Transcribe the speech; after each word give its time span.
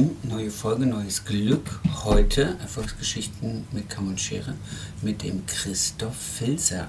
Lieben, 0.00 0.16
neue 0.22 0.50
Folge, 0.50 0.86
neues 0.86 1.26
Glück. 1.26 1.78
Heute 2.04 2.56
Erfolgsgeschichten 2.62 3.66
mit 3.70 3.90
Kamm 3.90 4.08
und 4.08 4.18
Schere 4.18 4.54
mit 5.02 5.22
dem 5.22 5.44
Christoph 5.44 6.16
Filzer 6.16 6.88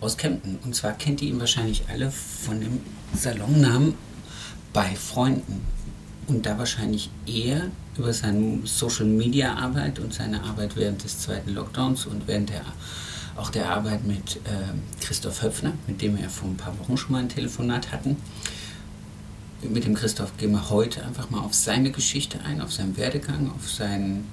aus 0.00 0.16
Kempten. 0.16 0.58
Und 0.64 0.74
zwar 0.74 0.92
kennt 0.92 1.20
ihr 1.20 1.28
ihn 1.28 1.38
wahrscheinlich 1.38 1.84
alle 1.90 2.10
von 2.10 2.58
dem 2.58 2.80
Salonnamen 3.14 3.92
bei 4.72 4.96
Freunden. 4.96 5.60
Und 6.28 6.46
da 6.46 6.56
wahrscheinlich 6.56 7.10
eher 7.26 7.64
über 7.98 8.14
seine 8.14 8.60
Social 8.64 9.04
Media 9.06 9.54
Arbeit 9.56 9.98
und 9.98 10.14
seine 10.14 10.42
Arbeit 10.42 10.76
während 10.76 11.04
des 11.04 11.18
zweiten 11.20 11.50
Lockdowns 11.50 12.06
und 12.06 12.26
während 12.26 12.48
der, 12.48 12.62
auch 13.36 13.50
der 13.50 13.70
Arbeit 13.70 14.06
mit 14.06 14.36
äh, 14.36 15.02
Christoph 15.02 15.42
Höpfner, 15.42 15.74
mit 15.86 16.00
dem 16.00 16.16
wir 16.16 16.30
vor 16.30 16.48
ein 16.48 16.56
paar 16.56 16.78
Wochen 16.78 16.96
schon 16.96 17.12
mal 17.12 17.18
ein 17.18 17.28
Telefonat 17.28 17.92
hatten 17.92 18.16
mit 19.62 19.84
dem 19.84 19.94
Christoph 19.94 20.36
gehen 20.36 20.52
wir 20.52 20.70
heute 20.70 21.04
einfach 21.04 21.30
mal 21.30 21.40
auf 21.40 21.54
seine 21.54 21.90
Geschichte 21.90 22.40
ein, 22.44 22.60
auf 22.60 22.72
seinen 22.72 22.96
Werdegang, 22.96 23.50
auf, 23.54 23.70
seinen, 23.70 24.26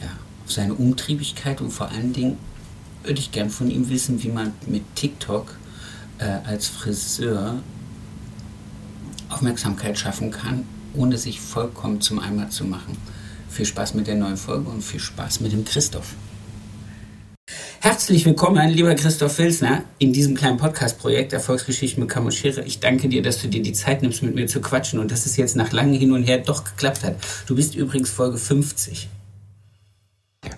ja, 0.00 0.08
auf 0.44 0.52
seine 0.52 0.74
Umtriebigkeit 0.74 1.60
und 1.60 1.70
vor 1.70 1.88
allen 1.90 2.12
Dingen 2.12 2.38
würde 3.02 3.20
ich 3.20 3.32
gern 3.32 3.50
von 3.50 3.70
ihm 3.70 3.88
wissen, 3.88 4.22
wie 4.22 4.28
man 4.28 4.52
mit 4.66 4.82
TikTok 4.94 5.56
äh, 6.18 6.24
als 6.44 6.68
Friseur 6.68 7.60
Aufmerksamkeit 9.28 9.98
schaffen 9.98 10.30
kann, 10.30 10.64
ohne 10.94 11.18
sich 11.18 11.40
vollkommen 11.40 12.00
zum 12.00 12.18
Eimer 12.18 12.50
zu 12.50 12.64
machen. 12.64 12.96
Viel 13.50 13.66
Spaß 13.66 13.94
mit 13.94 14.06
der 14.06 14.14
neuen 14.14 14.36
Folge 14.36 14.68
und 14.68 14.82
viel 14.82 15.00
Spaß 15.00 15.40
mit 15.40 15.52
dem 15.52 15.64
Christoph. 15.64 16.14
Herzlich 17.80 18.26
willkommen, 18.26 18.68
lieber 18.70 18.92
Christoph 18.96 19.36
Filsner, 19.36 19.84
in 19.98 20.12
diesem 20.12 20.34
kleinen 20.34 20.56
Podcast-Projekt 20.56 21.32
Erfolgsgeschichten 21.32 22.02
mit 22.02 22.10
Kamm 22.10 22.24
und 22.24 22.34
Schere. 22.34 22.62
Ich 22.64 22.80
danke 22.80 23.08
dir, 23.08 23.22
dass 23.22 23.40
du 23.40 23.46
dir 23.46 23.62
die 23.62 23.72
Zeit 23.72 24.02
nimmst, 24.02 24.24
mit 24.24 24.34
mir 24.34 24.48
zu 24.48 24.60
quatschen 24.60 24.98
und 24.98 25.12
dass 25.12 25.24
es 25.24 25.36
jetzt 25.36 25.54
nach 25.54 25.70
langem 25.70 25.94
Hin 25.94 26.10
und 26.10 26.24
Her 26.24 26.38
doch 26.38 26.64
geklappt 26.64 27.04
hat. 27.04 27.16
Du 27.46 27.54
bist 27.54 27.76
übrigens 27.76 28.10
Folge 28.10 28.38
50. 28.38 29.08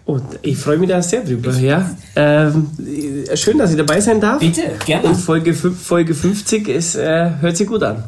Und 0.06 0.24
ich 0.40 0.56
freue 0.56 0.78
mich 0.78 0.88
da 0.88 1.02
sehr 1.02 1.22
drüber, 1.22 1.54
ja. 1.58 1.94
Ähm, 2.16 2.70
schön, 3.34 3.58
dass 3.58 3.72
ich 3.72 3.76
dabei 3.76 4.00
sein 4.00 4.20
darf. 4.20 4.38
Bitte, 4.38 4.62
gerne. 4.86 5.08
Und 5.08 5.16
Folge, 5.16 5.52
Folge 5.52 6.14
50 6.14 6.68
ist, 6.68 6.94
äh, 6.94 7.30
hört 7.40 7.56
sich 7.58 7.66
gut 7.66 7.82
an. 7.82 8.04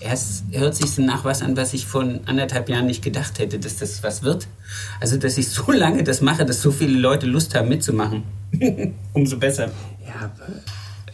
Es 0.00 0.44
hört 0.52 0.76
sich 0.76 0.96
nach 0.98 1.24
was 1.24 1.42
an, 1.42 1.56
was 1.56 1.74
ich 1.74 1.86
vor 1.86 2.04
anderthalb 2.26 2.68
Jahren 2.68 2.86
nicht 2.86 3.02
gedacht 3.02 3.38
hätte, 3.38 3.58
dass 3.58 3.76
das 3.76 4.02
was 4.02 4.22
wird. 4.22 4.46
Also, 5.00 5.16
dass 5.16 5.38
ich 5.38 5.48
so 5.48 5.72
lange 5.72 6.04
das 6.04 6.20
mache, 6.20 6.46
dass 6.46 6.62
so 6.62 6.70
viele 6.70 6.98
Leute 6.98 7.26
Lust 7.26 7.54
haben 7.56 7.68
mitzumachen. 7.68 8.22
Umso 9.12 9.38
besser. 9.38 9.70
Ja, 10.06 10.30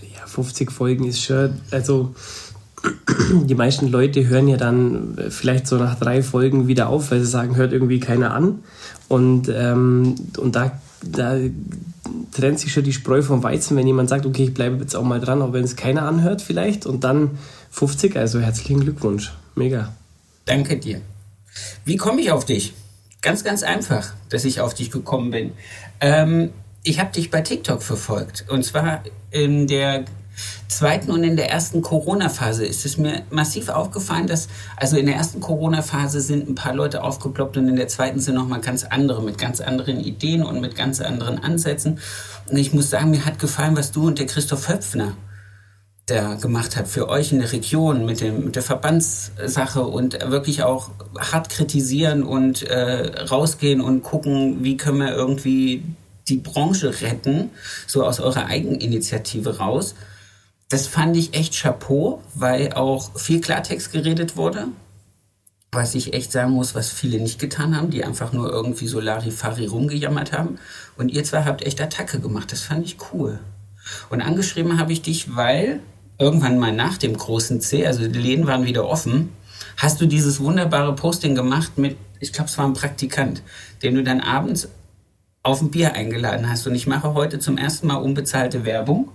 ja, 0.02 0.26
50 0.26 0.70
Folgen 0.70 1.06
ist 1.06 1.22
schon, 1.22 1.54
also 1.70 2.14
die 3.32 3.54
meisten 3.54 3.88
Leute 3.88 4.26
hören 4.28 4.48
ja 4.48 4.56
dann 4.56 5.16
vielleicht 5.30 5.66
so 5.66 5.76
nach 5.76 5.98
drei 5.98 6.22
Folgen 6.22 6.68
wieder 6.68 6.88
auf, 6.88 7.10
weil 7.10 7.20
sie 7.20 7.26
sagen, 7.26 7.56
hört 7.56 7.72
irgendwie 7.72 8.00
keiner 8.00 8.34
an. 8.34 8.60
Und, 9.08 9.48
ähm, 9.48 10.14
und 10.38 10.56
da, 10.56 10.72
da 11.02 11.36
trennt 12.32 12.58
sich 12.58 12.72
schon 12.72 12.84
die 12.84 12.92
Spreu 12.92 13.22
vom 13.22 13.42
Weizen, 13.42 13.76
wenn 13.76 13.86
jemand 13.86 14.08
sagt, 14.08 14.26
okay, 14.26 14.44
ich 14.44 14.54
bleibe 14.54 14.76
jetzt 14.76 14.94
auch 14.94 15.04
mal 15.04 15.20
dran, 15.20 15.42
auch 15.42 15.52
wenn 15.52 15.64
es 15.64 15.76
keiner 15.76 16.02
anhört 16.02 16.42
vielleicht. 16.42 16.86
Und 16.86 17.04
dann 17.04 17.32
50, 17.74 18.16
also 18.16 18.40
herzlichen 18.40 18.80
Glückwunsch. 18.80 19.32
Mega. 19.56 19.92
Danke 20.44 20.76
dir. 20.76 21.00
Wie 21.84 21.96
komme 21.96 22.20
ich 22.20 22.30
auf 22.30 22.44
dich? 22.44 22.72
Ganz, 23.20 23.42
ganz 23.42 23.64
einfach, 23.64 24.12
dass 24.28 24.44
ich 24.44 24.60
auf 24.60 24.74
dich 24.74 24.92
gekommen 24.92 25.32
bin. 25.32 25.52
Ähm, 26.00 26.50
ich 26.84 27.00
habe 27.00 27.10
dich 27.10 27.32
bei 27.32 27.40
TikTok 27.40 27.82
verfolgt. 27.82 28.44
Und 28.48 28.64
zwar 28.64 29.02
in 29.32 29.66
der 29.66 30.04
zweiten 30.68 31.10
und 31.10 31.24
in 31.24 31.34
der 31.34 31.50
ersten 31.50 31.82
Corona-Phase 31.82 32.64
ist 32.64 32.86
es 32.86 32.96
mir 32.96 33.22
massiv 33.30 33.68
aufgefallen, 33.68 34.28
dass, 34.28 34.46
also 34.76 34.96
in 34.96 35.06
der 35.06 35.16
ersten 35.16 35.40
Corona-Phase 35.40 36.20
sind 36.20 36.48
ein 36.48 36.54
paar 36.54 36.74
Leute 36.74 37.02
aufgeploppt 37.02 37.56
und 37.56 37.68
in 37.68 37.74
der 37.74 37.88
zweiten 37.88 38.20
sind 38.20 38.36
nochmal 38.36 38.60
ganz 38.60 38.84
andere 38.84 39.20
mit 39.20 39.36
ganz 39.36 39.60
anderen 39.60 39.98
Ideen 39.98 40.44
und 40.44 40.60
mit 40.60 40.76
ganz 40.76 41.00
anderen 41.00 41.42
Ansätzen. 41.42 41.98
Und 42.48 42.56
ich 42.56 42.72
muss 42.72 42.88
sagen, 42.88 43.10
mir 43.10 43.26
hat 43.26 43.40
gefallen, 43.40 43.76
was 43.76 43.90
du 43.90 44.06
und 44.06 44.20
der 44.20 44.26
Christoph 44.26 44.68
Höpfner 44.68 45.16
da 46.06 46.34
gemacht 46.34 46.76
habt 46.76 46.88
für 46.88 47.08
euch 47.08 47.32
in 47.32 47.38
der 47.38 47.52
Region 47.52 48.04
mit, 48.04 48.20
dem, 48.20 48.44
mit 48.44 48.56
der 48.56 48.62
Verbandssache 48.62 49.82
und 49.82 50.18
wirklich 50.30 50.62
auch 50.62 50.90
hart 51.18 51.48
kritisieren 51.48 52.22
und 52.22 52.62
äh, 52.62 53.22
rausgehen 53.24 53.80
und 53.80 54.02
gucken, 54.02 54.62
wie 54.62 54.76
können 54.76 54.98
wir 54.98 55.14
irgendwie 55.14 55.82
die 56.28 56.36
Branche 56.36 57.00
retten, 57.00 57.50
so 57.86 58.04
aus 58.04 58.20
eurer 58.20 58.46
Eigeninitiative 58.46 59.58
raus. 59.58 59.94
Das 60.68 60.86
fand 60.86 61.16
ich 61.16 61.34
echt 61.34 61.60
Chapeau, 61.60 62.22
weil 62.34 62.72
auch 62.72 63.18
viel 63.18 63.40
Klartext 63.40 63.92
geredet 63.92 64.36
wurde. 64.36 64.68
Was 65.72 65.94
ich 65.94 66.14
echt 66.14 66.32
sagen 66.32 66.52
muss, 66.52 66.74
was 66.74 66.90
viele 66.90 67.18
nicht 67.18 67.38
getan 67.38 67.76
haben, 67.76 67.90
die 67.90 68.04
einfach 68.04 68.32
nur 68.32 68.50
irgendwie 68.50 68.86
so 68.86 69.00
Larifari 69.00 69.66
rumgejammert 69.66 70.32
haben. 70.32 70.58
Und 70.96 71.10
ihr 71.10 71.24
zwei 71.24 71.44
habt 71.44 71.62
echt 71.66 71.80
Attacke 71.80 72.20
gemacht. 72.20 72.52
Das 72.52 72.60
fand 72.60 72.86
ich 72.86 72.96
cool. 73.12 73.40
Und 74.08 74.22
angeschrieben 74.22 74.78
habe 74.78 74.92
ich 74.92 75.02
dich, 75.02 75.34
weil 75.34 75.80
irgendwann 76.18 76.58
mal 76.58 76.72
nach 76.72 76.98
dem 76.98 77.16
großen 77.16 77.60
C, 77.60 77.86
also 77.86 78.06
die 78.06 78.18
Läden 78.18 78.46
waren 78.46 78.64
wieder 78.64 78.86
offen, 78.88 79.30
hast 79.76 80.00
du 80.00 80.06
dieses 80.06 80.40
wunderbare 80.40 80.94
Posting 80.94 81.34
gemacht 81.34 81.78
mit, 81.78 81.96
ich 82.20 82.32
glaube, 82.32 82.48
es 82.48 82.58
war 82.58 82.64
ein 82.64 82.74
Praktikant, 82.74 83.42
den 83.82 83.94
du 83.94 84.02
dann 84.02 84.20
abends 84.20 84.68
auf 85.42 85.60
ein 85.60 85.70
Bier 85.70 85.94
eingeladen 85.94 86.48
hast. 86.48 86.66
Und 86.66 86.74
ich 86.74 86.86
mache 86.86 87.14
heute 87.14 87.38
zum 87.38 87.58
ersten 87.58 87.86
Mal 87.86 87.96
unbezahlte 87.96 88.64
Werbung. 88.64 89.10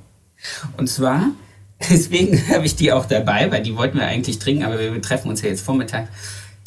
Und 0.78 0.88
zwar, 0.88 1.32
deswegen 1.90 2.38
habe 2.50 2.66
ich 2.66 2.76
die 2.76 2.92
auch 2.92 3.06
dabei, 3.06 3.52
weil 3.52 3.64
die 3.64 3.76
wollten 3.76 3.98
wir 3.98 4.06
eigentlich 4.06 4.40
trinken, 4.40 4.64
aber 4.64 4.80
wir 4.80 5.02
treffen 5.02 5.30
uns 5.30 5.42
ja 5.42 5.50
jetzt 5.50 5.62
Vormittag. 5.62 6.08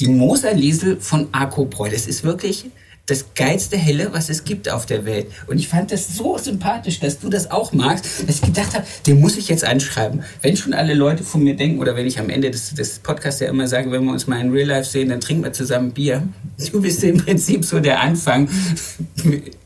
Die 0.00 0.09
Moser 0.09 0.53
Liesel 0.53 0.99
von 1.00 1.28
Arkobräu. 1.32 1.88
Das 1.88 2.06
ist 2.06 2.25
wirklich 2.25 2.66
das 3.06 3.34
geilste 3.34 3.76
Helle, 3.76 4.10
was 4.12 4.28
es 4.28 4.44
gibt 4.44 4.70
auf 4.70 4.86
der 4.86 5.04
Welt. 5.04 5.26
Und 5.48 5.58
ich 5.58 5.66
fand 5.68 5.90
das 5.90 6.16
so 6.16 6.38
sympathisch, 6.38 7.00
dass 7.00 7.18
du 7.18 7.28
das 7.28 7.50
auch 7.50 7.72
magst, 7.72 8.06
dass 8.28 8.36
ich 8.36 8.42
gedacht 8.42 8.74
habe, 8.74 8.86
den 9.06 9.20
muss 9.20 9.36
ich 9.36 9.48
jetzt 9.48 9.64
anschreiben. 9.64 10.22
Wenn 10.40 10.56
schon 10.56 10.72
alle 10.72 10.94
Leute 10.94 11.24
von 11.24 11.42
mir 11.42 11.56
denken, 11.56 11.80
oder 11.80 11.96
wenn 11.96 12.06
ich 12.06 12.20
am 12.20 12.30
Ende 12.30 12.50
des, 12.50 12.74
des 12.74 13.00
Podcasts 13.00 13.40
ja 13.40 13.48
immer 13.48 13.66
sage, 13.66 13.90
wenn 13.90 14.04
wir 14.04 14.12
uns 14.12 14.28
mal 14.28 14.40
in 14.40 14.52
Real 14.52 14.68
Life 14.68 14.88
sehen, 14.88 15.08
dann 15.08 15.20
trinken 15.20 15.42
wir 15.42 15.52
zusammen 15.52 15.90
Bier. 15.90 16.22
Du 16.70 16.80
bist 16.80 17.02
im 17.02 17.18
Prinzip 17.18 17.64
so 17.64 17.80
der 17.80 18.00
Anfang. 18.00 18.48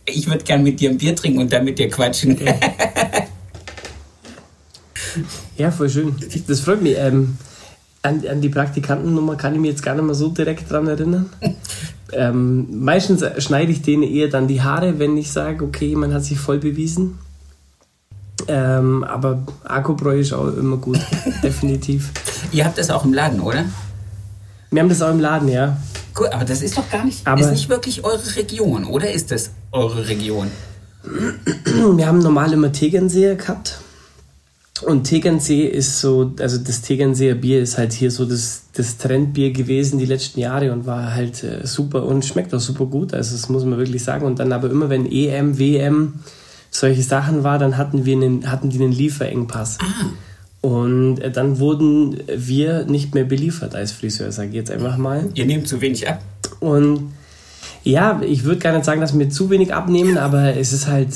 Ich 0.06 0.26
würde 0.28 0.44
gern 0.44 0.62
mit 0.62 0.80
dir 0.80 0.90
ein 0.90 0.98
Bier 0.98 1.14
trinken 1.14 1.38
und 1.38 1.52
dann 1.52 1.64
mit 1.64 1.78
dir 1.78 1.90
quatschen. 1.90 2.38
Ja, 5.56 5.70
voll 5.70 5.88
schön. 5.88 6.16
Das 6.46 6.60
freut 6.60 6.82
mich. 6.82 6.96
Ähm, 6.98 7.38
an, 8.02 8.26
an 8.26 8.40
die 8.40 8.48
Praktikantennummer 8.48 9.36
kann 9.36 9.54
ich 9.54 9.60
mich 9.60 9.70
jetzt 9.70 9.82
gar 9.82 9.94
nicht 9.94 10.04
mehr 10.04 10.14
so 10.14 10.28
direkt 10.28 10.70
dran 10.70 10.86
erinnern. 10.86 11.30
Ähm, 12.12 12.84
meistens 12.84 13.24
schneide 13.42 13.72
ich 13.72 13.82
denen 13.82 14.02
eher 14.02 14.28
dann 14.28 14.46
die 14.46 14.62
Haare, 14.62 14.98
wenn 14.98 15.16
ich 15.16 15.32
sage, 15.32 15.64
okay, 15.64 15.96
man 15.96 16.14
hat 16.14 16.24
sich 16.24 16.38
voll 16.38 16.58
bewiesen. 16.58 17.18
Ähm, 18.48 19.02
aber 19.04 19.42
Akkubräu 19.64 20.20
ist 20.20 20.32
auch 20.32 20.48
immer 20.48 20.76
gut, 20.76 21.00
definitiv. 21.42 22.12
Ihr 22.52 22.64
habt 22.64 22.78
das 22.78 22.90
auch 22.90 23.04
im 23.04 23.12
Laden, 23.12 23.40
oder? 23.40 23.64
Wir 24.70 24.82
haben 24.82 24.88
das 24.88 25.02
auch 25.02 25.10
im 25.10 25.20
Laden, 25.20 25.48
ja. 25.48 25.78
Cool, 26.18 26.28
aber 26.28 26.44
das 26.44 26.62
ist 26.62 26.76
doch 26.78 26.88
gar 26.90 27.04
nicht, 27.04 27.26
aber 27.26 27.40
ist 27.40 27.50
nicht 27.50 27.68
wirklich 27.68 28.04
eure 28.04 28.36
Region, 28.36 28.84
oder 28.84 29.10
ist 29.10 29.30
das 29.30 29.50
eure 29.72 30.08
Region? 30.08 30.50
Wir 31.96 32.06
haben 32.06 32.18
normal 32.18 32.52
immer 32.52 32.72
Tegernseher 32.72 33.36
gehabt. 33.36 33.80
Und 34.82 35.04
Tegernsee 35.04 35.66
ist 35.66 36.00
so, 36.00 36.32
also 36.40 36.58
das 36.58 36.82
Tegernseer 36.82 37.34
Bier 37.34 37.60
ist 37.62 37.78
halt 37.78 37.92
hier 37.92 38.10
so 38.10 38.24
das, 38.24 38.64
das 38.74 38.98
Trendbier 38.98 39.52
gewesen 39.52 39.98
die 39.98 40.04
letzten 40.04 40.40
Jahre 40.40 40.72
und 40.72 40.86
war 40.86 41.14
halt 41.14 41.42
äh, 41.44 41.66
super 41.66 42.04
und 42.04 42.24
schmeckt 42.24 42.54
auch 42.54 42.60
super 42.60 42.86
gut. 42.86 43.14
Also 43.14 43.34
das 43.34 43.48
muss 43.48 43.64
man 43.64 43.78
wirklich 43.78 44.04
sagen. 44.04 44.26
Und 44.26 44.38
dann 44.38 44.52
aber 44.52 44.70
immer, 44.70 44.90
wenn 44.90 45.10
EM, 45.10 45.58
WM, 45.58 46.14
solche 46.70 47.02
Sachen 47.02 47.42
war, 47.42 47.58
dann 47.58 47.78
hatten 47.78 48.04
wir 48.04 48.16
einen, 48.16 48.50
hatten 48.50 48.70
die 48.70 48.78
einen 48.78 48.92
Lieferengpass. 48.92 49.78
Ah. 49.80 50.66
Und 50.66 51.20
äh, 51.20 51.30
dann 51.30 51.58
wurden 51.58 52.18
wir 52.26 52.84
nicht 52.84 53.14
mehr 53.14 53.24
beliefert 53.24 53.74
als 53.74 53.92
Friseur, 53.92 54.32
sage 54.32 54.48
ich 54.48 54.54
jetzt 54.56 54.70
einfach 54.70 54.96
mal. 54.96 55.28
Ihr 55.34 55.46
nehmt 55.46 55.68
zu 55.68 55.80
wenig 55.80 56.08
ab. 56.08 56.20
Und 56.60 57.12
ja, 57.82 58.20
ich 58.22 58.44
würde 58.44 58.60
gar 58.60 58.72
nicht 58.72 58.84
sagen, 58.84 59.00
dass 59.00 59.16
wir 59.16 59.30
zu 59.30 59.48
wenig 59.48 59.72
abnehmen, 59.72 60.18
aber 60.18 60.56
es 60.56 60.72
ist 60.72 60.88
halt 60.88 61.14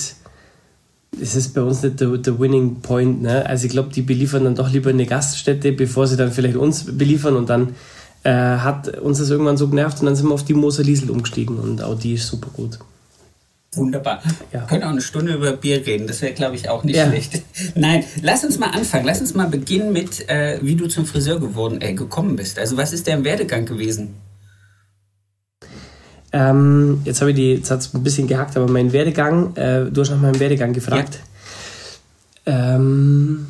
es 1.20 1.36
ist 1.36 1.54
bei 1.54 1.62
uns 1.62 1.82
nicht 1.82 2.00
der, 2.00 2.16
der 2.16 2.38
Winning 2.38 2.80
Point. 2.80 3.22
Ne? 3.22 3.44
Also 3.46 3.66
ich 3.66 3.72
glaube, 3.72 3.90
die 3.92 4.02
beliefern 4.02 4.44
dann 4.44 4.54
doch 4.54 4.70
lieber 4.70 4.90
eine 4.90 5.06
Gaststätte, 5.06 5.72
bevor 5.72 6.06
sie 6.06 6.16
dann 6.16 6.32
vielleicht 6.32 6.56
uns 6.56 6.96
beliefern 6.96 7.36
und 7.36 7.50
dann 7.50 7.74
äh, 8.22 8.30
hat 8.32 8.98
uns 8.98 9.18
das 9.18 9.30
irgendwann 9.30 9.56
so 9.56 9.68
genervt 9.68 10.00
und 10.00 10.06
dann 10.06 10.16
sind 10.16 10.28
wir 10.28 10.34
auf 10.34 10.44
die 10.44 10.54
Moser 10.54 10.82
Liesel 10.82 11.10
umgestiegen 11.10 11.58
und 11.58 11.82
auch 11.82 11.98
die 11.98 12.14
ist 12.14 12.26
super 12.26 12.50
gut. 12.52 12.78
Wunderbar. 13.72 14.20
Ja. 14.52 14.60
Wir 14.60 14.66
können 14.66 14.82
auch 14.82 14.90
eine 14.90 15.00
Stunde 15.00 15.34
über 15.34 15.52
Bier 15.52 15.86
reden. 15.86 16.08
Das 16.08 16.22
wäre, 16.22 16.32
glaube 16.32 16.56
ich, 16.56 16.68
auch 16.68 16.82
nicht 16.82 16.96
ja. 16.96 17.06
schlecht. 17.06 17.42
Nein, 17.76 18.04
lass 18.20 18.44
uns 18.44 18.58
mal 18.58 18.70
anfangen. 18.70 19.06
Lass 19.06 19.20
uns 19.20 19.34
mal 19.34 19.46
beginnen 19.46 19.92
mit, 19.92 20.28
äh, 20.28 20.58
wie 20.60 20.74
du 20.74 20.88
zum 20.88 21.06
Friseur 21.06 21.38
geworden, 21.38 21.80
äh, 21.80 21.94
gekommen 21.94 22.34
bist. 22.34 22.58
Also, 22.58 22.76
was 22.76 22.92
ist 22.92 23.06
dein 23.06 23.22
Werdegang 23.22 23.66
gewesen? 23.66 24.16
Ähm, 26.32 27.00
jetzt 27.04 27.20
habe 27.20 27.30
ich 27.30 27.36
die, 27.36 27.54
jetzt 27.54 27.70
hat's 27.70 27.92
ein 27.94 28.02
bisschen 28.02 28.28
gehackt, 28.28 28.56
aber 28.56 28.70
mein 28.70 28.92
Werdegang, 28.92 29.56
äh, 29.56 29.86
du 29.86 30.00
hast 30.00 30.10
nach 30.10 30.20
meinem 30.20 30.38
Werdegang 30.38 30.72
gefragt. 30.72 31.20
Ja, 32.46 32.76
ähm, 32.76 33.46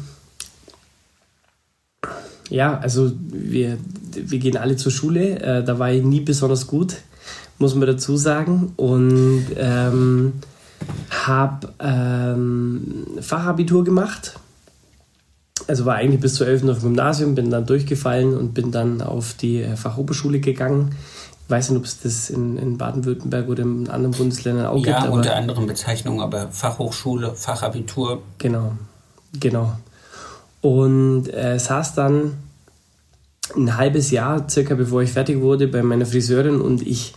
ja 2.49 2.79
also 2.79 3.13
wir, 3.21 3.77
wir 4.15 4.39
gehen 4.39 4.57
alle 4.57 4.77
zur 4.77 4.93
Schule. 4.93 5.41
Äh, 5.41 5.65
da 5.65 5.79
war 5.79 5.93
ich 5.93 6.03
nie 6.03 6.21
besonders 6.21 6.67
gut 6.67 6.97
muss 7.61 7.75
man 7.75 7.87
dazu 7.87 8.17
sagen. 8.17 8.73
Und 8.77 9.45
ähm, 9.57 10.33
habe 11.11 11.69
ähm, 11.79 13.07
Fachabitur 13.21 13.85
gemacht. 13.85 14.35
Also 15.69 15.85
war 15.85 15.97
eigentlich 15.97 16.21
bis 16.21 16.35
zur 16.35 16.49
11. 16.49 16.65
auf 16.65 16.79
dem 16.79 16.89
Gymnasium, 16.89 17.35
bin 17.35 17.51
dann 17.51 17.67
durchgefallen 17.67 18.37
und 18.37 18.55
bin 18.55 18.73
dann 18.73 19.03
auf 19.03 19.35
die 19.35 19.61
äh, 19.61 19.77
Fachoberschule 19.77 20.41
gegangen. 20.41 20.97
Ich 21.51 21.53
weiß 21.53 21.71
nicht, 21.71 21.79
ob 21.81 21.85
es 21.85 22.01
das 22.01 22.31
in, 22.31 22.57
in 22.59 22.79
Baden-Württemberg 22.79 23.49
oder 23.49 23.65
in 23.65 23.89
anderen 23.89 24.17
Bundesländern 24.17 24.67
auch 24.67 24.87
ja, 24.87 25.01
gibt. 25.01 25.07
Ja, 25.07 25.11
unter 25.11 25.35
anderen 25.35 25.67
Bezeichnungen, 25.67 26.21
aber 26.21 26.47
Fachhochschule, 26.53 27.35
Fachabitur. 27.35 28.23
Genau, 28.39 28.75
genau. 29.33 29.73
Und 30.61 31.27
äh, 31.35 31.59
saß 31.59 31.97
dann 31.97 32.35
ein 33.57 33.77
halbes 33.77 34.13
Jahr, 34.13 34.49
circa 34.49 34.77
bevor 34.77 35.03
ich 35.03 35.11
fertig 35.11 35.41
wurde, 35.41 35.67
bei 35.67 35.83
meiner 35.83 36.07
Friseurin 36.07 36.61
und 36.61 36.87
ich 36.87 37.15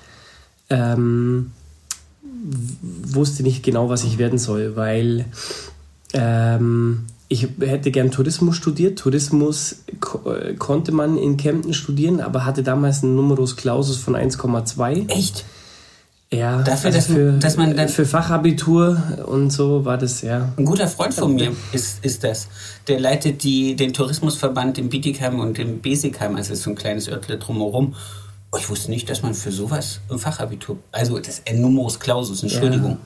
ähm, 0.72 1.52
wusste 2.82 3.44
nicht 3.44 3.62
genau, 3.62 3.90
was 3.90 4.04
ich 4.04 4.18
werden 4.18 4.40
soll, 4.40 4.76
weil 4.76 5.26
ähm, 6.14 7.06
ich 7.30 7.48
hätte 7.60 7.92
gern 7.92 8.12
Tourismus 8.12 8.56
studiert. 8.56 9.00
Tourismus 9.00 9.84
ko 10.00 10.32
äh, 10.32 10.54
konnte 10.56 10.92
man 10.92 11.18
in 11.18 11.38
Kempten 11.38 11.74
studieren, 11.74 12.22
aber 12.22 12.46
hatte 12.46 12.64
damals 12.64 13.04
einen 13.04 13.16
Numerus 13.16 13.56
Clausus 13.56 13.98
von 13.98 14.16
1,2. 14.16 15.10
Echt? 15.10 15.46
Ja, 16.32 16.64
dafür, 16.64 16.88
also 16.88 16.98
dass, 16.98 17.06
für, 17.06 17.32
dass 17.34 17.58
man 17.58 17.76
dann 17.78 17.90
für 17.90 18.06
Fachabitur 18.06 19.02
und 19.28 19.52
so 19.52 19.86
war 19.86 20.00
das 20.00 20.24
ja. 20.24 20.52
Ein 20.58 20.66
guter 20.66 20.88
Freund 20.88 21.14
von 21.14 21.36
mir 21.36 21.52
ist, 21.74 22.04
ist 22.04 22.24
das. 22.24 22.48
Der 22.88 23.00
leitet 23.00 23.44
die, 23.44 23.76
den 23.76 23.94
Tourismusverband 23.94 24.80
in 24.80 24.90
Bietigheim 24.90 25.40
und 25.40 25.60
in 25.60 25.82
Besigheim, 25.82 26.36
also 26.36 26.56
so 26.56 26.72
ein 26.72 26.76
kleines 26.76 27.08
Örtle 27.08 27.38
drumherum. 27.38 27.94
Oh, 28.52 28.58
ich 28.58 28.68
wusste 28.68 28.90
nicht, 28.90 29.10
dass 29.12 29.22
man 29.22 29.36
für 29.36 29.52
sowas 29.52 30.00
ein 30.10 30.18
Fachabitur, 30.18 30.78
also 30.92 31.20
das 31.20 31.44
Numerus 31.54 32.00
Clausus, 32.00 32.42
Entschuldigung. 32.42 32.92
Ja. 32.92 32.98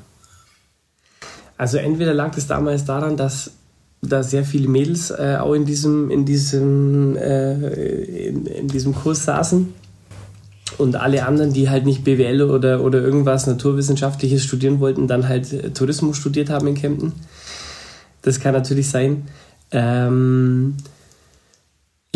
Also 1.57 1.77
entweder 1.79 2.13
lag 2.13 2.37
es 2.37 2.47
damals 2.47 2.85
daran, 2.85 3.17
dass 3.17 3.51
da 4.01 4.23
sehr 4.23 4.43
viele 4.43 4.67
Mädels 4.67 5.11
äh, 5.11 5.37
auch 5.39 5.53
in 5.53 5.65
diesem, 5.65 6.11
in, 6.11 6.25
diesem, 6.25 7.15
äh, 7.15 8.27
in, 8.27 8.45
in, 8.45 8.67
diesem 8.67 8.93
Kurs 8.93 9.25
saßen 9.25 9.73
und 10.77 10.95
alle 10.95 11.25
anderen, 11.25 11.53
die 11.53 11.69
halt 11.69 11.85
nicht 11.85 12.03
BWL 12.03 12.43
oder, 12.43 12.81
oder 12.83 13.01
irgendwas 13.01 13.47
Naturwissenschaftliches 13.47 14.43
studieren 14.43 14.79
wollten, 14.79 15.07
dann 15.07 15.27
halt 15.27 15.51
äh, 15.51 15.71
Tourismus 15.71 16.17
studiert 16.17 16.49
haben 16.49 16.67
in 16.67 16.75
Kempten. 16.75 17.13
Das 18.21 18.39
kann 18.39 18.53
natürlich 18.53 18.89
sein. 18.89 19.23
Ähm, 19.71 20.75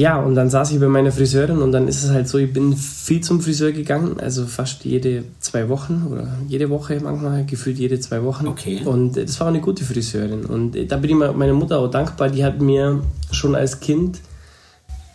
ja, 0.02 0.20
und 0.20 0.34
dann 0.34 0.50
saß 0.50 0.72
ich 0.72 0.80
bei 0.80 0.88
meiner 0.88 1.12
Friseurin 1.12 1.60
und 1.60 1.72
dann 1.72 1.88
ist 1.88 2.04
es 2.04 2.10
halt 2.10 2.28
so, 2.28 2.40
ich 2.40 2.52
bin 2.52 2.76
viel 2.76 3.22
zum 3.22 3.40
Friseur 3.40 3.72
gegangen, 3.72 4.20
also 4.20 4.48
fast 4.48 4.84
jede 4.84 5.26
zwei 5.42 5.70
Wochen 5.70 6.08
oder 6.10 6.28
jede 6.48 6.72
Woche 6.72 7.00
manchmal, 7.00 7.46
gefühlt 7.46 7.78
jede 7.78 8.00
zwei 8.00 8.24
Wochen. 8.24 8.48
Okay. 8.48 8.82
Und 8.84 9.16
das 9.16 9.40
war 9.40 9.50
eine 9.50 9.62
gute 9.62 9.84
Friseurin. 9.84 10.46
Und 10.46 10.76
da 10.92 10.98
bin 10.98 11.12
ich 11.12 11.16
meiner 11.16 11.54
Mutter 11.54 11.78
auch 11.78 11.92
dankbar, 11.92 12.30
die 12.30 12.44
hat 12.44 12.60
mir 12.60 13.04
schon 13.30 13.54
als 13.54 13.80
Kind 13.80 14.22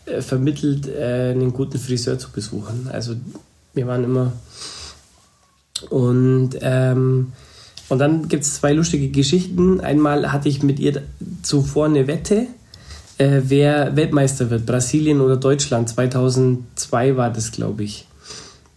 äh, 0.04 0.22
vermittelt, 0.22 0.86
äh, 0.86 1.32
einen 1.32 1.52
guten 1.52 1.80
Friseur 1.80 2.16
zu 2.16 2.30
besuchen. 2.30 2.88
Also 2.92 3.16
wir 3.74 3.88
waren 3.88 4.04
immer. 4.04 4.34
Und, 5.90 6.50
ähm, 6.60 7.32
und 7.88 7.98
dann 7.98 8.28
gibt 8.28 8.44
es 8.44 8.54
zwei 8.54 8.72
lustige 8.72 9.08
Geschichten. 9.08 9.80
Einmal 9.80 10.30
hatte 10.30 10.48
ich 10.48 10.62
mit 10.62 10.78
ihr 10.78 11.02
zuvor 11.42 11.86
eine 11.86 12.06
Wette 12.06 12.46
äh, 13.18 13.40
wer 13.44 13.96
Weltmeister 13.96 14.50
wird, 14.50 14.66
Brasilien 14.66 15.20
oder 15.20 15.36
Deutschland. 15.36 15.88
2002 15.88 17.16
war 17.16 17.30
das, 17.30 17.52
glaube 17.52 17.84
ich. 17.84 18.06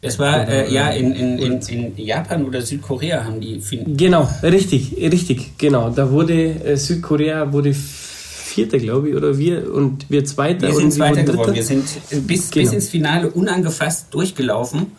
Es 0.01 0.17
war, 0.17 0.47
äh, 0.47 0.71
ja, 0.71 0.89
in, 0.89 1.11
in, 1.13 1.37
in, 1.39 1.59
in, 1.61 1.97
Japan 1.97 2.45
oder 2.45 2.61
Südkorea 2.61 3.25
haben 3.25 3.41
die... 3.41 3.59
Fin 3.59 3.97
genau, 3.97 4.29
richtig, 4.41 4.95
richtig, 4.97 5.57
genau. 5.57 5.89
Da 5.89 6.09
wurde 6.09 6.63
äh, 6.63 6.77
Südkorea 6.77 7.51
wurde 7.51 7.73
Vierter, 7.73 8.77
glaube 8.77 9.09
ich, 9.09 9.15
oder 9.15 9.37
wir 9.37 9.73
und 9.73 10.09
wir 10.09 10.23
Zweiter. 10.23 10.67
Wir 10.67 10.75
sind 10.75 10.93
Zweiter 10.93 11.23
geworden. 11.23 11.53
Wir 11.53 11.63
sind 11.63 11.85
bis, 12.25 12.49
genau. 12.49 12.63
bis 12.63 12.73
ins 12.73 12.89
Finale 12.89 13.29
unangefasst 13.29 14.07
durchgelaufen. 14.13 14.93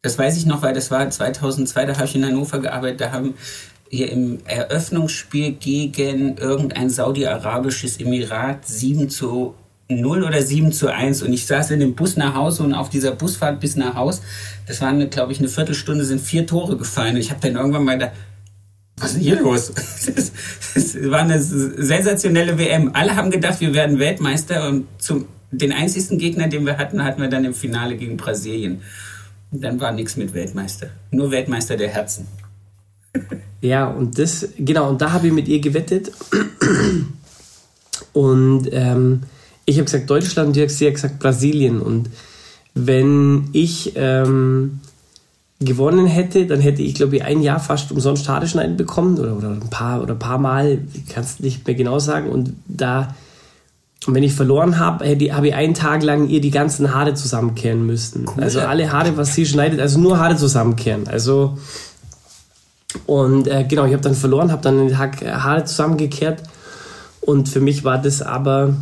Das 0.00 0.18
weiß 0.18 0.36
ich 0.38 0.46
noch, 0.46 0.62
weil 0.62 0.72
das 0.72 0.90
war 0.90 1.08
2002, 1.08 1.84
da 1.84 1.94
habe 1.96 2.06
ich 2.06 2.14
in 2.14 2.24
Hannover 2.24 2.58
gearbeitet, 2.58 3.00
da 3.02 3.12
haben 3.12 3.34
hier 3.96 4.12
im 4.12 4.38
Eröffnungsspiel 4.44 5.52
gegen 5.52 6.36
irgendein 6.36 6.90
saudi-arabisches 6.90 7.98
Emirat 7.98 8.66
7 8.66 9.08
zu 9.08 9.54
0 9.88 10.24
oder 10.24 10.42
7 10.42 10.72
zu 10.72 10.92
1 10.92 11.22
und 11.22 11.32
ich 11.32 11.46
saß 11.46 11.70
in 11.70 11.80
dem 11.80 11.94
Bus 11.94 12.16
nach 12.16 12.34
Hause 12.34 12.64
und 12.64 12.74
auf 12.74 12.90
dieser 12.90 13.12
Busfahrt 13.12 13.60
bis 13.60 13.76
nach 13.76 13.94
Haus, 13.94 14.20
das 14.66 14.80
waren 14.80 15.08
glaube 15.10 15.32
ich 15.32 15.38
eine 15.38 15.48
Viertelstunde, 15.48 16.04
sind 16.04 16.20
vier 16.20 16.46
Tore 16.46 16.76
gefallen 16.76 17.14
und 17.14 17.20
ich 17.20 17.30
habe 17.30 17.40
dann 17.40 17.56
irgendwann 17.56 17.84
mal 17.84 17.98
da, 17.98 18.12
was 18.96 19.12
ist 19.12 19.20
hier 19.20 19.40
los? 19.40 19.72
Das, 20.06 20.32
das 20.74 21.10
war 21.10 21.20
eine 21.20 21.40
sensationelle 21.40 22.58
WM. 22.58 22.90
Alle 22.94 23.16
haben 23.16 23.30
gedacht, 23.30 23.60
wir 23.60 23.74
werden 23.74 23.98
Weltmeister 23.98 24.68
und 24.68 24.86
zum, 24.98 25.26
den 25.50 25.72
einzigsten 25.72 26.18
Gegner, 26.18 26.48
den 26.48 26.64
wir 26.64 26.78
hatten, 26.78 27.04
hatten 27.04 27.20
wir 27.20 27.28
dann 27.28 27.44
im 27.44 27.54
Finale 27.54 27.96
gegen 27.96 28.16
Brasilien. 28.16 28.82
Und 29.50 29.62
dann 29.62 29.80
war 29.80 29.92
nichts 29.92 30.16
mit 30.16 30.32
Weltmeister. 30.34 30.88
Nur 31.10 31.30
Weltmeister 31.30 31.76
der 31.76 31.88
Herzen. 31.88 32.26
Ja, 33.60 33.86
und 33.86 34.18
das, 34.18 34.48
genau, 34.58 34.88
und 34.88 35.00
da 35.00 35.12
habe 35.12 35.26
ich 35.26 35.32
mit 35.32 35.48
ihr 35.48 35.60
gewettet. 35.60 36.12
Und 38.12 38.68
ähm, 38.72 39.22
ich 39.64 39.76
habe 39.76 39.84
gesagt 39.84 40.08
Deutschland 40.08 40.48
und 40.56 40.70
sie 40.70 40.86
hat 40.86 40.94
gesagt 40.94 41.18
Brasilien. 41.18 41.80
Und 41.80 42.08
wenn 42.74 43.48
ich 43.52 43.92
ähm, 43.96 44.80
gewonnen 45.60 46.06
hätte, 46.06 46.46
dann 46.46 46.60
hätte 46.60 46.82
ich, 46.82 46.94
glaube 46.94 47.16
ich, 47.16 47.24
ein 47.24 47.42
Jahr 47.42 47.60
fast 47.60 47.90
umsonst 47.90 48.28
Haare 48.28 48.46
schneiden 48.46 48.76
bekommen 48.76 49.18
oder, 49.18 49.36
oder 49.36 49.50
ein 49.50 49.70
paar 49.70 50.02
oder 50.02 50.14
ein 50.14 50.18
paar 50.18 50.38
Mal, 50.38 50.78
ich 50.92 51.06
kann 51.06 51.24
es 51.24 51.40
nicht 51.40 51.66
mehr 51.66 51.74
genau 51.74 51.98
sagen. 51.98 52.30
Und 52.30 52.52
da, 52.66 53.14
und 54.06 54.14
wenn 54.14 54.22
ich 54.22 54.34
verloren 54.34 54.78
habe, 54.78 55.04
habe 55.06 55.48
ich 55.48 55.54
einen 55.54 55.74
Tag 55.74 56.02
lang 56.02 56.28
ihr 56.28 56.40
die 56.40 56.50
ganzen 56.50 56.94
Haare 56.94 57.14
zusammenkehren 57.14 57.86
müssen. 57.86 58.26
Cool. 58.28 58.42
Also 58.42 58.60
alle 58.60 58.92
Haare, 58.92 59.16
was 59.16 59.34
sie 59.34 59.46
schneidet, 59.46 59.80
also 59.80 59.98
nur 59.98 60.18
Haare 60.18 60.36
zusammenkehren. 60.36 61.08
Also 61.08 61.58
und 63.06 63.48
äh, 63.48 63.64
genau, 63.68 63.84
ich 63.84 63.92
habe 63.92 64.02
dann 64.02 64.14
verloren, 64.14 64.50
habe 64.50 64.62
dann 64.62 64.78
den 64.78 64.96
Tag 64.96 65.22
äh, 65.22 65.30
Haare 65.30 65.64
zusammengekehrt. 65.64 66.42
Und 67.20 67.48
für 67.48 67.60
mich 67.60 67.84
war 67.84 67.98
das 67.98 68.22
aber, 68.22 68.74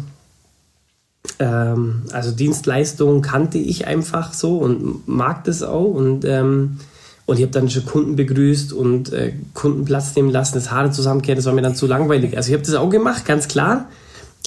ähm, 1.39 2.03
also 2.13 2.31
Dienstleistung 2.31 3.23
kannte 3.23 3.59
ich 3.59 3.87
einfach 3.87 4.35
so 4.35 4.59
und 4.59 5.09
mag 5.09 5.45
das 5.45 5.63
auch. 5.63 5.95
Und, 5.95 6.25
ähm, 6.25 6.79
und 7.27 7.39
ich 7.39 7.43
habe 7.43 7.53
dann 7.53 7.71
schon 7.71 7.87
Kunden 7.87 8.17
begrüßt 8.17 8.73
und 8.73 9.13
äh, 9.13 9.33
Kunden 9.55 9.87
Platz 9.87 10.15
nehmen 10.15 10.31
lassen, 10.31 10.55
das 10.55 10.71
Haare 10.71 10.91
zusammenkehren, 10.91 11.37
das 11.37 11.47
war 11.47 11.55
mir 11.55 11.63
dann 11.63 11.75
zu 11.75 11.87
langweilig. 11.87 12.37
Also 12.37 12.51
ich 12.51 12.55
habe 12.55 12.65
das 12.65 12.75
auch 12.75 12.91
gemacht, 12.91 13.25
ganz 13.25 13.49
klar. 13.49 13.89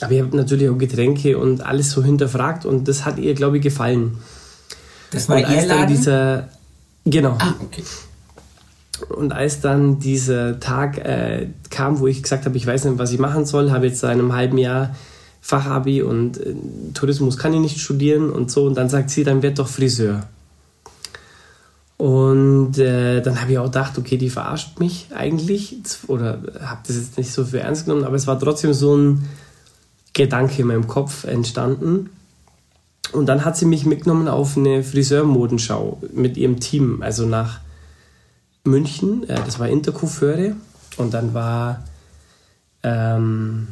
Aber 0.02 0.12
ich 0.12 0.22
habe 0.22 0.38
natürlich 0.38 0.70
auch 0.70 0.78
Getränke 0.78 1.40
und 1.40 1.66
alles 1.66 1.90
so 1.90 2.04
hinterfragt 2.04 2.66
und 2.66 2.88
das 2.88 3.04
hat 3.04 3.18
ihr, 3.18 3.34
glaube 3.34 3.58
ich, 3.58 3.64
gefallen. 3.64 4.20
Das 5.10 5.28
war 5.28 5.38
und 5.38 5.50
ihr 5.50 5.66
Laden? 5.66 5.88
dieser, 5.88 6.50
genau. 7.04 7.36
Ah, 7.40 7.56
okay. 7.60 7.84
Und 9.02 9.32
als 9.34 9.62
dann 9.62 10.00
dieser 10.00 10.60
Tag 10.60 10.98
äh, 10.98 11.48
kam, 11.70 12.00
wo 12.00 12.08
ich 12.08 12.24
gesagt 12.24 12.46
habe, 12.46 12.58
ich 12.58 12.66
weiß 12.66 12.86
nicht, 12.86 12.98
was 12.98 13.12
ich 13.12 13.20
machen 13.20 13.46
soll, 13.46 13.72
habe 13.72 13.88
jetzt 13.88 14.00
seit 14.00 14.12
einem 14.12 14.34
halben 14.34 14.58
Jahr 14.58 14.96
Fachabi 15.42 16.02
und 16.02 16.38
äh, 16.38 16.56
Tourismus 16.94 17.38
kann 17.38 17.54
ich 17.54 17.60
nicht 17.60 17.80
studieren 17.80 18.30
und 18.30 18.52
so. 18.52 18.66
Und 18.66 18.76
dann 18.76 18.90
sagt 18.90 19.10
sie, 19.10 19.24
dann 19.24 19.42
werd 19.42 19.60
doch 19.60 19.68
Friseur. 19.68 20.24
Und 21.98 22.78
äh, 22.78 23.22
dann 23.22 23.42
habe 23.42 23.52
ich 23.52 23.58
auch 23.58 23.66
gedacht, 23.66 23.98
okay, 23.98 24.18
die 24.18 24.30
verarscht 24.30 24.80
mich 24.80 25.08
eigentlich. 25.16 25.78
Oder 26.08 26.42
habe 26.62 26.82
das 26.86 26.96
jetzt 26.96 27.18
nicht 27.18 27.32
so 27.32 27.46
für 27.46 27.62
ernst 27.62 27.86
genommen, 27.86 28.04
aber 28.04 28.16
es 28.16 28.28
war 28.28 28.40
trotzdem 28.40 28.74
so 28.74 28.96
ein 28.96 29.26
Gedanke 30.14 30.62
in 30.62 30.68
meinem 30.68 30.88
Kopf 30.88 31.24
entstanden. 31.24 32.10
Und 33.14 33.28
dann 33.28 33.46
hat 33.46 33.58
sie 33.58 33.66
mich 33.66 33.86
mitgenommen 33.86 34.28
auf 34.28 34.58
eine 34.58 34.84
Friseurmodenschau 34.84 36.02
mit 36.14 36.38
ihrem 36.38 36.60
Team, 36.60 37.02
also 37.02 37.26
nach 37.26 37.62
München, 38.68 39.28
äh, 39.28 39.36
das 39.46 39.60
war 39.60 39.68
Intercoiffeure 39.68 40.56
und 40.98 41.14
dann 41.14 41.34
war 41.34 41.84
ähm, 42.84 43.68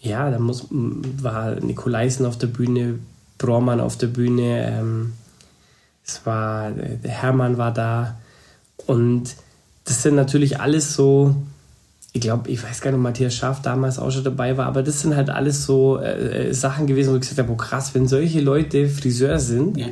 ja, 0.00 0.30
da 0.30 0.38
muss, 0.38 0.66
war 0.70 1.56
Nikolaisen 1.56 2.24
auf 2.26 2.38
der 2.38 2.46
Bühne, 2.46 2.98
Brormann 3.36 3.80
auf 3.80 3.96
der 3.96 4.06
Bühne, 4.08 4.78
ähm, 4.78 5.12
es 6.04 6.24
war, 6.24 6.70
der 6.70 7.10
Hermann 7.10 7.58
war 7.58 7.72
da 7.72 8.16
und 8.86 9.34
das 9.84 10.02
sind 10.02 10.14
natürlich 10.14 10.60
alles 10.60 10.94
so, 10.94 11.34
ich 12.12 12.20
glaube, 12.20 12.48
ich 12.50 12.62
weiß 12.62 12.80
gar 12.80 12.90
nicht, 12.90 12.98
ob 12.98 13.02
Matthias 13.02 13.34
Schaaf 13.34 13.60
damals 13.60 13.98
auch 13.98 14.10
schon 14.10 14.24
dabei 14.24 14.56
war, 14.56 14.66
aber 14.66 14.82
das 14.82 15.00
sind 15.00 15.16
halt 15.16 15.30
alles 15.30 15.64
so 15.64 15.98
äh, 15.98 16.48
äh 16.48 16.54
Sachen 16.54 16.86
gewesen, 16.86 17.12
wo 17.12 17.16
ich 17.16 17.22
gesagt 17.22 17.40
habe, 17.40 17.52
oh 17.52 17.56
krass, 17.56 17.94
wenn 17.94 18.08
solche 18.08 18.40
Leute 18.40 18.88
Friseur 18.88 19.38
sind, 19.38 19.76
ja. 19.76 19.88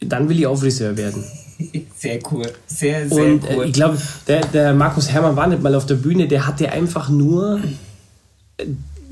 dann 0.00 0.28
will 0.28 0.38
ich 0.38 0.46
auch 0.46 0.58
Friseur 0.58 0.96
werden. 0.96 1.24
Sehr 1.96 2.18
cool, 2.30 2.46
sehr, 2.66 3.08
sehr 3.08 3.24
Und, 3.24 3.44
äh, 3.44 3.56
cool. 3.56 3.64
Äh, 3.64 3.66
ich 3.68 3.72
glaube, 3.72 3.98
der, 4.26 4.40
der 4.46 4.74
Markus 4.74 5.10
Hermann 5.10 5.36
war 5.36 5.46
nicht 5.46 5.62
mal 5.62 5.74
auf 5.74 5.86
der 5.86 5.94
Bühne, 5.94 6.26
der 6.26 6.46
hatte 6.46 6.72
einfach 6.72 7.08
nur 7.08 7.60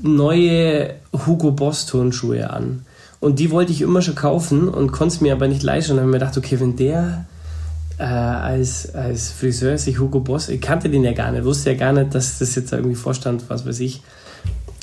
neue 0.01 0.95
Hugo 1.25 1.51
Boss 1.51 1.85
Turnschuhe 1.85 2.49
an. 2.49 2.85
Und 3.19 3.39
die 3.39 3.51
wollte 3.51 3.71
ich 3.71 3.81
immer 3.81 4.01
schon 4.01 4.15
kaufen 4.15 4.67
und 4.67 4.91
konnte 4.91 5.15
es 5.15 5.21
mir 5.21 5.33
aber 5.33 5.47
nicht 5.47 5.63
leisten. 5.63 5.91
Und 5.91 5.97
dann 5.97 6.07
habe 6.07 6.17
ich 6.17 6.19
mir 6.19 6.25
gedacht, 6.25 6.37
okay, 6.37 6.59
wenn 6.59 6.75
der 6.75 7.25
äh, 7.97 8.03
als, 8.03 8.93
als 8.93 9.31
Friseur 9.31 9.77
sich 9.77 9.99
Hugo 9.99 10.19
Boss, 10.19 10.49
ich 10.49 10.59
kannte 10.59 10.89
den 10.89 11.03
ja 11.03 11.13
gar 11.13 11.31
nicht, 11.31 11.45
wusste 11.45 11.71
ja 11.71 11.77
gar 11.77 11.93
nicht, 11.93 12.13
dass 12.13 12.39
das 12.39 12.53
jetzt 12.55 12.73
irgendwie 12.73 12.95
vorstand, 12.95 13.45
was 13.49 13.65
weiß 13.65 13.79
ich. 13.79 14.01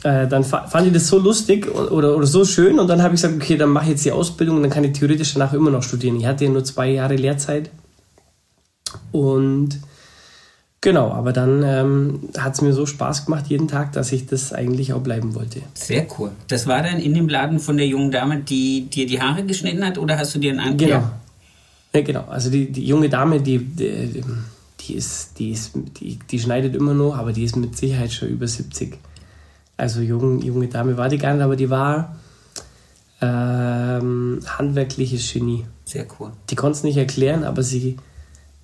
Äh, 0.02 0.26
dann 0.26 0.44
fand 0.44 0.86
ich 0.86 0.92
das 0.92 1.08
so 1.08 1.18
lustig 1.18 1.68
oder, 1.74 2.16
oder 2.16 2.26
so 2.26 2.44
schön 2.44 2.78
und 2.78 2.88
dann 2.88 3.02
habe 3.02 3.14
ich 3.14 3.20
gesagt, 3.20 3.40
okay, 3.40 3.56
dann 3.58 3.68
mache 3.68 3.84
ich 3.84 3.90
jetzt 3.90 4.04
die 4.04 4.12
Ausbildung 4.12 4.56
und 4.56 4.62
dann 4.62 4.70
kann 4.70 4.84
ich 4.84 4.92
theoretisch 4.92 5.34
danach 5.34 5.52
immer 5.52 5.70
noch 5.70 5.82
studieren. 5.82 6.16
Ich 6.16 6.26
hatte 6.26 6.44
ja 6.44 6.50
nur 6.50 6.64
zwei 6.64 6.88
Jahre 6.90 7.16
Lehrzeit 7.16 7.70
und 9.12 9.78
Genau, 10.82 11.10
aber 11.10 11.34
dann 11.34 11.62
ähm, 11.62 12.30
hat 12.38 12.54
es 12.54 12.62
mir 12.62 12.72
so 12.72 12.86
Spaß 12.86 13.26
gemacht 13.26 13.48
jeden 13.48 13.68
Tag, 13.68 13.92
dass 13.92 14.12
ich 14.12 14.26
das 14.26 14.54
eigentlich 14.54 14.94
auch 14.94 15.02
bleiben 15.02 15.34
wollte. 15.34 15.60
Sehr 15.74 16.06
cool. 16.18 16.30
Das 16.48 16.66
war 16.66 16.82
dann 16.82 16.98
in 16.98 17.12
dem 17.12 17.28
Laden 17.28 17.58
von 17.58 17.76
der 17.76 17.86
jungen 17.86 18.10
Dame, 18.10 18.38
die 18.38 18.86
dir 18.86 19.06
die 19.06 19.20
Haare 19.20 19.44
geschnitten 19.44 19.84
hat 19.84 19.98
oder 19.98 20.16
hast 20.16 20.34
du 20.34 20.38
dir 20.38 20.52
einen 20.52 20.60
anderen? 20.60 20.78
Genau. 20.78 21.10
Ja, 21.92 22.00
genau. 22.00 22.24
Also 22.28 22.48
die, 22.50 22.72
die 22.72 22.86
junge 22.86 23.10
Dame, 23.10 23.42
die, 23.42 23.58
die, 23.58 24.24
die, 24.80 24.94
ist, 24.94 25.38
die, 25.38 25.50
ist, 25.50 25.72
die, 26.00 26.18
die 26.30 26.38
schneidet 26.38 26.74
immer 26.74 26.94
noch, 26.94 27.14
aber 27.14 27.34
die 27.34 27.44
ist 27.44 27.56
mit 27.56 27.76
Sicherheit 27.76 28.12
schon 28.12 28.28
über 28.28 28.48
70. 28.48 28.96
Also 29.80 30.02
jung, 30.02 30.42
junge 30.42 30.68
Dame 30.68 30.98
war 30.98 31.08
die 31.08 31.16
gar 31.16 31.32
nicht, 31.32 31.42
aber 31.42 31.56
die 31.56 31.70
war 31.70 32.14
ähm, 33.22 34.40
handwerkliches 34.46 35.32
Genie. 35.32 35.64
Sehr 35.86 36.06
cool. 36.18 36.32
Die 36.50 36.54
konnte 36.54 36.76
es 36.76 36.82
nicht 36.82 36.98
erklären, 36.98 37.44
aber 37.44 37.62
sie 37.62 37.96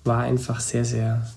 war 0.03 0.21
einfach 0.21 0.59
sehr, 0.59 0.85
sehr 0.85 1.27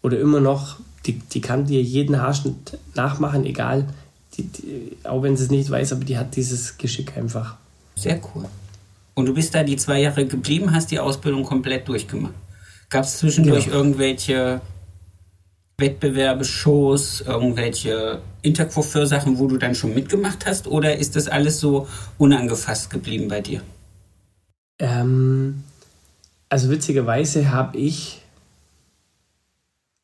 oder 0.00 0.18
immer 0.18 0.40
noch, 0.40 0.76
die, 1.04 1.18
die 1.18 1.42
kann 1.42 1.66
dir 1.66 1.82
jeden 1.82 2.18
Haarschnitt 2.18 2.78
nachmachen, 2.94 3.44
egal, 3.44 3.86
die, 4.34 4.44
die, 4.44 4.96
auch 5.04 5.22
wenn 5.22 5.36
sie 5.36 5.44
es 5.44 5.50
nicht 5.50 5.68
weiß, 5.68 5.92
aber 5.92 6.04
die 6.06 6.16
hat 6.16 6.34
dieses 6.34 6.78
Geschick 6.78 7.14
einfach. 7.18 7.56
Sehr 7.94 8.18
cool. 8.34 8.46
Und 9.12 9.26
du 9.26 9.34
bist 9.34 9.54
da 9.54 9.62
die 9.62 9.76
zwei 9.76 10.00
Jahre 10.00 10.24
geblieben, 10.24 10.72
hast 10.72 10.90
die 10.90 10.98
Ausbildung 10.98 11.44
komplett 11.44 11.86
durchgemacht. 11.88 12.34
Gab 12.88 13.04
es 13.04 13.18
zwischendurch 13.18 13.66
ja. 13.66 13.74
irgendwelche 13.74 14.62
Wettbewerbe, 15.78 16.44
Shows, 16.44 17.20
irgendwelche 17.20 18.20
Intercoiffeur-Sachen, 18.42 19.38
wo 19.38 19.46
du 19.46 19.58
dann 19.58 19.74
schon 19.74 19.94
mitgemacht 19.94 20.46
hast? 20.46 20.66
Oder 20.66 20.96
ist 20.96 21.16
das 21.16 21.28
alles 21.28 21.60
so 21.60 21.86
unangefasst 22.18 22.90
geblieben 22.90 23.28
bei 23.28 23.40
dir? 23.40 23.60
Ähm, 24.78 25.64
also 26.48 26.70
witzigerweise 26.70 27.50
habe 27.50 27.76
ich 27.78 28.22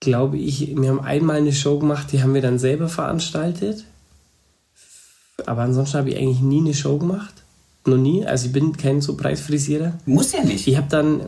glaube 0.03 0.37
ich, 0.37 0.77
wir 0.77 0.91
haben 0.91 1.01
einmal 1.01 1.37
eine 1.37 1.53
Show 1.53 1.79
gemacht, 1.79 2.09
die 2.13 2.23
haben 2.23 2.35
wir 2.35 2.43
dann 2.43 2.59
selber 2.59 2.89
veranstaltet. 2.89 3.85
Aber 5.47 5.63
ansonsten 5.63 5.97
habe 5.97 6.11
ich 6.11 6.19
eigentlich 6.19 6.41
nie 6.41 6.61
eine 6.61 6.75
Show 6.75 6.99
gemacht. 6.99 7.33
Noch 7.87 7.97
nie. 7.97 8.27
Also 8.27 8.47
ich 8.47 8.53
bin 8.53 8.77
kein 8.77 9.01
so 9.01 9.17
Preisfrisierer. 9.17 9.95
Muss 10.05 10.33
ja 10.33 10.45
nicht. 10.45 10.67
Ich 10.67 10.77
habe 10.77 10.89
dann, 10.91 11.23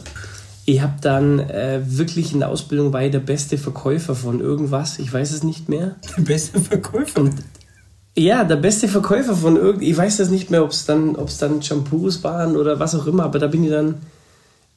ich 0.66 0.80
habe 0.80 0.94
dann 1.00 1.40
äh, 1.40 1.80
wirklich 1.84 2.32
in 2.32 2.40
der 2.40 2.48
Ausbildung 2.48 2.92
war 2.92 3.02
ich 3.02 3.10
der 3.10 3.18
beste 3.18 3.58
Verkäufer 3.58 4.14
von 4.14 4.40
irgendwas. 4.40 4.98
Ich 4.98 5.12
weiß 5.12 5.32
es 5.32 5.42
nicht 5.42 5.68
mehr. 5.68 5.96
Der 6.16 6.22
beste 6.22 6.60
Verkäufer? 6.60 7.20
Und, 7.20 7.34
ja, 8.16 8.44
der 8.44 8.56
beste 8.56 8.88
Verkäufer 8.88 9.34
von 9.34 9.56
irgend. 9.56 9.82
Ich 9.82 9.96
weiß 9.96 10.16
das 10.18 10.30
nicht 10.30 10.50
mehr, 10.50 10.64
ob 10.64 10.70
es 10.70 10.86
dann, 10.86 11.16
dann 11.40 11.62
Shampoos 11.62 12.24
waren 12.24 12.56
oder 12.56 12.78
was 12.78 12.94
auch 12.94 13.06
immer. 13.06 13.24
Aber 13.24 13.38
da 13.38 13.48
bin 13.48 13.64
ich 13.64 13.70
dann 13.70 13.96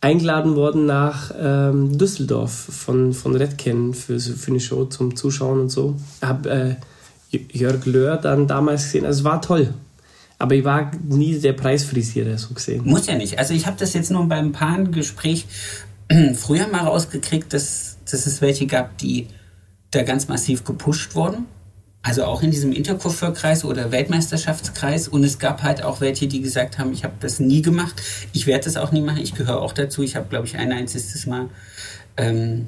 eingeladen 0.01 0.56
worden 0.56 0.86
nach 0.86 1.32
ähm, 1.39 1.98
Düsseldorf 1.98 2.51
von, 2.51 3.13
von 3.13 3.36
Redken 3.36 3.94
für, 3.94 4.20
für 4.20 4.51
eine 4.51 4.60
Show 4.60 4.86
zum 4.86 5.15
Zuschauen 5.15 5.62
und 5.62 5.70
so. 5.70 5.96
Habe 6.22 6.50
äh, 6.50 6.75
Jörg 7.32 7.86
Löhr 7.86 8.17
dann 8.17 8.48
damals 8.48 8.84
gesehen. 8.84 9.06
Also 9.06 9.20
es 9.20 9.24
war 9.24 9.41
toll. 9.41 9.74
Aber 10.39 10.56
ich 10.56 10.63
war 10.63 10.91
nie 11.08 11.39
der 11.39 11.53
Preisfrisierer 11.53 12.38
so 12.38 12.53
gesehen. 12.53 12.84
Muss 12.86 13.08
ja 13.08 13.15
nicht. 13.15 13.39
Also 13.39 13.53
ich 13.53 13.65
habe 13.65 13.77
das 13.79 13.94
jetzt 13.94 14.12
nur 14.12 14.27
beim 14.27 14.51
Paarengespräch 14.51 15.48
früher 16.36 16.67
mal 16.67 16.86
rausgekriegt, 16.86 17.51
dass, 17.53 17.98
dass 18.10 18.25
es 18.27 18.41
welche 18.41 18.67
gab, 18.67 18.98
die 18.98 19.27
da 19.91 20.03
ganz 20.03 20.27
massiv 20.27 20.63
gepusht 20.63 21.15
wurden. 21.15 21.46
Also 22.03 22.24
auch 22.24 22.41
in 22.41 22.51
diesem 22.51 22.72
Intercoiffeurkreis 22.72 23.65
oder 23.65 23.91
Weltmeisterschaftskreis. 23.91 25.08
Und 25.08 25.24
es 25.24 25.39
gab 25.39 25.63
halt 25.63 25.84
auch 25.84 26.00
welche, 26.00 26.27
die 26.27 26.41
gesagt 26.41 26.77
haben, 26.77 26.94
ich 26.94 27.03
habe 27.03 27.15
das 27.20 27.39
nie 27.39 27.62
gemacht. 27.62 28.01
Ich 28.32 28.48
werde 28.48 28.65
das 28.65 28.77
auch 28.77 28.91
nie 28.91 29.01
machen. 29.01 29.20
Ich 29.22 29.34
gehöre 29.34 29.62
auch 29.62 29.74
dazu. 29.74 30.03
Ich 30.03 30.15
habe, 30.15 30.27
glaube 30.29 30.46
ich, 30.46 30.56
ein 30.56 30.72
einziges 30.72 31.25
Mal 31.25 31.50
ähm, 32.15 32.67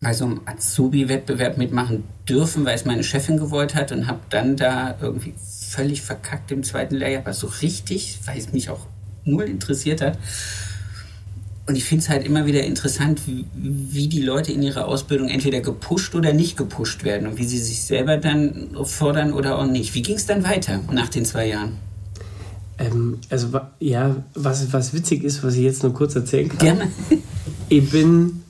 bei 0.00 0.12
so 0.12 0.24
einem 0.24 0.42
Azubi-Wettbewerb 0.44 1.58
mitmachen 1.58 2.04
dürfen, 2.28 2.64
weil 2.64 2.74
es 2.74 2.84
meine 2.84 3.02
Chefin 3.02 3.38
gewollt 3.38 3.74
hat 3.74 3.90
und 3.92 4.06
habe 4.06 4.20
dann 4.30 4.56
da 4.56 4.96
irgendwie 5.00 5.34
völlig 5.70 6.02
verkackt 6.02 6.50
im 6.50 6.64
zweiten 6.64 6.96
Lehrjahr, 6.96 7.22
aber 7.22 7.32
so 7.32 7.46
richtig, 7.46 8.18
weil 8.26 8.38
es 8.38 8.52
mich 8.52 8.70
auch 8.70 8.86
null 9.24 9.44
interessiert 9.44 10.00
hat. 10.00 10.18
Und 11.66 11.76
ich 11.76 11.84
finde 11.84 12.02
es 12.02 12.08
halt 12.08 12.26
immer 12.26 12.46
wieder 12.46 12.64
interessant, 12.64 13.22
wie, 13.28 13.44
wie, 13.54 14.08
die 14.08 14.22
Leute 14.22 14.50
in 14.50 14.60
ihrer 14.62 14.88
Ausbildung 14.88 15.28
entweder 15.28 15.60
gepusht 15.60 16.16
oder 16.16 16.32
nicht 16.32 16.56
gepusht 16.56 17.04
werden 17.04 17.28
und 17.28 17.38
wie 17.38 17.44
sie 17.44 17.58
sich 17.58 17.84
selber 17.84 18.16
dann 18.16 18.70
fordern 18.82 19.32
oder 19.32 19.56
auch 19.56 19.66
nicht. 19.66 19.94
Wie 19.94 20.02
ging 20.02 20.16
es 20.16 20.26
dann 20.26 20.42
weiter 20.42 20.80
nach 20.90 21.08
den 21.08 21.24
zwei 21.24 21.46
Jahren? 21.46 21.76
Ähm, 22.78 23.18
also 23.28 23.60
ja, 23.78 24.16
was, 24.34 24.72
was 24.72 24.92
witzig 24.92 25.22
ist, 25.22 25.44
was 25.44 25.54
ich 25.54 25.62
jetzt 25.62 25.84
nur 25.84 25.94
kurz 25.94 26.16
erzählen 26.16 26.48
kann. 26.48 26.58
Gerne. 26.58 26.90
Ich 27.68 27.88
bin 27.90 28.42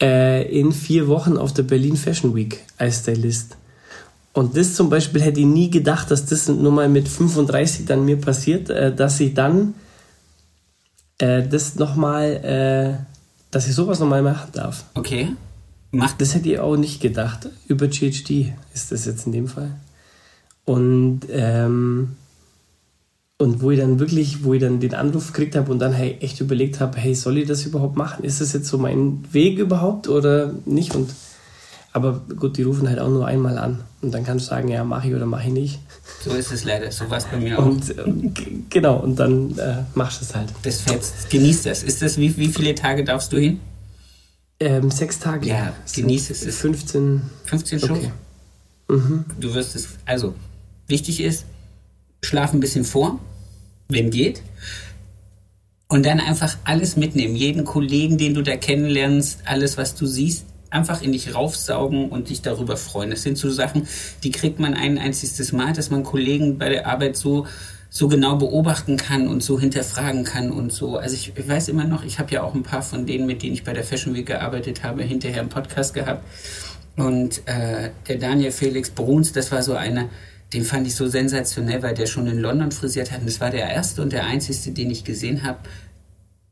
äh, 0.00 0.48
in 0.58 0.72
vier 0.72 1.06
Wochen 1.08 1.36
auf 1.36 1.52
der 1.52 1.64
Berlin 1.64 1.96
Fashion 1.96 2.34
Week 2.34 2.60
als 2.78 3.00
Stylist. 3.00 3.58
Und 4.32 4.56
das 4.56 4.74
zum 4.74 4.88
Beispiel 4.88 5.20
hätte 5.20 5.40
ich 5.40 5.46
nie 5.46 5.70
gedacht, 5.70 6.10
dass 6.10 6.24
das 6.24 6.48
nur 6.48 6.72
mal 6.72 6.88
mit 6.88 7.08
35 7.08 7.84
dann 7.84 8.04
mir 8.04 8.16
passiert, 8.16 8.70
äh, 8.70 8.94
dass 8.94 9.20
ich 9.20 9.34
dann 9.34 9.74
äh, 11.18 11.46
das 11.46 11.76
nochmal, 11.76 12.30
äh, 12.42 13.04
dass 13.50 13.68
ich 13.68 13.74
sowas 13.74 14.00
nochmal 14.00 14.22
machen 14.22 14.48
darf. 14.52 14.84
Okay. 14.94 15.28
Macht 15.90 16.22
das 16.22 16.34
hätte 16.34 16.48
ich 16.48 16.58
auch 16.58 16.76
nicht 16.76 17.02
gedacht. 17.02 17.50
Über 17.68 17.88
GHD 17.88 18.54
ist 18.72 18.90
das 18.90 19.04
jetzt 19.04 19.26
in 19.26 19.32
dem 19.32 19.48
Fall. 19.48 19.72
Und, 20.64 21.20
ähm, 21.30 22.16
und 23.36 23.60
wo 23.60 23.70
ich 23.70 23.80
dann 23.80 23.98
wirklich, 23.98 24.44
wo 24.44 24.54
ich 24.54 24.60
dann 24.60 24.80
den 24.80 24.94
Anruf 24.94 25.28
gekriegt 25.28 25.56
habe 25.56 25.70
und 25.70 25.80
dann 25.80 25.92
hey, 25.92 26.16
echt 26.20 26.40
überlegt 26.40 26.80
habe, 26.80 26.96
hey, 26.96 27.14
soll 27.14 27.36
ich 27.38 27.48
das 27.48 27.66
überhaupt 27.66 27.96
machen? 27.96 28.24
Ist 28.24 28.40
das 28.40 28.54
jetzt 28.54 28.68
so 28.68 28.78
mein 28.78 29.22
Weg 29.32 29.58
überhaupt 29.58 30.08
oder 30.08 30.54
nicht? 30.64 30.94
Und 30.94 31.10
aber 31.92 32.22
gut, 32.38 32.56
die 32.56 32.62
rufen 32.62 32.88
halt 32.88 32.98
auch 32.98 33.10
nur 33.10 33.26
einmal 33.26 33.58
an. 33.58 33.80
Und 34.02 34.12
dann 34.12 34.24
kannst 34.24 34.46
du 34.46 34.50
sagen, 34.50 34.68
ja, 34.68 34.82
mache 34.82 35.08
ich 35.08 35.14
oder 35.14 35.26
mache 35.26 35.46
ich 35.46 35.52
nicht. 35.52 35.78
So 36.24 36.32
ist 36.32 36.50
es 36.50 36.64
leider. 36.64 36.90
So 36.90 37.08
war 37.08 37.18
es 37.18 37.24
bei 37.24 37.36
mir 37.36 37.56
auch. 37.58 37.66
Und, 37.66 37.90
äh, 37.90 38.04
genau, 38.68 38.96
und 38.96 39.16
dann 39.16 39.56
äh, 39.58 39.84
machst 39.94 40.20
du 40.20 40.24
es 40.24 40.34
halt. 40.34 40.48
Das 40.64 40.80
fetzt. 40.80 41.30
Genießt 41.30 41.66
das. 41.66 41.84
Ist 41.84 42.02
das, 42.02 42.18
wie, 42.18 42.36
wie 42.36 42.48
viele 42.48 42.74
Tage 42.74 43.04
darfst 43.04 43.32
du 43.32 43.38
hin? 43.38 43.60
Ähm, 44.58 44.90
sechs 44.90 45.20
Tage. 45.20 45.46
Ja, 45.46 45.72
genieß 45.94 46.30
es. 46.30 46.56
15. 46.56 47.22
15 47.44 47.78
Stunden? 47.78 47.96
Okay. 47.96 48.12
Mhm. 48.88 49.24
Du 49.38 49.54
wirst 49.54 49.76
es, 49.76 49.88
also, 50.04 50.34
wichtig 50.88 51.20
ist, 51.20 51.44
schlaf 52.22 52.52
ein 52.52 52.60
bisschen 52.60 52.84
vor, 52.84 53.20
wenn 53.88 54.10
geht. 54.10 54.42
Und 55.86 56.06
dann 56.06 56.18
einfach 56.18 56.56
alles 56.64 56.96
mitnehmen. 56.96 57.36
Jeden 57.36 57.64
Kollegen, 57.64 58.18
den 58.18 58.34
du 58.34 58.42
da 58.42 58.56
kennenlernst, 58.56 59.40
alles, 59.44 59.76
was 59.76 59.94
du 59.94 60.06
siehst, 60.06 60.46
einfach 60.72 61.02
in 61.02 61.12
dich 61.12 61.34
raufsaugen 61.34 62.08
und 62.08 62.30
dich 62.30 62.42
darüber 62.42 62.76
freuen. 62.76 63.10
Das 63.10 63.22
sind 63.22 63.38
so 63.38 63.50
Sachen, 63.50 63.86
die 64.22 64.30
kriegt 64.30 64.58
man 64.58 64.74
ein 64.74 64.98
einziges 64.98 65.52
Mal, 65.52 65.72
dass 65.72 65.90
man 65.90 66.02
Kollegen 66.02 66.58
bei 66.58 66.68
der 66.68 66.86
Arbeit 66.86 67.16
so 67.16 67.46
so 67.94 68.08
genau 68.08 68.36
beobachten 68.36 68.96
kann 68.96 69.28
und 69.28 69.42
so 69.42 69.60
hinterfragen 69.60 70.24
kann 70.24 70.50
und 70.50 70.72
so. 70.72 70.96
Also 70.96 71.14
ich, 71.14 71.34
weiß 71.46 71.68
immer 71.68 71.84
noch, 71.84 72.04
ich 72.04 72.18
habe 72.18 72.32
ja 72.32 72.42
auch 72.42 72.54
ein 72.54 72.62
paar 72.62 72.80
von 72.80 73.04
denen, 73.04 73.26
mit 73.26 73.42
denen 73.42 73.52
ich 73.52 73.64
bei 73.64 73.74
der 73.74 73.84
Fashion 73.84 74.14
Week 74.14 74.24
gearbeitet 74.24 74.82
habe, 74.82 75.02
hinterher 75.02 75.42
im 75.42 75.50
Podcast 75.50 75.92
gehabt. 75.92 76.24
Und 76.96 77.46
äh, 77.46 77.90
der 78.08 78.16
Daniel 78.16 78.50
Felix 78.50 78.88
Bruns, 78.88 79.32
das 79.32 79.52
war 79.52 79.62
so 79.62 79.74
einer, 79.74 80.08
den 80.54 80.64
fand 80.64 80.86
ich 80.86 80.94
so 80.94 81.06
sensationell, 81.06 81.82
weil 81.82 81.92
der 81.92 82.06
schon 82.06 82.26
in 82.26 82.38
London 82.38 82.72
frisiert 82.72 83.12
hat. 83.12 83.20
Und 83.20 83.26
das 83.26 83.42
war 83.42 83.50
der 83.50 83.68
erste 83.68 84.00
und 84.00 84.14
der 84.14 84.24
einzigste, 84.24 84.70
den 84.70 84.90
ich 84.90 85.04
gesehen 85.04 85.42
habe, 85.42 85.58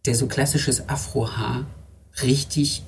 der 0.04 0.14
so 0.14 0.26
klassisches 0.26 0.90
Afrohaar 0.90 1.64
richtig 2.22 2.82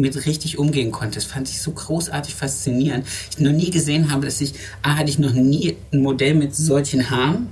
mit 0.00 0.26
richtig 0.26 0.58
umgehen 0.58 0.90
konnte. 0.90 1.16
Das 1.16 1.24
fand 1.24 1.48
ich 1.48 1.60
so 1.60 1.72
großartig 1.72 2.34
faszinierend. 2.34 3.06
Ich 3.30 3.38
noch 3.38 3.52
nie 3.52 3.70
gesehen 3.70 4.10
habe, 4.10 4.26
dass 4.26 4.40
ich, 4.40 4.54
A, 4.82 4.96
hatte 4.96 5.10
ich 5.10 5.18
noch 5.18 5.32
nie 5.32 5.76
ein 5.92 6.00
Modell 6.00 6.34
mit 6.34 6.54
solchen 6.54 7.10
Haaren 7.10 7.48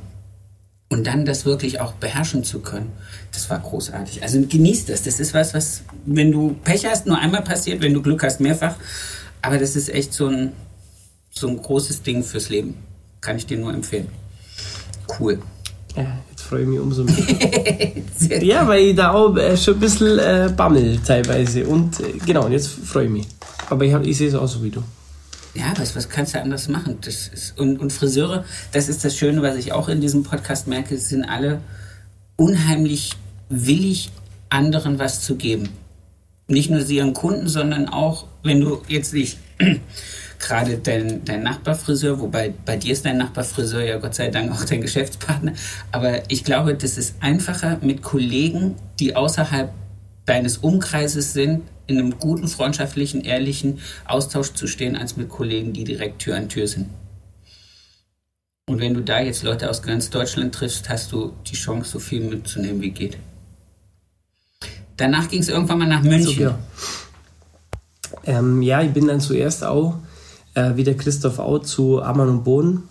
Und 0.90 1.06
dann 1.06 1.26
das 1.26 1.44
wirklich 1.44 1.80
auch 1.80 1.92
beherrschen 1.92 2.44
zu 2.44 2.60
können, 2.60 2.90
das 3.32 3.50
war 3.50 3.58
großartig. 3.60 4.22
Also 4.22 4.40
genieß 4.40 4.86
das. 4.86 5.02
Das 5.02 5.20
ist 5.20 5.34
was, 5.34 5.52
was, 5.52 5.82
wenn 6.06 6.32
du 6.32 6.56
Pech 6.64 6.86
hast, 6.86 7.06
nur 7.06 7.18
einmal 7.18 7.42
passiert, 7.42 7.82
wenn 7.82 7.92
du 7.92 8.00
Glück 8.02 8.22
hast, 8.22 8.40
mehrfach. 8.40 8.76
Aber 9.42 9.58
das 9.58 9.76
ist 9.76 9.90
echt 9.90 10.14
so 10.14 10.26
ein, 10.28 10.52
so 11.30 11.46
ein 11.48 11.60
großes 11.60 12.02
Ding 12.02 12.24
fürs 12.24 12.48
Leben. 12.48 12.74
Kann 13.20 13.36
ich 13.36 13.46
dir 13.46 13.58
nur 13.58 13.74
empfehlen. 13.74 14.08
Cool. 15.18 15.42
Ja, 15.98 16.18
jetzt 16.30 16.42
freue 16.42 16.62
ich 16.62 16.68
mich 16.68 16.78
umso 16.78 17.04
mehr. 17.04 17.16
ja, 18.42 18.66
weil 18.68 18.82
ich 18.82 18.96
da 18.96 19.12
auch 19.12 19.36
äh, 19.36 19.56
schon 19.56 19.74
ein 19.74 19.80
bisschen 19.80 20.18
äh, 20.18 20.52
bammel 20.56 21.00
teilweise. 21.04 21.66
Und 21.66 21.98
äh, 22.00 22.12
genau, 22.24 22.46
und 22.46 22.52
jetzt 22.52 22.68
freue 22.68 23.06
ich 23.06 23.10
mich. 23.10 23.26
Aber 23.68 23.84
ich, 23.84 23.92
ich 23.92 24.16
sehe 24.16 24.28
es 24.28 24.34
auch 24.34 24.46
so 24.46 24.62
wie 24.62 24.70
du. 24.70 24.82
Ja, 25.54 25.72
was, 25.76 25.96
was 25.96 26.08
kannst 26.08 26.34
du 26.34 26.40
anders 26.40 26.68
machen? 26.68 26.98
Das 27.00 27.26
ist, 27.28 27.58
und, 27.58 27.80
und 27.80 27.92
Friseure, 27.92 28.44
das 28.72 28.88
ist 28.88 29.04
das 29.04 29.16
Schöne, 29.16 29.42
was 29.42 29.56
ich 29.56 29.72
auch 29.72 29.88
in 29.88 30.00
diesem 30.00 30.22
Podcast 30.22 30.68
merke, 30.68 30.96
sind 30.98 31.24
alle 31.24 31.60
unheimlich 32.36 33.16
willig, 33.48 34.10
anderen 34.50 35.00
was 35.00 35.22
zu 35.22 35.34
geben. 35.34 35.70
Nicht 36.46 36.70
nur 36.70 36.82
sie 36.82 36.96
ihren 36.96 37.12
Kunden, 37.12 37.48
sondern 37.48 37.88
auch, 37.88 38.26
wenn 38.44 38.60
du 38.60 38.82
jetzt 38.86 39.12
nicht 39.12 39.38
gerade 40.38 40.78
dein, 40.78 41.24
dein 41.24 41.42
Nachbarfriseur, 41.42 42.20
wobei 42.20 42.52
bei 42.64 42.76
dir 42.76 42.92
ist 42.92 43.04
dein 43.04 43.18
Nachbarfriseur 43.18 43.82
ja 43.82 43.98
Gott 43.98 44.14
sei 44.14 44.28
Dank 44.28 44.52
auch 44.52 44.64
dein 44.64 44.80
Geschäftspartner, 44.80 45.52
aber 45.92 46.30
ich 46.30 46.44
glaube, 46.44 46.74
das 46.74 46.96
ist 46.96 47.16
einfacher 47.20 47.78
mit 47.80 48.02
Kollegen, 48.02 48.76
die 49.00 49.16
außerhalb 49.16 49.70
deines 50.26 50.58
Umkreises 50.58 51.32
sind, 51.32 51.62
in 51.86 51.98
einem 51.98 52.18
guten, 52.18 52.48
freundschaftlichen, 52.48 53.22
ehrlichen 53.22 53.80
Austausch 54.04 54.52
zu 54.52 54.66
stehen, 54.66 54.94
als 54.94 55.16
mit 55.16 55.28
Kollegen, 55.30 55.72
die 55.72 55.84
direkt 55.84 56.20
Tür 56.20 56.36
an 56.36 56.48
Tür 56.48 56.68
sind. 56.68 56.88
Und 58.68 58.80
wenn 58.80 58.92
du 58.92 59.00
da 59.00 59.20
jetzt 59.20 59.42
Leute 59.42 59.70
aus 59.70 59.82
ganz 59.82 60.10
Deutschland 60.10 60.54
triffst, 60.54 60.90
hast 60.90 61.10
du 61.12 61.32
die 61.46 61.56
Chance, 61.56 61.90
so 61.90 61.98
viel 61.98 62.20
mitzunehmen, 62.20 62.82
wie 62.82 62.90
geht. 62.90 63.16
Danach 64.98 65.28
ging 65.28 65.40
es 65.40 65.48
irgendwann 65.48 65.78
mal 65.78 65.88
nach 65.88 66.02
München. 66.02 66.34
So, 66.34 66.42
ja. 66.42 66.58
Ähm, 68.24 68.60
ja, 68.60 68.82
ich 68.82 68.92
bin 68.92 69.06
dann 69.06 69.20
zuerst 69.20 69.64
auch, 69.64 69.98
äh, 70.58 70.76
wie 70.76 70.84
der 70.84 70.96
Christoph 70.96 71.38
auch, 71.38 71.60
zu 71.60 72.02
Ammann 72.02 72.28
und 72.28 72.44
Bohnen 72.44 72.82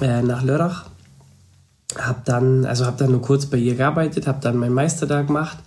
äh, 0.00 0.22
nach 0.22 0.42
Lörrach. 0.42 0.86
Hab 1.98 2.24
dann, 2.24 2.64
also 2.64 2.86
hab 2.86 2.96
dann 2.96 3.10
nur 3.10 3.20
kurz 3.20 3.44
bei 3.46 3.58
ihr 3.58 3.74
gearbeitet, 3.74 4.26
hab 4.26 4.40
dann 4.40 4.56
meinen 4.56 4.72
Meister 4.72 5.06
da 5.06 5.20
gemacht 5.20 5.58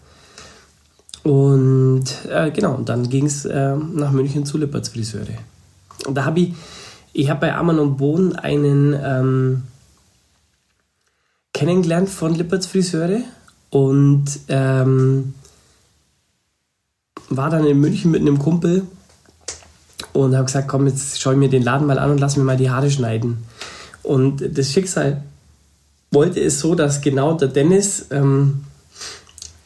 und 1.26 2.06
äh, 2.30 2.52
genau, 2.52 2.76
und 2.76 2.90
dann 2.90 3.10
ging 3.10 3.26
es 3.26 3.46
äh, 3.46 3.76
nach 3.76 4.12
München 4.12 4.46
zu 4.46 4.60
Lippertz 4.60 4.90
Friseure. 4.90 5.38
Und 6.06 6.16
da 6.16 6.26
habe 6.26 6.40
ich, 6.40 6.54
ich 7.14 7.30
habe 7.32 7.42
bei 7.42 7.56
Ammann 7.56 7.80
und 7.80 7.98
Bohn 7.98 8.36
einen 8.36 8.96
ähm, 9.04 9.64
kennengelernt 11.54 12.10
von 12.10 12.36
Lippertz 12.36 12.68
Friseure 12.68 13.22
und 13.70 14.26
ähm, 14.50 15.34
war 17.30 17.50
dann 17.50 17.66
in 17.66 17.80
München 17.80 18.12
mit 18.12 18.22
einem 18.22 18.38
Kumpel 18.38 18.84
und 20.16 20.36
habe 20.36 20.46
gesagt, 20.46 20.68
komm, 20.68 20.88
jetzt 20.88 21.22
schau 21.22 21.32
ich 21.32 21.38
mir 21.38 21.50
den 21.50 21.64
Laden 21.64 21.88
mal 21.88 22.00
an 22.00 22.12
und 22.12 22.20
lass 22.20 22.38
mir 22.38 22.44
mal 22.44 22.58
die 22.58 22.70
Haare 22.70 22.90
schneiden. 22.90 23.38
Und 24.02 24.58
das 24.58 24.72
Schicksal 24.72 25.24
wollte 26.12 26.40
es 26.40 26.60
so, 26.60 26.76
dass 26.76 27.02
genau 27.02 27.34
der 27.34 27.50
Dennis 27.50 28.06
ähm, 28.12 28.64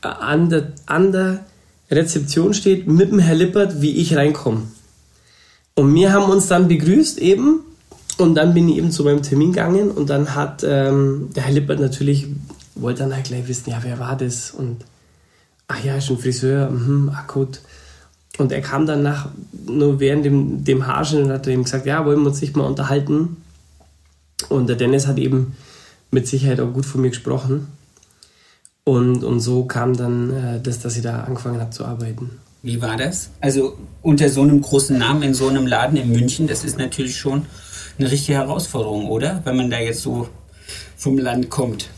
an 0.02 0.50
der, 0.50 0.72
an 0.86 1.12
der 1.12 1.46
Rezeption 1.92 2.54
steht 2.54 2.88
mit 2.88 3.12
dem 3.12 3.20
Herr 3.20 3.36
Lippert, 3.36 3.82
wie 3.82 3.98
ich 3.98 4.16
reinkomme. 4.16 4.64
Und 5.76 5.94
wir 5.94 6.12
haben 6.12 6.32
uns 6.32 6.48
dann 6.48 6.68
begrüßt 6.68 7.20
eben 7.20 7.62
und 8.18 8.36
dann 8.36 8.54
bin 8.54 8.68
ich 8.70 8.78
eben 8.78 8.92
zu 8.92 9.04
meinem 9.04 9.22
Termin 9.22 9.54
gegangen 9.54 9.92
und 9.92 10.10
dann 10.10 10.36
hat 10.36 10.64
ähm, 10.68 11.30
der 11.36 11.44
Herr 11.44 11.54
Lippert 11.54 11.80
natürlich, 11.80 12.28
wollte 12.76 13.04
dann 13.04 13.14
halt 13.14 13.26
gleich 13.26 13.48
wissen, 13.48 13.70
ja, 13.70 13.80
wer 13.82 14.00
war 14.00 14.18
das? 14.18 14.52
Und 14.52 14.84
ach 15.68 15.84
ja, 15.84 15.96
ist 15.96 16.10
ein 16.10 16.18
Friseur, 16.18 16.70
mhm, 16.70 17.12
ach 17.14 17.28
gut. 17.28 17.62
Und 18.40 18.52
er 18.54 18.62
kam 18.62 18.86
dann 18.86 19.04
nach, 19.04 19.30
nur 19.68 20.00
während 20.00 20.26
dem, 20.26 20.64
dem 20.64 20.88
Haarschnitt 20.88 21.26
und 21.26 21.32
hat 21.32 21.48
ihm 21.48 21.64
gesagt, 21.64 21.86
ja, 21.86 22.06
wollen 22.06 22.22
wir 22.22 22.30
uns 22.30 22.42
nicht 22.42 22.56
mal 22.56 22.66
unterhalten. 22.66 23.38
Und 24.48 24.68
der 24.68 24.78
Dennis 24.78 25.08
hat 25.08 25.18
eben 25.18 25.58
mit 26.10 26.26
Sicherheit 26.26 26.62
auch 26.62 26.72
gut 26.72 26.86
von 26.86 27.02
mir 27.02 27.10
gesprochen. 27.10 27.68
Und, 28.86 29.24
und 29.24 29.42
so 29.42 29.66
kam 29.66 29.96
dann 29.96 30.34
äh, 30.34 30.62
das, 30.62 30.80
dass 30.80 30.96
ich 30.96 31.04
da 31.04 31.24
angefangen 31.24 31.60
habe 31.60 31.72
zu 31.72 31.84
arbeiten. 31.86 32.40
Wie 32.64 32.82
war 32.82 32.96
das? 32.96 33.30
Also 33.42 33.78
unter 34.02 34.30
so 34.30 34.42
einem 34.42 34.62
großen 34.62 34.98
Namen 34.98 35.22
in 35.24 35.34
so 35.34 35.50
einem 35.50 35.68
Laden 35.68 35.98
in 35.98 36.10
München, 36.10 36.48
das 36.48 36.64
ist 36.64 36.78
natürlich 36.78 37.18
schon 37.18 37.46
eine 37.98 38.10
richtige 38.10 38.38
Herausforderung, 38.38 39.08
oder? 39.10 39.42
Wenn 39.44 39.58
man 39.58 39.70
da 39.70 39.80
jetzt 39.80 40.02
so 40.02 40.30
vom 40.96 41.18
Land 41.18 41.50
kommt. 41.50 41.90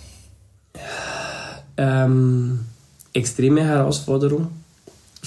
Ähm, 1.78 2.62
extreme 3.13 3.63
Herausforderung. 3.63 4.50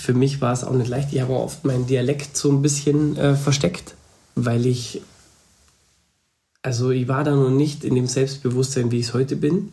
Für 0.04 0.12
mich 0.12 0.42
war 0.42 0.52
es 0.52 0.64
auch 0.64 0.74
nicht 0.74 0.90
leicht. 0.90 1.14
Ich 1.14 1.20
habe 1.22 1.32
oft 1.32 1.64
meinen 1.64 1.86
Dialekt 1.86 2.36
so 2.36 2.52
ein 2.52 2.60
bisschen 2.60 3.16
äh, 3.16 3.36
versteckt, 3.36 3.94
weil 4.34 4.66
ich, 4.66 5.00
also 6.60 6.90
ich 6.90 7.08
war 7.08 7.24
da 7.24 7.34
noch 7.34 7.48
nicht 7.48 7.84
in 7.84 7.94
dem 7.94 8.06
Selbstbewusstsein, 8.06 8.90
wie 8.90 8.98
ich 8.98 9.06
es 9.06 9.14
heute 9.14 9.34
bin. 9.34 9.72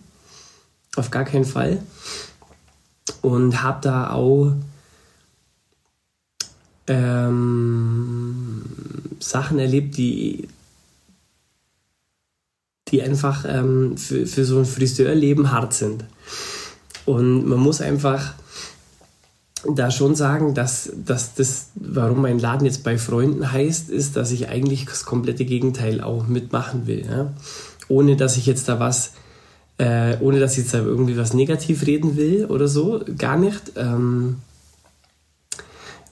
Auf 0.96 1.12
gar 1.12 1.26
keinen 1.26 1.44
Fall. 1.44 1.84
Und 3.22 3.62
habe 3.62 3.80
da 3.82 4.12
auch 4.12 4.54
ähm, 6.88 8.62
Sachen 9.20 9.60
erlebt, 9.60 9.98
die, 9.98 10.48
die 12.88 13.02
einfach 13.02 13.44
ähm, 13.46 13.98
für, 13.98 14.26
für 14.26 14.46
so 14.46 14.60
ein 14.60 14.66
Friseurleben 14.66 15.52
hart 15.52 15.74
sind. 15.74 16.06
Und 17.06 17.46
man 17.46 17.60
muss 17.60 17.82
einfach 17.82 18.36
da 19.76 19.92
schon 19.92 20.16
sagen, 20.16 20.54
dass, 20.54 20.92
dass 21.06 21.36
das, 21.36 21.68
warum 21.76 22.22
mein 22.22 22.40
Laden 22.40 22.66
jetzt 22.66 22.84
bei 22.84 22.98
Freunden 22.98 23.52
heißt, 23.52 23.90
ist, 23.90 24.16
dass 24.16 24.32
ich 24.32 24.50
eigentlich 24.50 24.86
das 24.86 25.06
komplette 25.06 25.46
Gegenteil 25.46 26.02
auch 26.02 26.28
mitmachen 26.28 26.88
will. 26.88 27.06
Ja? 27.06 27.34
Ohne 27.88 28.16
dass 28.16 28.38
ich 28.38 28.46
jetzt 28.46 28.68
da 28.70 28.80
was 28.80 29.12
äh, 29.82 30.18
ohne 30.20 30.40
dass 30.40 30.52
ich 30.54 30.60
jetzt 30.60 30.74
da 30.76 30.80
irgendwie 30.80 31.18
was 31.18 31.34
negativ 31.34 31.88
reden 31.88 32.16
will 32.16 32.46
oder 32.46 32.68
so, 32.68 33.04
gar 33.18 33.38
nicht. 33.38 33.72
Ähm, 33.78 34.38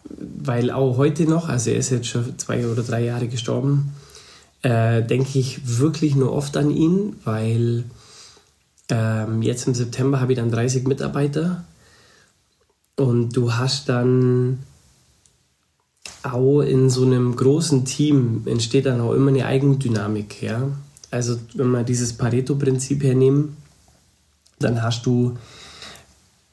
weil 0.10 0.72
auch 0.72 0.98
heute 0.98 1.26
noch, 1.26 1.50
also 1.50 1.70
er 1.70 1.78
ist 1.78 1.92
jetzt 1.92 2.08
schon 2.08 2.38
zwei 2.40 2.66
oder 2.66 2.82
drei 2.82 3.04
Jahre 3.04 3.28
gestorben, 3.28 3.94
äh, 4.64 5.04
denke 5.04 5.38
ich 5.38 5.78
wirklich 5.78 6.16
nur 6.16 6.34
oft 6.34 6.58
an 6.58 6.72
ihn, 6.72 7.18
weil 7.26 7.84
ähm, 8.90 9.44
jetzt 9.44 9.68
im 9.68 9.76
September 9.76 10.20
habe 10.20 10.34
ich 10.34 10.40
dann 10.40 10.50
30 10.50 10.88
Mitarbeiter 10.88 11.64
und 13.00 13.36
du 13.36 13.54
hast 13.54 13.88
dann 13.88 14.60
auch 16.22 16.62
in 16.62 16.90
so 16.90 17.06
einem 17.06 17.36
großen 17.36 17.86
Team 17.86 18.44
entsteht 18.46 18.86
dann 18.86 19.00
auch 19.00 19.14
immer 19.14 19.30
eine 19.30 19.46
Eigendynamik, 19.46 20.42
ja. 20.42 20.68
Also 21.10 21.38
wenn 21.56 21.72
wir 21.72 21.84
dieses 21.84 22.14
Pareto-Prinzip 22.14 23.02
hernehmen, 23.04 23.56
dann 24.60 24.84
hast 24.84 25.06
du 25.06 25.38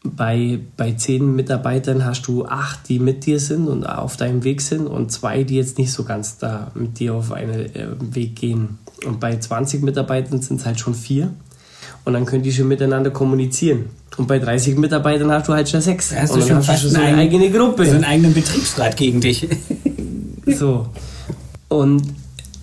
bei, 0.04 0.60
bei 0.76 0.92
zehn 0.92 1.34
Mitarbeitern 1.34 2.04
hast 2.04 2.28
du 2.28 2.46
acht, 2.46 2.88
die 2.88 3.00
mit 3.00 3.26
dir 3.26 3.40
sind 3.40 3.66
und 3.66 3.84
auf 3.84 4.16
deinem 4.16 4.44
Weg 4.44 4.60
sind 4.60 4.86
und 4.86 5.10
zwei, 5.10 5.42
die 5.42 5.56
jetzt 5.56 5.78
nicht 5.78 5.92
so 5.92 6.04
ganz 6.04 6.38
da 6.38 6.70
mit 6.74 7.00
dir 7.00 7.14
auf 7.14 7.32
einen 7.32 7.74
äh, 7.74 7.88
Weg 8.14 8.36
gehen. 8.36 8.78
Und 9.04 9.18
bei 9.18 9.36
20 9.36 9.82
Mitarbeitern 9.82 10.40
sind 10.40 10.60
es 10.60 10.66
halt 10.66 10.78
schon 10.78 10.94
vier. 10.94 11.34
Und 12.06 12.12
dann 12.12 12.24
können 12.24 12.44
die 12.44 12.52
schon 12.52 12.68
miteinander 12.68 13.10
kommunizieren. 13.10 13.86
Und 14.16 14.28
bei 14.28 14.38
30 14.38 14.78
Mitarbeitern 14.78 15.32
hast 15.32 15.48
du 15.48 15.52
halt 15.52 15.68
schon 15.68 15.80
sechs. 15.80 16.10
Da 16.10 16.22
hast 16.22 16.30
und 16.30 16.40
du 16.40 16.46
schon 16.46 16.62
fast 16.62 16.88
so 16.88 16.96
eine 16.96 17.18
eigene 17.18 17.50
Gruppe. 17.50 17.84
So 17.84 17.96
einen 17.96 18.04
eigenen 18.04 18.32
Betriebsrat 18.32 18.96
gegen 18.96 19.20
dich. 19.20 19.48
so. 20.46 20.86
Und 21.66 22.04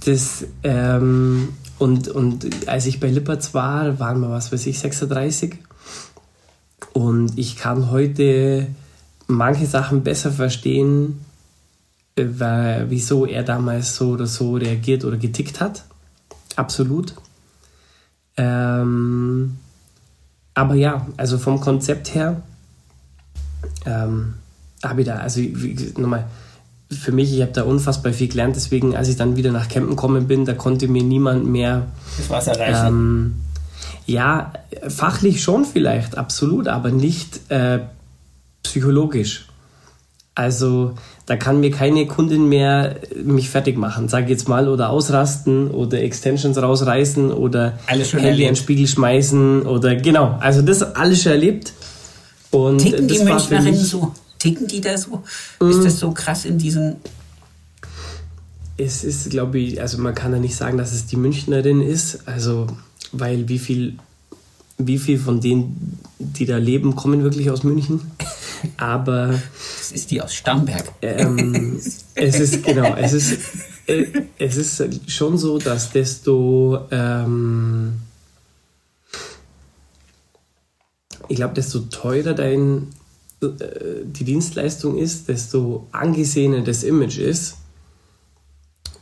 das, 0.05 0.45
ähm, 0.63 1.49
und, 1.77 2.07
und 2.07 2.69
als 2.69 2.85
ich 2.85 3.01
bei 3.01 3.09
Lippertz 3.09 3.53
war, 3.53 3.99
waren 3.99 4.21
wir, 4.21 4.29
was 4.29 4.53
weiß 4.53 4.65
ich, 4.65 4.79
36. 4.79 5.55
Und 6.93 7.37
ich 7.37 7.57
kann 7.57 7.91
heute 7.91 8.67
manche 9.27 9.65
Sachen 9.65 10.03
besser 10.03 10.31
verstehen, 10.31 11.19
äh, 12.15 12.23
weil, 12.37 12.89
wieso 12.89 13.25
er 13.25 13.43
damals 13.43 13.97
so 13.97 14.11
oder 14.11 14.25
so 14.25 14.55
reagiert 14.55 15.03
oder 15.03 15.17
getickt 15.17 15.59
hat. 15.59 15.83
Absolut. 16.55 17.13
Ähm, 18.37 19.57
aber 20.53 20.75
ja, 20.75 21.07
also 21.17 21.37
vom 21.37 21.59
Konzept 21.59 22.13
her 22.13 22.41
ähm, 23.85 24.35
habe 24.83 25.01
ich 25.01 25.07
da, 25.07 25.17
also 25.17 25.41
wie, 25.41 25.93
nochmal, 25.97 26.25
für 26.91 27.11
mich, 27.11 27.33
ich 27.33 27.41
habe 27.41 27.51
da 27.51 27.63
unfassbar 27.63 28.13
viel 28.13 28.27
gelernt, 28.27 28.55
deswegen, 28.55 28.95
als 28.95 29.07
ich 29.07 29.15
dann 29.15 29.35
wieder 29.35 29.51
nach 29.51 29.67
Campen 29.67 29.91
gekommen 29.91 30.27
bin, 30.27 30.45
da 30.45 30.53
konnte 30.53 30.87
mir 30.87 31.03
niemand 31.03 31.45
mehr 31.45 31.87
das 32.17 32.29
Wasser 32.29 32.59
reichen. 32.59 32.87
Ähm, 32.87 33.33
ja, 34.05 34.53
fachlich 34.89 35.41
schon 35.41 35.65
vielleicht, 35.65 36.17
absolut, 36.17 36.67
aber 36.67 36.91
nicht 36.91 37.49
äh, 37.49 37.79
psychologisch. 38.61 39.47
Also 40.35 40.95
da 41.27 41.35
kann 41.35 41.59
mir 41.59 41.69
keine 41.69 42.07
Kundin 42.07 42.49
mehr 42.49 42.95
mich 43.23 43.49
fertig 43.49 43.77
machen, 43.77 44.09
sag 44.09 44.29
jetzt 44.29 44.47
mal, 44.47 44.67
oder 44.67 44.89
ausrasten 44.89 45.69
oder 45.69 46.01
Extensions 46.01 46.57
rausreißen 46.57 47.31
oder 47.31 47.77
Handy 47.87 48.47
an 48.47 48.55
Spiegel 48.55 48.87
schmeißen 48.87 49.63
oder 49.63 49.95
genau. 49.95 50.37
Also 50.39 50.63
das 50.63 50.81
alles 50.81 51.21
schon 51.21 51.33
erlebt. 51.33 51.73
Und 52.49 52.79
Ticken 52.79 53.07
die 53.07 53.19
Münchnerinnen 53.19 53.75
so? 53.75 54.11
Ticken 54.39 54.67
die 54.67 54.81
da 54.81 54.97
so? 54.97 55.23
Mm. 55.59 55.69
Ist 55.69 55.85
das 55.85 55.99
so 55.99 56.11
krass 56.11 56.45
in 56.45 56.57
diesen 56.57 56.97
es 58.77 59.03
ist, 59.03 59.29
glaube 59.29 59.59
ich, 59.59 59.81
also 59.81 59.97
man 59.99 60.15
kann 60.15 60.33
ja 60.33 60.39
nicht 60.39 60.55
sagen, 60.55 60.77
dass 60.77 60.93
es 60.93 61.05
die 61.05 61.15
Münchnerin 61.15 61.81
ist, 61.81 62.27
also 62.27 62.67
weil 63.11 63.47
wie 63.47 63.59
viel, 63.59 63.97
wie 64.77 64.97
viel 64.97 65.19
von 65.19 65.41
denen, 65.41 65.99
die 66.17 66.45
da 66.45 66.57
leben, 66.57 66.95
kommen 66.95 67.23
wirklich 67.23 67.51
aus 67.51 67.63
München. 67.63 68.01
Aber 68.77 69.39
ist 69.93 70.11
die 70.11 70.21
aus 70.21 70.33
Stamberg. 70.33 70.91
Ähm, 71.01 71.79
es 72.15 72.39
ist 72.39 72.63
genau, 72.63 72.95
es 72.95 73.13
ist 73.13 73.39
äh, 73.87 74.05
es 74.37 74.57
ist 74.57 75.11
schon 75.11 75.37
so, 75.37 75.57
dass 75.57 75.91
desto 75.91 76.87
ähm, 76.91 77.93
ich 81.27 81.37
glaube, 81.37 81.53
desto 81.53 81.79
teurer 81.79 82.33
dein 82.33 82.89
äh, 83.41 83.47
die 84.03 84.23
Dienstleistung 84.23 84.97
ist, 84.97 85.29
desto 85.29 85.87
angesehener 85.91 86.61
das 86.61 86.83
Image 86.83 87.19
ist 87.19 87.57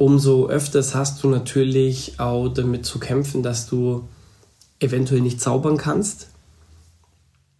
umso 0.01 0.49
öfters 0.49 0.95
hast 0.95 1.23
du 1.23 1.30
natürlich 1.30 2.19
auch 2.19 2.49
damit 2.49 2.88
zu 2.88 2.97
kämpfen, 2.97 3.43
dass 3.43 3.67
du 3.67 4.08
eventuell 4.80 5.21
nicht 5.21 5.39
zaubern 5.39 5.77
kannst. 5.77 6.30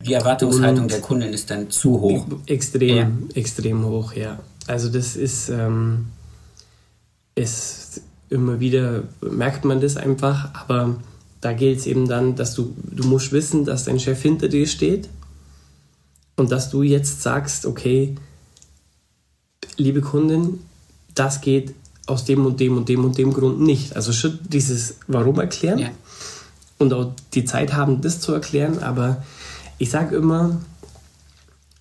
Die 0.06 0.14
Erwartungshaltung 0.14 0.84
Und 0.84 0.92
der 0.92 1.02
Kunden 1.02 1.34
ist 1.34 1.50
dann 1.50 1.70
zu 1.70 2.02
hoch. 2.02 2.26
Extrem, 2.46 2.98
ja. 2.98 3.10
extrem 3.36 3.86
hoch, 3.86 4.14
ja. 4.14 4.40
Also 4.68 4.90
das 4.90 5.16
ist, 5.16 5.50
ähm, 5.50 6.08
ist 7.36 8.02
immer 8.30 8.60
wieder, 8.60 9.04
merkt 9.22 9.66
man 9.66 9.82
das 9.82 9.98
einfach, 9.98 10.50
aber 10.54 10.96
da 11.42 11.54
gilt 11.54 11.80
es 11.80 11.88
eben 11.88 12.08
dann, 12.08 12.36
dass 12.36 12.54
du, 12.54 12.74
du 12.78 13.08
musst 13.08 13.32
wissen, 13.32 13.66
dass 13.66 13.86
dein 13.86 14.00
Chef 14.00 14.22
hinter 14.22 14.48
dir 14.48 14.68
steht 14.68 15.10
und 16.38 16.52
dass 16.52 16.70
du 16.70 16.84
jetzt 16.84 17.22
sagst, 17.22 17.66
okay, 17.66 18.16
liebe 19.78 20.02
Kundin, 20.02 20.60
das 21.14 21.42
geht 21.42 21.74
aus 22.06 22.26
dem 22.26 22.46
und 22.46 22.60
dem 22.60 22.78
und 22.78 22.90
dem 22.90 23.04
und 23.06 23.18
dem 23.18 23.34
Grund 23.34 23.62
nicht. 23.62 23.96
Also 23.96 24.12
schon 24.12 24.40
dieses 24.44 24.96
Warum 25.08 25.40
erklären 25.40 25.80
ja. 25.80 25.90
und 26.78 26.94
auch 26.94 27.12
die 27.34 27.46
Zeit 27.46 27.74
haben, 27.74 28.02
das 28.02 28.20
zu 28.20 28.34
erklären. 28.34 28.80
Aber 28.80 29.24
ich 29.82 29.89
sage 29.89 30.15
immer, 30.15 30.62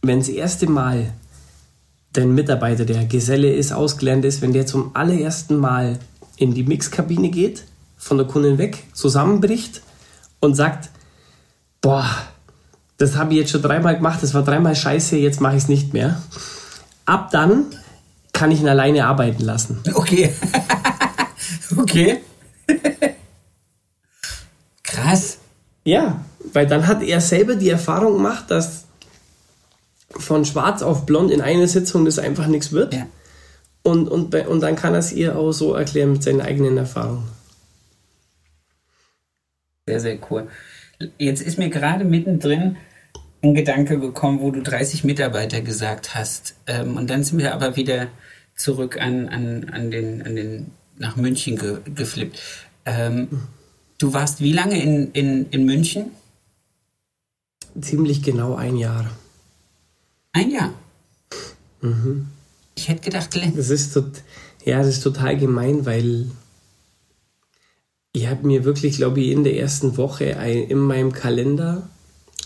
wenn 0.01 0.21
das 0.21 0.31
erste 0.31 0.67
Mal 0.67 1.13
dein 2.15 2.35
Mitarbeiter, 2.35 2.87
der 2.87 3.05
Geselle 3.05 3.53
ist, 3.53 3.73
ausgelernt 3.73 4.25
ist, 4.25 4.41
wenn 4.41 4.55
der 4.55 4.65
zum 4.65 4.97
allerersten 4.97 5.59
Mal 5.59 5.99
in 6.39 6.55
die 6.55 6.63
Mixkabine 6.63 7.29
geht, 7.29 7.65
von 7.99 8.17
der 8.17 8.27
Kundin 8.27 8.57
weg, 8.57 8.85
zusammenbricht 8.95 9.83
und 10.41 10.55
sagt, 10.55 10.89
boah, 11.83 12.09
das 12.97 13.17
habe 13.17 13.35
ich 13.35 13.41
jetzt 13.41 13.51
schon 13.51 13.61
dreimal 13.61 13.97
gemacht, 13.97 14.23
das 14.23 14.33
war 14.33 14.45
dreimal 14.45 14.75
scheiße, 14.75 15.19
jetzt 15.19 15.43
mache 15.43 15.57
ich 15.57 15.65
es 15.65 15.69
nicht 15.69 15.93
mehr. 15.93 16.23
Ab 17.05 17.31
dann 17.31 17.67
kann 18.33 18.51
ich 18.51 18.63
ihn 18.63 18.69
alleine 18.69 19.05
arbeiten 19.05 19.45
lassen. 19.45 19.83
Okay. 19.93 20.33
okay. 21.77 22.21
Ja, 25.85 26.25
weil 26.53 26.67
dann 26.67 26.87
hat 26.87 27.03
er 27.03 27.21
selber 27.21 27.55
die 27.55 27.71
Erfahrung 27.71 28.15
gemacht, 28.15 28.51
dass 28.51 28.85
von 30.11 30.45
schwarz 30.45 30.83
auf 30.83 31.07
blond 31.07 31.31
in 31.31 31.41
einer 31.41 31.69
Sitzung 31.69 32.05
das 32.05 32.19
einfach 32.19 32.47
nichts 32.47 32.73
wird. 32.73 32.95
Ja. 32.95 33.07
Und, 33.83 34.09
und, 34.09 34.35
und 34.35 34.61
dann 34.61 34.77
kann 34.77 34.93
er 34.93 34.99
es 34.99 35.13
ihr 35.13 35.39
auch 35.39 35.53
so 35.53 35.75
erklären 35.75 36.13
mit 36.13 36.23
seinen 36.23 36.43
eigenen 36.43 36.77
Erfahrungen. 36.77 37.29
Sehr, 39.87 40.01
sehr 40.01 40.19
cool. 40.31 40.49
Jetzt 41.19 41.43
ist 41.43 41.59
mir 41.59 41.71
gerade 41.71 42.05
mittendrin 42.05 42.77
ein 43.43 43.55
Gedanke 43.55 43.99
gekommen, 43.99 44.41
wo 44.41 44.51
du 44.51 44.61
30 44.61 45.05
Mitarbeiter 45.05 45.63
gesagt 45.63 46.15
hast. 46.15 46.57
Ähm, 46.67 46.97
und 46.97 47.09
dann 47.09 47.25
sind 47.25 47.39
wir 47.39 47.55
aber 47.55 47.77
wieder 47.77 48.09
zurück 48.55 49.01
an, 49.01 49.29
an, 49.29 49.71
an, 49.73 49.91
den, 49.91 50.23
an 50.23 50.37
den, 50.37 50.71
nach 50.99 51.17
München 51.17 51.57
ge, 51.57 51.79
geflippt. 51.95 52.39
Ähm, 52.85 53.49
du 54.01 54.13
warst 54.13 54.41
wie 54.41 54.53
lange 54.53 54.83
in, 54.83 55.13
in, 55.13 55.47
in 55.51 55.65
München? 55.65 56.07
Ziemlich 57.81 58.23
genau 58.23 58.57
ein 58.57 58.77
Jahr. 58.77 59.09
Ein 60.33 60.51
Jahr? 60.51 60.75
Mhm. 61.81 62.27
Ich 62.75 62.89
hätte 62.89 63.03
gedacht, 63.03 63.35
länger. 63.35 63.57
Das 63.57 63.71
ist, 63.71 63.93
tot, 63.95 64.23
ja, 64.65 64.79
das 64.79 64.89
ist 64.89 65.03
total 65.03 65.37
gemein, 65.37 65.87
weil 65.87 66.31
ich 68.13 68.27
habe 68.27 68.47
mir 68.47 68.65
wirklich, 68.65 68.97
glaube 68.97 69.21
ich, 69.21 69.29
in 69.31 69.45
der 69.45 69.57
ersten 69.57 69.97
Woche 69.97 70.25
in 70.25 70.79
meinem 70.79 71.13
Kalender 71.13 71.89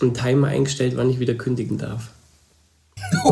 einen 0.01 0.13
Timer 0.13 0.49
eingestellt, 0.49 0.97
wann 0.97 1.09
ich 1.09 1.21
wieder 1.21 1.35
kündigen 1.35 1.79
darf. 1.79 2.11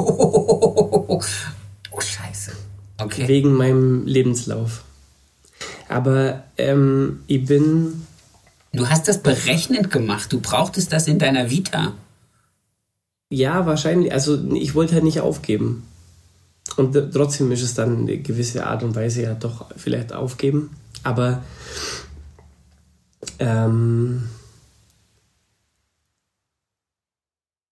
Okay. 2.99 3.29
Wegen 3.29 3.53
meinem 3.53 4.07
Lebenslauf. 4.07 4.85
Aber 5.89 6.45
ähm, 6.57 7.21
ich 7.27 7.45
bin. 7.45 8.07
Du 8.73 8.89
hast 8.89 9.07
das 9.07 9.23
berechnend 9.23 9.91
gemacht. 9.91 10.33
Du 10.33 10.41
brauchtest 10.41 10.93
das 10.93 11.07
in 11.07 11.19
deiner 11.19 11.51
Vita. 11.51 11.95
Ja, 13.31 13.67
wahrscheinlich. 13.67 14.13
Also 14.13 14.43
ich 14.55 14.75
wollte 14.75 14.95
halt 14.95 15.05
nicht 15.05 15.21
aufgeben. 15.21 15.87
Und 16.77 16.95
trotzdem 17.13 17.53
ist 17.53 17.63
es 17.63 17.75
dann 17.75 18.03
eine 18.03 18.19
gewisse 18.19 18.67
Art 18.67 18.83
und 18.83 18.95
Weise 18.95 19.23
ja 19.23 19.35
doch 19.35 19.67
vielleicht 19.77 20.13
aufgeben. 20.13 20.71
Aber 21.03 21.43
ähm, 23.39 24.29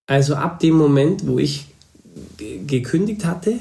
also 0.07 0.35
ab 0.35 0.61
dem 0.61 0.75
Moment, 0.75 1.27
wo 1.27 1.39
ich 1.39 1.67
gekündigt 2.67 3.25
hatte, 3.25 3.59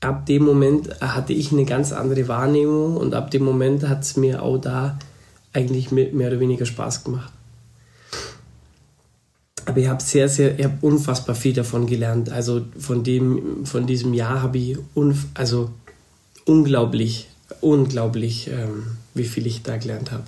ab 0.00 0.26
dem 0.26 0.44
Moment 0.44 1.00
hatte 1.00 1.32
ich 1.32 1.52
eine 1.52 1.64
ganz 1.64 1.92
andere 1.92 2.28
Wahrnehmung 2.28 2.96
und 2.96 3.14
ab 3.14 3.30
dem 3.30 3.44
Moment 3.44 3.88
hat 3.88 4.02
es 4.02 4.16
mir 4.16 4.42
auch 4.42 4.58
da 4.58 4.98
eigentlich 5.52 5.90
mehr 5.90 6.28
oder 6.28 6.40
weniger 6.40 6.66
Spaß 6.66 7.04
gemacht. 7.04 7.32
Aber 9.66 9.78
ich 9.78 9.88
habe 9.88 10.02
sehr, 10.02 10.28
sehr, 10.28 10.58
ich 10.58 10.64
habe 10.64 10.78
unfassbar 10.80 11.34
viel 11.34 11.52
davon 11.52 11.86
gelernt. 11.86 12.30
Also 12.30 12.64
von 12.78 13.04
dem, 13.04 13.66
von 13.66 13.86
diesem 13.86 14.14
Jahr 14.14 14.42
habe 14.42 14.58
ich 14.58 14.78
unf 14.94 15.26
also 15.34 15.70
unglaublich, 16.44 17.28
unglaublich, 17.60 18.48
ähm, 18.48 18.96
wie 19.14 19.24
viel 19.24 19.46
ich 19.46 19.62
da 19.62 19.76
gelernt 19.76 20.10
habe. 20.12 20.24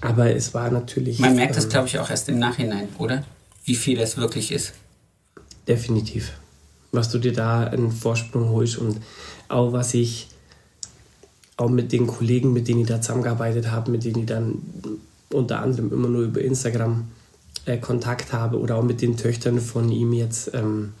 Aber 0.00 0.34
es 0.34 0.54
war 0.54 0.70
natürlich. 0.70 1.18
Man 1.18 1.36
merkt 1.36 1.52
ähm, 1.52 1.56
das, 1.56 1.68
glaube 1.68 1.88
ich, 1.88 1.98
auch 1.98 2.10
erst 2.10 2.28
im 2.28 2.38
Nachhinein, 2.38 2.88
oder? 2.98 3.24
Wie 3.64 3.74
viel 3.74 4.00
es 4.00 4.16
wirklich 4.16 4.52
ist. 4.52 4.72
Definitiv 5.68 6.32
was 6.96 7.10
du 7.10 7.18
dir 7.18 7.32
da 7.32 7.64
einen 7.64 7.92
Vorsprung 7.92 8.48
holst 8.48 8.78
und 8.78 9.00
auch 9.48 9.72
was 9.72 9.94
ich 9.94 10.28
auch 11.56 11.70
mit 11.70 11.92
den 11.92 12.06
Kollegen, 12.06 12.52
mit 12.52 12.68
denen 12.68 12.80
ich 12.80 12.86
da 12.86 13.00
zusammengearbeitet 13.00 13.70
habe, 13.70 13.90
mit 13.90 14.04
denen 14.04 14.20
ich 14.20 14.26
dann 14.26 14.62
unter 15.30 15.60
anderem 15.60 15.92
immer 15.92 16.08
nur 16.08 16.22
über 16.22 16.40
Instagram 16.40 17.08
äh, 17.64 17.78
Kontakt 17.78 18.32
habe 18.32 18.58
oder 18.58 18.76
auch 18.76 18.82
mit 18.82 19.00
den 19.00 19.16
Töchtern 19.16 19.60
von 19.60 19.90
ihm 19.90 20.12
jetzt 20.12 20.52
ähm, 20.54 20.92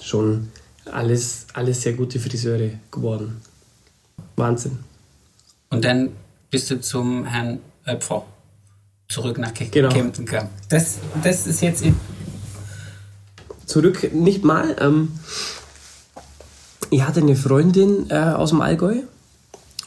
schon 0.00 0.48
alles, 0.90 1.46
alles 1.52 1.82
sehr 1.82 1.92
gute 1.92 2.18
Friseure 2.18 2.70
geworden. 2.90 3.40
Wahnsinn. 4.36 4.78
Und 5.70 5.84
dann 5.84 6.10
bist 6.50 6.70
du 6.70 6.80
zum 6.80 7.24
Herrn 7.26 7.60
Öpfer 7.84 8.24
zurück 9.08 9.38
nach 9.38 9.52
genau. 9.54 9.90
Kempten. 9.90 10.26
Das, 10.68 10.98
das 11.22 11.46
ist 11.46 11.60
jetzt 11.60 11.84
zurück, 13.66 14.12
nicht 14.12 14.44
mal. 14.44 14.76
Ähm, 14.80 15.12
ich 16.90 17.02
hatte 17.02 17.20
eine 17.20 17.36
Freundin 17.36 18.10
äh, 18.10 18.14
aus 18.14 18.50
dem 18.50 18.60
Allgäu. 18.60 19.02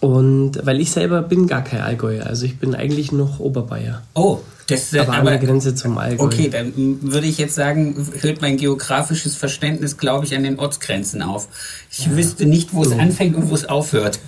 Und 0.02 0.66
weil 0.66 0.82
ich 0.82 0.92
selber 0.92 1.22
bin 1.22 1.48
gar 1.48 1.64
kein 1.64 1.82
Allgäuer, 1.82 2.26
also 2.26 2.46
ich 2.46 2.58
bin 2.58 2.74
eigentlich 2.74 3.12
noch 3.12 3.40
Oberbayer. 3.40 4.02
Oh, 4.16 4.40
das 4.68 4.94
ist 4.94 4.98
aber 4.98 5.14
an 5.14 5.26
der 5.26 5.38
Grenze 5.38 5.76
zum 5.76 5.98
Allgäu. 5.98 6.26
Okay, 6.26 6.50
dann 6.50 6.74
würde 7.02 7.28
ich 7.28 7.38
jetzt 7.38 7.56
sagen, 7.56 8.08
hört 8.20 8.42
mein 8.42 8.58
geografisches 8.58 9.36
Verständnis, 9.36 9.98
glaube 9.98 10.26
ich, 10.26 10.36
an 10.36 10.44
den 10.44 10.60
Ortsgrenzen 10.60 11.22
auf. 11.22 11.48
Ich 11.92 12.06
ja. 12.06 12.16
wüsste 12.16 12.46
nicht, 12.46 12.74
wo 12.74 12.84
es 12.84 12.92
anfängt 12.92 13.36
und 13.36 13.50
wo 13.50 13.56
es 13.56 13.68
aufhört. 13.68 14.20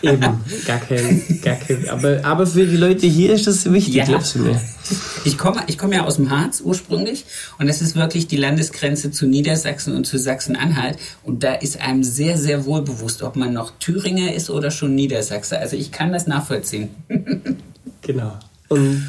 Eben, 0.00 0.40
gar 0.66 0.78
kein, 0.78 1.22
gar 1.42 1.56
kein. 1.56 1.88
Aber, 1.88 2.20
aber 2.24 2.46
für 2.46 2.66
die 2.66 2.76
Leute 2.76 3.06
hier 3.06 3.34
ist 3.34 3.46
das 3.46 3.70
wichtig, 3.70 3.94
ja. 3.94 4.04
glaubst 4.04 4.34
du 4.34 4.40
mir? 4.40 4.60
Ich 5.24 5.36
komme, 5.38 5.62
ich 5.66 5.76
komme 5.78 5.96
ja 5.96 6.04
aus 6.04 6.16
dem 6.16 6.30
Harz 6.30 6.60
ursprünglich 6.64 7.24
und 7.58 7.66
das 7.66 7.82
ist 7.82 7.94
wirklich 7.94 8.26
die 8.26 8.36
Landesgrenze 8.36 9.10
zu 9.10 9.26
Niedersachsen 9.26 9.94
und 9.94 10.06
zu 10.06 10.18
Sachsen-Anhalt 10.18 10.98
und 11.22 11.44
da 11.44 11.54
ist 11.54 11.80
einem 11.80 12.04
sehr, 12.04 12.38
sehr 12.38 12.64
wohl 12.64 12.82
bewusst, 12.82 13.22
ob 13.22 13.36
man 13.36 13.52
noch 13.52 13.72
Thüringer 13.78 14.32
ist 14.32 14.50
oder 14.50 14.70
schon 14.70 14.94
Niedersachse. 14.94 15.58
Also 15.58 15.76
ich 15.76 15.92
kann 15.92 16.12
das 16.12 16.26
nachvollziehen. 16.26 16.90
genau. 18.02 18.38
Und 18.68 19.02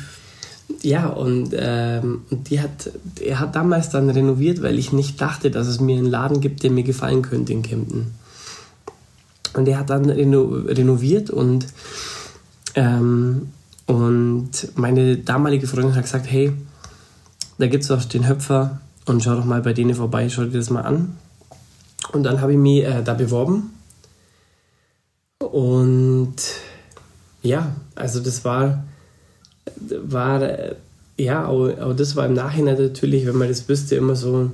ja, 0.83 1.07
und, 1.07 1.51
ähm, 1.57 2.23
und 2.29 2.49
die 2.49 2.59
hat, 2.59 2.91
er 3.21 3.39
hat 3.39 3.55
damals 3.55 3.89
dann 3.89 4.09
renoviert, 4.09 4.61
weil 4.61 4.77
ich 4.77 4.91
nicht 4.91 5.19
dachte, 5.21 5.49
dass 5.49 5.67
es 5.67 5.79
mir 5.79 5.97
einen 5.97 6.09
Laden 6.09 6.41
gibt, 6.41 6.61
der 6.61 6.71
mir 6.71 6.83
gefallen 6.83 7.21
könnte 7.21 7.53
in 7.53 7.63
Kempten. 7.63 8.13
Und 9.53 9.67
er 9.67 9.79
hat 9.79 9.89
dann 9.89 10.09
reno 10.09 10.43
renoviert 10.43 11.29
und, 11.29 11.67
ähm, 12.75 13.53
und 13.85 14.49
meine 14.75 15.17
damalige 15.17 15.67
Freundin 15.67 15.95
hat 15.95 16.03
gesagt, 16.03 16.29
hey, 16.29 16.51
da 17.57 17.67
gibt 17.67 17.85
es 17.85 17.91
auch 17.91 18.03
den 18.03 18.27
Höpfer 18.27 18.81
und 19.05 19.23
schau 19.23 19.35
doch 19.35 19.45
mal 19.45 19.61
bei 19.61 19.71
denen 19.71 19.95
vorbei, 19.95 20.27
schau 20.27 20.43
dir 20.43 20.57
das 20.57 20.69
mal 20.69 20.81
an. 20.81 21.15
Und 22.11 22.23
dann 22.23 22.41
habe 22.41 22.51
ich 22.51 22.57
mich 22.57 22.83
äh, 22.83 23.03
da 23.03 23.13
beworben. 23.13 23.71
Und 25.39 26.35
ja, 27.41 27.73
also 27.95 28.19
das 28.19 28.43
war, 28.43 28.83
war 29.65 30.75
ja, 31.17 31.43
aber, 31.45 31.77
aber 31.79 31.93
das 31.93 32.15
war 32.15 32.25
im 32.25 32.33
Nachhinein 32.33 32.77
natürlich, 32.77 33.25
wenn 33.25 33.37
man 33.37 33.47
das 33.47 33.67
wüsste, 33.69 33.95
immer 33.95 34.15
so 34.15 34.51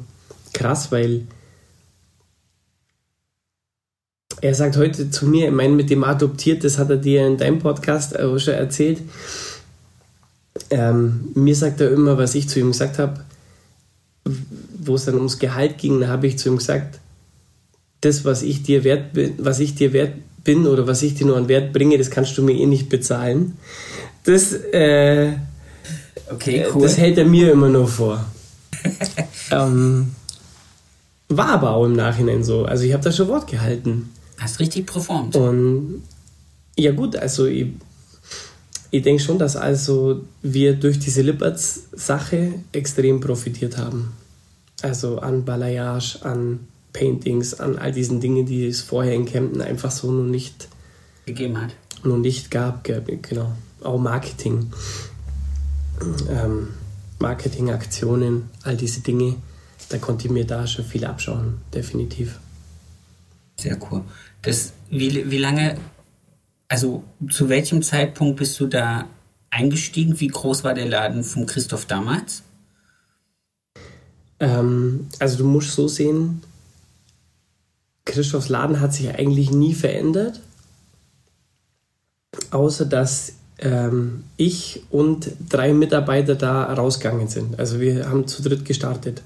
krass, 0.54 0.91
weil 0.91 1.26
er 4.41 4.54
sagt 4.56 4.78
heute 4.78 5.10
zu 5.10 5.26
mir, 5.26 5.48
ich 5.48 5.54
meine, 5.54 5.74
mit 5.74 5.89
dem 5.89 6.04
adoptiert, 6.04 6.63
das 6.63 6.78
hat 6.78 6.89
er 6.89 6.98
dir 6.98 7.26
in 7.28 7.38
deinem 7.38 7.60
Podcast 7.60 8.17
auch 8.19 8.38
schon 8.39 8.54
erzählt. 8.54 9.02
Ähm, 10.69 11.32
mir 11.34 11.56
sagt 11.56 11.82
er 11.82 11.91
immer, 11.91 12.17
was 12.17 12.36
ich 12.36 12.48
zu 12.48 12.60
ihm 12.60 12.72
gesagt 12.72 13.00
habe, 13.00 13.22
wo 14.78 14.95
es 14.95 15.06
dann 15.06 15.15
ums 15.15 15.39
Gehalt 15.39 15.78
ging, 15.78 16.00
da 16.00 16.08
habe 16.08 16.28
ich 16.28 16.38
zu 16.38 16.50
ihm 16.50 16.58
gesagt, 16.58 17.00
das, 18.02 18.24
was 18.24 18.43
ich 18.43 18.63
dir 18.63 18.84
wert 18.84 19.13
bin, 19.13 19.34
was 19.38 19.60
ich 19.60 19.76
dir 19.76 19.91
wert 19.93 20.13
bin 20.43 20.67
oder 20.67 20.88
was 20.88 21.04
ich 21.04 21.15
dir 21.15 21.28
nur 21.28 21.38
an 21.38 21.50
Wert 21.50 21.74
bringe, 21.74 21.98
das 21.98 22.12
kannst 22.12 22.38
du 22.38 22.43
mir 22.43 22.54
eh 22.54 22.65
nicht 22.65 22.89
bezahlen. 22.89 23.58
Das, 24.23 24.53
äh, 24.53 25.34
okay, 26.32 26.65
cool. 26.73 26.84
das 26.84 26.97
hält 26.97 27.17
er 27.17 27.25
mir 27.25 27.51
immer 27.51 27.69
nur 27.69 27.88
vor. 27.88 28.25
ähm, 29.51 30.15
war 31.29 31.49
aber 31.49 31.71
auch 31.71 31.86
im 31.86 31.93
Nachhinein 31.93 32.43
so. 32.43 32.65
Also 32.65 32.84
ich 32.84 32.93
habe 32.93 33.03
da 33.03 33.12
schon 33.12 33.27
Wort 33.27 33.47
gehalten. 33.47 34.10
Hast 34.38 34.60
richtig 34.60 34.88
performt. 34.88 35.36
Und 35.36 36.03
ja 36.77 36.91
gut, 36.91 37.15
also 37.15 37.45
ich, 37.45 37.67
ich 38.91 39.03
denke 39.03 39.21
schon, 39.21 39.38
dass 39.38 39.55
also 39.55 40.21
wir 40.41 40.75
durch 40.75 40.97
diese 40.97 41.21
Lippertz-Sache 41.21 42.53
extrem 42.71 43.19
profitiert 43.19 43.77
haben. 43.77 44.13
Also 44.82 45.19
an 45.19 45.43
Balayage, 45.43 46.19
an 46.23 46.60
Paintings, 46.93 47.53
an 47.60 47.77
all 47.77 47.91
diesen 47.91 48.19
Dingen, 48.19 48.45
die 48.45 48.65
es 48.65 48.82
vorher 48.82 49.13
in 49.13 49.25
Kempten 49.25 49.62
einfach 49.62 49.91
so 49.91 50.12
noch 50.12 50.29
nicht 50.29 50.67
gegeben 51.25 51.62
hat. 51.62 51.75
Noch 52.03 52.17
nicht 52.17 52.49
gab, 52.49 52.84
genau. 52.84 53.51
Auch 53.84 54.00
Marketing. 54.00 54.72
Ähm, 56.30 56.70
Marketingaktionen, 57.20 58.50
all 58.63 58.78
diese 58.78 59.02
Dinge, 59.02 59.36
da 59.89 59.98
konnte 59.98 60.28
ich 60.28 60.34
mir 60.34 60.46
da 60.46 60.65
schon 60.68 60.86
viel 60.86 61.06
abschauen, 61.06 61.60
definitiv. 61.74 62.39
Sehr 63.58 63.78
cool. 63.92 64.04
Das, 64.42 64.72
wie, 64.89 65.30
wie 65.30 65.38
lange, 65.38 65.78
also 66.70 67.04
zu 67.30 67.50
welchem 67.50 67.82
Zeitpunkt 67.82 68.38
bist 68.38 68.58
du 68.60 68.68
da 68.68 69.06
eingestiegen? 69.50 70.20
Wie 70.20 70.28
groß 70.28 70.63
war 70.63 70.74
der 70.74 70.88
Laden 70.88 71.24
von 71.24 71.46
Christoph 71.46 71.86
damals? 71.86 72.44
Ähm, 74.39 75.10
also 75.20 75.39
du 75.39 75.44
musst 75.44 75.72
so 75.72 75.88
sehen, 75.88 76.42
Christophs 78.06 78.50
Laden 78.50 78.80
hat 78.80 78.94
sich 78.94 79.10
eigentlich 79.10 79.52
nie 79.52 79.76
verändert, 79.76 80.42
außer 82.50 82.86
dass 82.86 83.34
ähm, 83.62 84.24
ich 84.38 84.84
und 84.89 85.32
drei 85.50 85.74
Mitarbeiter 85.74 86.36
da 86.36 86.72
rausgegangen 86.74 87.28
sind. 87.28 87.60
Also 87.60 87.80
wir 87.80 88.10
haben 88.10 88.28
zu 88.28 88.41
dritt 88.41 88.65
gestartet. 88.65 89.22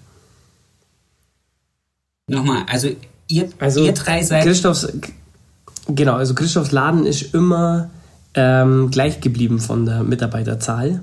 Nochmal, 2.27 2.63
also 2.67 2.89
ihr, 3.27 3.49
also 3.59 3.83
ihr 3.83 3.93
drei 3.93 4.23
seid. 4.23 4.43
Christophs, 4.43 4.87
genau, 5.87 6.15
also 6.15 6.33
Christophs 6.33 6.71
Laden 6.71 7.05
ist 7.05 7.33
immer 7.33 7.89
ähm, 8.33 8.91
gleich 8.91 9.21
geblieben 9.21 9.59
von 9.59 9.85
der 9.85 10.03
Mitarbeiterzahl. 10.03 11.01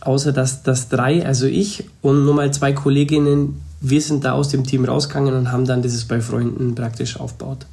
Außer 0.00 0.32
dass 0.32 0.64
das 0.64 0.88
drei, 0.88 1.24
also 1.24 1.46
ich 1.46 1.84
und 2.00 2.24
nur 2.24 2.34
mal 2.34 2.52
zwei 2.52 2.72
Kolleginnen, 2.72 3.62
wir 3.80 4.00
sind 4.00 4.24
da 4.24 4.32
aus 4.32 4.48
dem 4.48 4.64
Team 4.64 4.84
rausgegangen 4.84 5.34
und 5.34 5.52
haben 5.52 5.64
dann 5.64 5.82
dieses 5.82 6.06
bei 6.06 6.20
Freunden 6.20 6.74
praktisch 6.74 7.18
aufgebaut. 7.18 7.66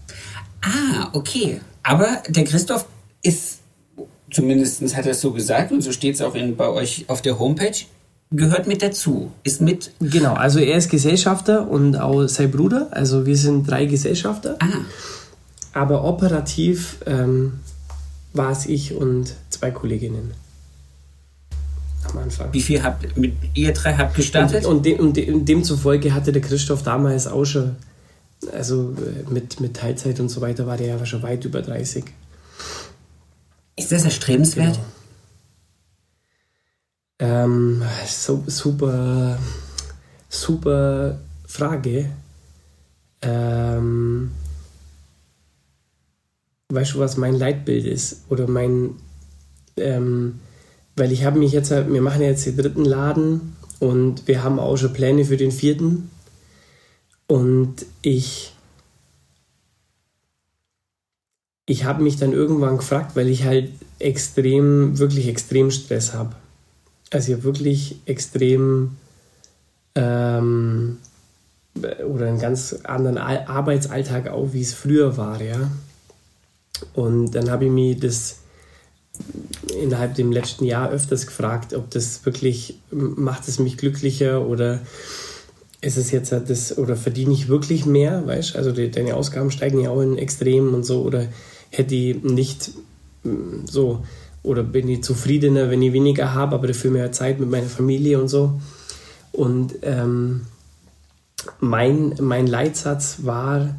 Ah, 0.61 1.09
okay. 1.13 1.61
Aber 1.81 2.07
der 2.27 2.43
Christoph 2.43 2.85
ist, 3.21 3.59
zumindest 4.31 4.95
hat 4.95 5.05
er 5.05 5.11
es 5.11 5.21
so 5.21 5.31
gesagt 5.31 5.71
und 5.71 5.81
so 5.81 5.91
steht 5.91 6.15
es 6.15 6.21
auch 6.21 6.35
in, 6.35 6.55
bei 6.55 6.69
euch 6.69 7.05
auf 7.07 7.21
der 7.21 7.39
Homepage, 7.39 7.85
gehört 8.31 8.67
mit 8.67 8.81
dazu, 8.81 9.31
ist 9.43 9.61
mit. 9.61 9.91
Genau, 9.99 10.33
also 10.33 10.59
er 10.59 10.77
ist 10.77 10.89
Gesellschafter 10.89 11.69
und 11.69 11.95
auch 11.95 12.27
sein 12.27 12.51
Bruder, 12.51 12.87
also 12.91 13.25
wir 13.25 13.37
sind 13.37 13.69
drei 13.69 13.85
Gesellschafter. 13.85 14.57
Ah. 14.59 14.67
Aber 15.73 16.03
operativ 16.03 16.97
ähm, 17.05 17.59
war 18.33 18.51
es 18.51 18.65
ich 18.65 18.93
und 18.93 19.33
zwei 19.49 19.71
Kolleginnen 19.71 20.33
am 22.09 22.17
Anfang. 22.19 22.53
Wie 22.53 22.61
viel 22.61 22.83
habt 22.83 23.17
mit 23.17 23.33
ihr 23.53 23.73
drei 23.73 23.93
habt 23.93 24.15
gestartet? 24.15 24.65
Und, 24.65 24.77
und, 24.77 24.85
dem, 24.85 24.99
und 24.99 25.17
dem, 25.17 25.45
demzufolge 25.45 26.13
hatte 26.13 26.31
der 26.31 26.41
Christoph 26.41 26.83
damals 26.83 27.27
auch 27.27 27.45
schon, 27.45 27.75
also 28.53 28.95
äh, 28.97 29.31
mit, 29.31 29.59
mit 29.59 29.75
Teilzeit 29.75 30.19
und 30.19 30.29
so 30.29 30.41
weiter 30.41 30.65
war 30.65 30.77
der 30.77 30.87
ja 30.87 31.05
schon 31.05 31.23
weit 31.23 31.45
über 31.45 31.61
30. 31.61 32.05
Ist 33.79 33.91
das 33.93 34.03
erstrebenswert? 34.03 34.77
Genau. 37.17 37.43
Ähm, 37.45 37.81
so, 38.05 38.43
super, 38.45 39.39
super 40.27 41.17
Frage. 41.45 42.09
Ähm, 43.21 44.31
weißt 46.69 46.93
du, 46.93 46.99
was 46.99 47.15
mein 47.15 47.35
Leitbild 47.35 47.85
ist? 47.85 48.23
Oder 48.29 48.47
mein, 48.47 48.95
ähm, 49.77 50.41
weil 50.97 51.13
ich 51.13 51.23
habe 51.23 51.39
mich 51.39 51.53
jetzt, 51.53 51.71
wir 51.71 52.01
machen 52.01 52.21
jetzt 52.21 52.45
den 52.45 52.57
dritten 52.57 52.83
Laden 52.83 53.55
und 53.79 54.27
wir 54.27 54.43
haben 54.43 54.59
auch 54.59 54.75
schon 54.75 54.93
Pläne 54.93 55.23
für 55.23 55.37
den 55.37 55.51
vierten. 55.51 56.11
Und 57.27 57.85
ich, 58.01 58.53
ich 61.69 61.85
habe 61.85 62.01
mich 62.01 62.17
dann 62.17 62.33
irgendwann 62.33 62.77
gefragt, 62.77 63.15
weil 63.15 63.29
ich 63.29 63.43
halt 63.43 63.71
extrem, 63.99 64.97
wirklich 64.97 65.27
extrem 65.27 65.69
Stress 65.69 66.15
habe. 66.15 66.35
Also 67.11 67.33
ich 67.33 67.43
wirklich 67.43 67.97
extrem 68.07 68.97
ähm, 69.93 70.97
oder 71.75 72.25
einen 72.25 72.39
ganz 72.39 72.73
anderen 72.83 73.19
Arbeitsalltag 73.19 74.29
auch, 74.29 74.51
wie 74.51 74.61
es 74.61 74.73
früher 74.73 75.15
war, 75.15 75.43
ja. 75.43 75.69
Und 76.93 77.35
dann 77.35 77.51
habe 77.51 77.65
ich 77.65 77.71
mir 77.71 77.95
das 77.95 78.37
innerhalb 79.79 80.15
dem 80.15 80.31
letzten 80.31 80.65
Jahr 80.65 80.89
öfters 80.89 81.27
gefragt, 81.27 81.75
ob 81.75 81.91
das 81.91 82.25
wirklich 82.25 82.79
macht 82.89 83.47
es 83.47 83.59
mich 83.59 83.77
glücklicher 83.77 84.43
oder 84.43 84.79
ist 85.81 85.97
es 85.97 86.09
jetzt 86.09 86.31
das 86.31 86.79
oder 86.79 86.95
verdiene 86.95 87.33
ich 87.33 87.47
wirklich 87.47 87.85
mehr, 87.85 88.25
weißt 88.25 88.55
also 88.55 88.71
die, 88.71 88.89
deine 88.89 89.13
Ausgaben 89.13 89.51
steigen 89.51 89.81
ja 89.81 89.91
auch 89.91 90.01
in 90.01 90.17
Extremen 90.17 90.73
und 90.73 90.83
so 90.83 91.03
oder 91.03 91.27
hätte 91.69 91.95
ich 91.95 92.23
nicht 92.23 92.71
mm, 93.23 93.65
so 93.65 94.03
oder 94.43 94.63
bin 94.63 94.87
ich 94.87 95.03
zufriedener, 95.03 95.69
wenn 95.69 95.81
ich 95.81 95.93
weniger 95.93 96.33
habe, 96.33 96.55
aber 96.55 96.67
dafür 96.67 96.91
mehr 96.91 97.11
Zeit 97.11 97.39
mit 97.39 97.49
meiner 97.49 97.67
Familie 97.67 98.19
und 98.21 98.29
so. 98.29 98.59
Und 99.31 99.75
ähm, 99.81 100.41
mein, 101.59 102.15
mein 102.19 102.47
Leitsatz 102.47 103.17
war 103.23 103.75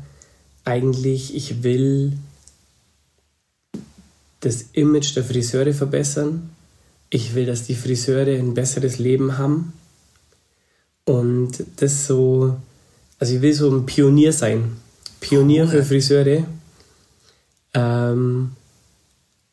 eigentlich, 0.64 1.34
ich 1.34 1.62
will 1.62 2.12
das 4.40 4.66
Image 4.72 5.16
der 5.16 5.24
Friseure 5.24 5.72
verbessern. 5.72 6.50
Ich 7.10 7.34
will, 7.34 7.46
dass 7.46 7.64
die 7.64 7.74
Friseure 7.74 8.38
ein 8.38 8.54
besseres 8.54 8.98
Leben 8.98 9.38
haben. 9.38 9.72
Und 11.04 11.64
das 11.76 12.06
so, 12.06 12.56
also 13.18 13.34
ich 13.34 13.42
will 13.42 13.52
so 13.52 13.70
ein 13.70 13.86
Pionier 13.86 14.32
sein. 14.32 14.76
Pionier 15.20 15.64
cool. 15.64 15.70
für 15.70 15.84
Friseure. 15.84 16.44
Ähm, 17.74 18.52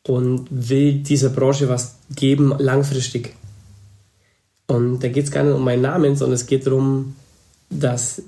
und 0.06 0.46
will 0.50 0.94
dieser 0.94 1.28
Branche 1.28 1.68
was 1.68 1.96
geben 2.14 2.54
langfristig. 2.58 3.34
Und 4.66 5.00
da 5.00 5.08
geht 5.08 5.24
es 5.24 5.30
gar 5.30 5.44
nicht 5.44 5.54
um 5.54 5.64
meinen 5.64 5.82
Namen, 5.82 6.16
sondern 6.16 6.34
es 6.34 6.46
geht 6.46 6.66
darum, 6.66 7.16
dass, 7.70 8.22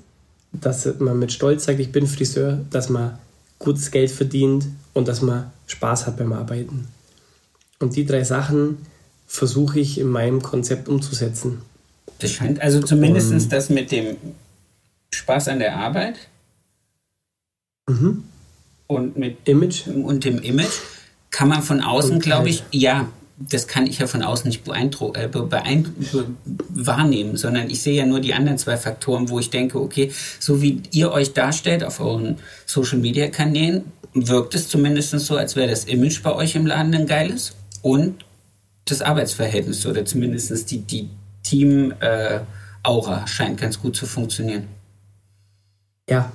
dass 0.51 0.99
man 0.99 1.19
mit 1.19 1.31
Stolz 1.31 1.65
sagt, 1.65 1.79
ich 1.79 1.91
bin 1.91 2.07
Friseur, 2.07 2.59
dass 2.69 2.89
man 2.89 3.17
gutes 3.59 3.91
Geld 3.91 4.11
verdient 4.11 4.67
und 4.93 5.07
dass 5.07 5.21
man 5.21 5.51
Spaß 5.67 6.07
hat 6.07 6.17
beim 6.17 6.33
Arbeiten. 6.33 6.87
Und 7.79 7.95
die 7.95 8.05
drei 8.05 8.23
Sachen 8.23 8.77
versuche 9.27 9.79
ich 9.79 9.99
in 9.99 10.07
meinem 10.07 10.41
Konzept 10.41 10.87
umzusetzen. 10.87 11.61
Das 12.19 12.31
scheint 12.31 12.61
also 12.61 12.81
zumindest 12.81 13.51
das 13.51 13.69
mit 13.69 13.91
dem 13.91 14.17
Spaß 15.13 15.47
an 15.47 15.59
der 15.59 15.77
Arbeit 15.77 16.15
mhm. 17.87 18.23
Und 18.91 19.17
mit 19.17 19.47
Image? 19.47 19.87
Und 19.87 20.25
dem 20.25 20.39
Image 20.39 20.79
kann 21.29 21.47
man 21.47 21.63
von 21.63 21.81
außen, 21.81 22.19
glaube 22.19 22.49
ich, 22.49 22.63
ja, 22.71 23.07
das 23.37 23.67
kann 23.67 23.87
ich 23.87 23.99
ja 23.99 24.07
von 24.07 24.21
außen 24.21 24.47
nicht 24.47 24.63
beeindruck, 24.63 25.17
äh, 25.17 25.27
beeindruck, 25.27 26.27
wahrnehmen, 26.69 27.37
sondern 27.37 27.69
ich 27.69 27.81
sehe 27.81 27.95
ja 27.95 28.05
nur 28.05 28.19
die 28.19 28.33
anderen 28.33 28.57
zwei 28.57 28.77
Faktoren, 28.77 29.29
wo 29.29 29.39
ich 29.39 29.49
denke, 29.49 29.79
okay, 29.79 30.11
so 30.39 30.61
wie 30.61 30.81
ihr 30.91 31.11
euch 31.11 31.33
darstellt 31.33 31.83
auf 31.83 31.99
euren 31.99 32.37
Social-Media-Kanälen, 32.65 33.85
wirkt 34.13 34.55
es 34.55 34.67
zumindest 34.67 35.17
so, 35.19 35.37
als 35.37 35.55
wäre 35.55 35.69
das 35.69 35.85
Image 35.85 36.21
bei 36.21 36.33
euch 36.33 36.55
im 36.55 36.65
Laden 36.65 36.93
ein 36.93 37.07
geiles 37.07 37.55
und 37.81 38.25
das 38.85 39.01
Arbeitsverhältnis 39.01 39.85
oder 39.85 40.05
zumindest 40.05 40.69
die, 40.69 40.79
die 40.79 41.09
Team-Aura 41.43 43.23
äh, 43.23 43.27
scheint 43.27 43.59
ganz 43.59 43.79
gut 43.79 43.95
zu 43.95 44.05
funktionieren. 44.05 44.67
Ja, 46.09 46.31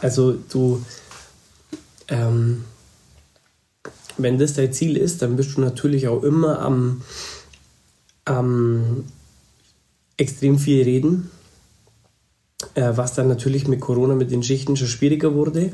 also 0.00 0.32
du, 0.32 0.84
ähm, 2.08 2.64
wenn 4.16 4.38
das 4.38 4.54
dein 4.54 4.72
Ziel 4.72 4.96
ist, 4.96 5.22
dann 5.22 5.36
bist 5.36 5.56
du 5.56 5.60
natürlich 5.60 6.08
auch 6.08 6.22
immer 6.22 6.60
am, 6.60 7.02
am 8.24 9.04
extrem 10.16 10.58
viel 10.58 10.82
reden, 10.84 11.30
äh, 12.74 12.92
was 12.94 13.14
dann 13.14 13.28
natürlich 13.28 13.66
mit 13.66 13.80
Corona 13.80 14.14
mit 14.14 14.30
den 14.30 14.42
Schichten 14.42 14.76
schon 14.76 14.88
schwieriger 14.88 15.34
wurde. 15.34 15.72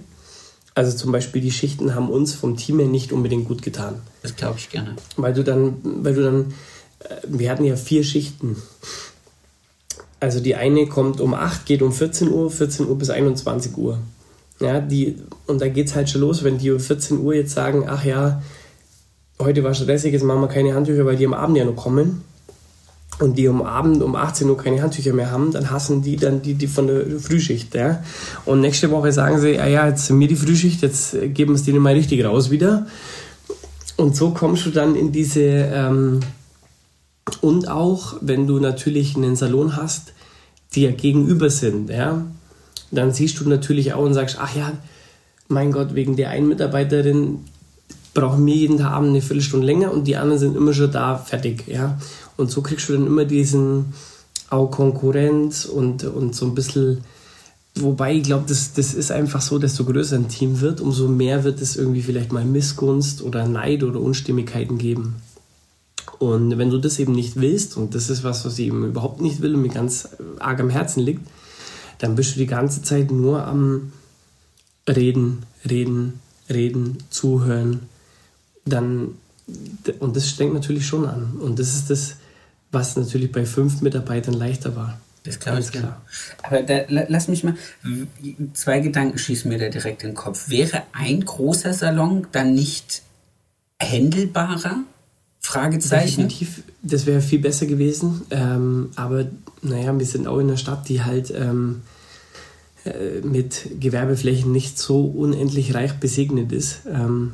Also 0.74 0.96
zum 0.96 1.12
Beispiel 1.12 1.42
die 1.42 1.50
Schichten 1.50 1.94
haben 1.94 2.08
uns 2.08 2.34
vom 2.34 2.56
Team 2.56 2.78
her 2.78 2.88
nicht 2.88 3.12
unbedingt 3.12 3.48
gut 3.48 3.62
getan. 3.62 4.00
Das 4.22 4.36
glaube 4.36 4.58
ich 4.58 4.70
gerne. 4.70 4.96
Weil 5.16 5.34
du 5.34 5.44
dann, 5.44 5.76
weil 5.82 6.14
du 6.14 6.22
dann, 6.22 6.54
äh, 7.00 7.16
wir 7.26 7.50
hatten 7.50 7.64
ja 7.64 7.76
vier 7.76 8.04
Schichten. 8.04 8.56
Also 10.20 10.40
die 10.40 10.54
eine 10.54 10.86
kommt 10.86 11.20
um 11.20 11.34
8, 11.34 11.66
geht 11.66 11.82
um 11.82 11.92
14 11.92 12.30
Uhr, 12.30 12.50
14 12.50 12.86
Uhr 12.86 12.96
bis 12.96 13.10
21 13.10 13.76
Uhr. 13.76 13.98
Ja, 14.60 14.80
die, 14.80 15.16
und 15.46 15.60
da 15.60 15.68
geht 15.68 15.86
es 15.86 15.94
halt 15.94 16.10
schon 16.10 16.20
los, 16.20 16.44
wenn 16.44 16.58
die 16.58 16.70
um 16.70 16.80
14 16.80 17.18
Uhr 17.18 17.34
jetzt 17.34 17.52
sagen, 17.52 17.84
ach 17.88 18.04
ja, 18.04 18.42
heute 19.38 19.64
war 19.64 19.74
stressig, 19.74 20.12
jetzt 20.12 20.22
machen 20.22 20.42
wir 20.42 20.48
keine 20.48 20.74
Handtücher, 20.74 21.06
weil 21.06 21.16
die 21.16 21.26
am 21.26 21.34
Abend 21.34 21.56
ja 21.56 21.64
noch 21.64 21.76
kommen. 21.76 22.22
Und 23.18 23.36
die 23.36 23.48
am 23.48 23.60
Abend 23.60 24.02
um 24.02 24.16
18 24.16 24.48
Uhr 24.48 24.56
keine 24.56 24.80
Handtücher 24.80 25.12
mehr 25.12 25.30
haben, 25.30 25.52
dann 25.52 25.70
hassen 25.70 26.02
die 26.02 26.16
dann 26.16 26.40
die, 26.40 26.54
die 26.54 26.66
von 26.66 26.86
der 26.86 27.04
Frühschicht. 27.20 27.74
Ja? 27.74 28.02
Und 28.46 28.60
nächste 28.60 28.90
Woche 28.90 29.12
sagen 29.12 29.38
sie, 29.40 29.58
ah 29.58 29.66
ja, 29.66 29.88
jetzt 29.88 30.06
sind 30.06 30.18
wir 30.20 30.28
die 30.28 30.36
Frühschicht, 30.36 30.80
jetzt 30.80 31.12
geben 31.12 31.52
wir 31.52 31.56
es 31.56 31.64
denen 31.64 31.80
mal 31.80 31.94
richtig 31.94 32.24
raus 32.24 32.50
wieder. 32.50 32.86
Und 33.96 34.16
so 34.16 34.30
kommst 34.30 34.64
du 34.64 34.70
dann 34.70 34.94
in 34.94 35.12
diese, 35.12 35.42
ähm, 35.42 36.20
und 37.42 37.68
auch, 37.68 38.14
wenn 38.22 38.46
du 38.46 38.58
natürlich 38.58 39.16
einen 39.16 39.36
Salon 39.36 39.76
hast, 39.76 40.14
die 40.74 40.82
ja 40.82 40.90
gegenüber 40.90 41.50
sind, 41.50 41.90
ja, 41.90 42.24
dann 42.90 43.12
siehst 43.12 43.38
du 43.40 43.48
natürlich 43.48 43.92
auch 43.92 44.04
und 44.04 44.14
sagst, 44.14 44.36
ach 44.40 44.54
ja, 44.54 44.72
mein 45.48 45.72
Gott, 45.72 45.94
wegen 45.94 46.16
der 46.16 46.30
einen 46.30 46.48
Mitarbeiterin 46.48 47.40
brauchen 48.14 48.44
wir 48.46 48.54
jeden 48.54 48.80
Abend 48.82 49.10
eine 49.10 49.20
Viertelstunde 49.20 49.66
länger 49.66 49.92
und 49.92 50.06
die 50.06 50.16
anderen 50.16 50.40
sind 50.40 50.56
immer 50.56 50.72
schon 50.72 50.90
da 50.90 51.16
fertig, 51.16 51.64
ja. 51.68 51.98
Und 52.36 52.50
so 52.50 52.62
kriegst 52.62 52.88
du 52.88 52.94
dann 52.94 53.06
immer 53.06 53.24
diesen 53.24 53.92
auch 54.48 54.70
Konkurrenz 54.70 55.64
und, 55.64 56.04
und 56.04 56.34
so 56.34 56.46
ein 56.46 56.54
bisschen, 56.54 57.04
wobei 57.76 58.14
ich 58.14 58.24
glaube, 58.24 58.44
das, 58.48 58.72
das 58.72 58.94
ist 58.94 59.12
einfach 59.12 59.40
so, 59.40 59.58
desto 59.58 59.84
größer 59.84 60.16
ein 60.16 60.28
Team 60.28 60.60
wird, 60.60 60.80
umso 60.80 61.06
mehr 61.08 61.44
wird 61.44 61.60
es 61.60 61.76
irgendwie 61.76 62.02
vielleicht 62.02 62.32
mal 62.32 62.44
Missgunst 62.44 63.22
oder 63.22 63.46
Neid 63.46 63.84
oder 63.84 64.00
Unstimmigkeiten 64.00 64.78
geben. 64.78 65.16
Und 66.18 66.58
wenn 66.58 66.70
du 66.70 66.78
das 66.78 66.98
eben 66.98 67.12
nicht 67.12 67.36
willst, 67.36 67.76
und 67.76 67.94
das 67.94 68.10
ist 68.10 68.24
was, 68.24 68.44
was 68.44 68.58
ich 68.58 68.66
eben 68.66 68.84
überhaupt 68.84 69.20
nicht 69.20 69.40
will 69.40 69.54
und 69.54 69.62
mir 69.62 69.68
ganz 69.68 70.08
arg 70.38 70.60
am 70.60 70.68
Herzen 70.68 71.00
liegt, 71.00 71.26
dann 72.00 72.16
bist 72.16 72.34
du 72.34 72.38
die 72.38 72.46
ganze 72.46 72.82
Zeit 72.82 73.10
nur 73.10 73.46
am 73.46 73.92
Reden, 74.88 75.44
Reden, 75.68 76.20
Reden, 76.48 76.98
Zuhören. 77.10 77.88
Dann, 78.64 79.16
und 80.00 80.16
das 80.16 80.28
strengt 80.28 80.54
natürlich 80.54 80.86
schon 80.86 81.06
an. 81.06 81.36
Und 81.40 81.58
das 81.58 81.74
ist 81.74 81.90
das, 81.90 82.16
was 82.72 82.96
natürlich 82.96 83.30
bei 83.30 83.44
fünf 83.44 83.82
Mitarbeitern 83.82 84.34
leichter 84.34 84.74
war. 84.74 84.98
Das 85.24 85.38
glaube 85.38 85.60
ich 85.60 85.70
klar. 85.70 86.00
Aber 86.42 86.62
da, 86.62 86.84
lass 86.88 87.28
mich 87.28 87.44
mal, 87.44 87.54
zwei 88.54 88.80
Gedanken 88.80 89.18
schießen 89.18 89.50
mir 89.50 89.58
da 89.58 89.68
direkt 89.68 90.02
in 90.02 90.10
den 90.10 90.16
Kopf. 90.16 90.48
Wäre 90.48 90.84
ein 90.92 91.22
großer 91.22 91.74
Salon 91.74 92.26
dann 92.32 92.54
nicht 92.54 93.02
händelbarer? 93.78 94.78
Fragezeichen. 95.52 96.28
Definitiv, 96.28 96.62
das 96.82 97.06
wäre 97.06 97.20
viel 97.20 97.40
besser 97.40 97.66
gewesen. 97.66 98.22
Ähm, 98.30 98.90
aber 98.96 99.26
naja, 99.62 99.98
wir 99.98 100.06
sind 100.06 100.26
auch 100.26 100.38
in 100.38 100.48
einer 100.48 100.56
Stadt, 100.56 100.88
die 100.88 101.02
halt 101.02 101.32
ähm, 101.36 101.82
äh, 102.84 103.20
mit 103.22 103.80
Gewerbeflächen 103.80 104.52
nicht 104.52 104.78
so 104.78 105.04
unendlich 105.04 105.74
reich 105.74 105.94
besegnet 105.94 106.52
ist. 106.52 106.80
Ähm, 106.90 107.32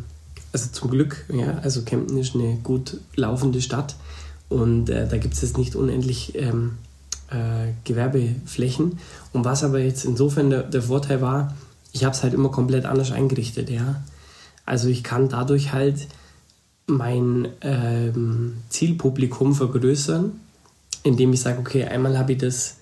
also 0.52 0.70
zum 0.70 0.90
Glück, 0.90 1.26
ja, 1.32 1.58
also 1.62 1.82
Kempten 1.82 2.16
ist 2.16 2.34
eine 2.34 2.56
gut 2.62 2.98
laufende 3.14 3.60
Stadt 3.60 3.96
und 4.48 4.88
äh, 4.88 5.06
da 5.06 5.18
gibt 5.18 5.34
es 5.34 5.42
jetzt 5.42 5.58
nicht 5.58 5.76
unendlich 5.76 6.34
ähm, 6.36 6.78
äh, 7.30 7.72
Gewerbeflächen. 7.84 8.98
Und 9.32 9.44
was 9.44 9.62
aber 9.62 9.80
jetzt 9.80 10.04
insofern 10.04 10.50
der, 10.50 10.62
der 10.62 10.82
Vorteil 10.82 11.20
war, 11.20 11.54
ich 11.92 12.04
habe 12.04 12.14
es 12.14 12.22
halt 12.22 12.34
immer 12.34 12.50
komplett 12.50 12.86
anders 12.86 13.12
eingerichtet, 13.12 13.70
ja. 13.70 14.02
Also 14.64 14.88
ich 14.88 15.04
kann 15.04 15.28
dadurch 15.28 15.72
halt 15.72 16.08
mein 16.86 17.48
ähm, 17.62 18.58
Zielpublikum 18.68 19.54
vergrößern, 19.54 20.32
indem 21.02 21.32
ich 21.32 21.40
sage, 21.40 21.58
okay, 21.58 21.84
einmal 21.84 22.18
habe 22.18 22.32
ich 22.32 22.38
das 22.38 22.76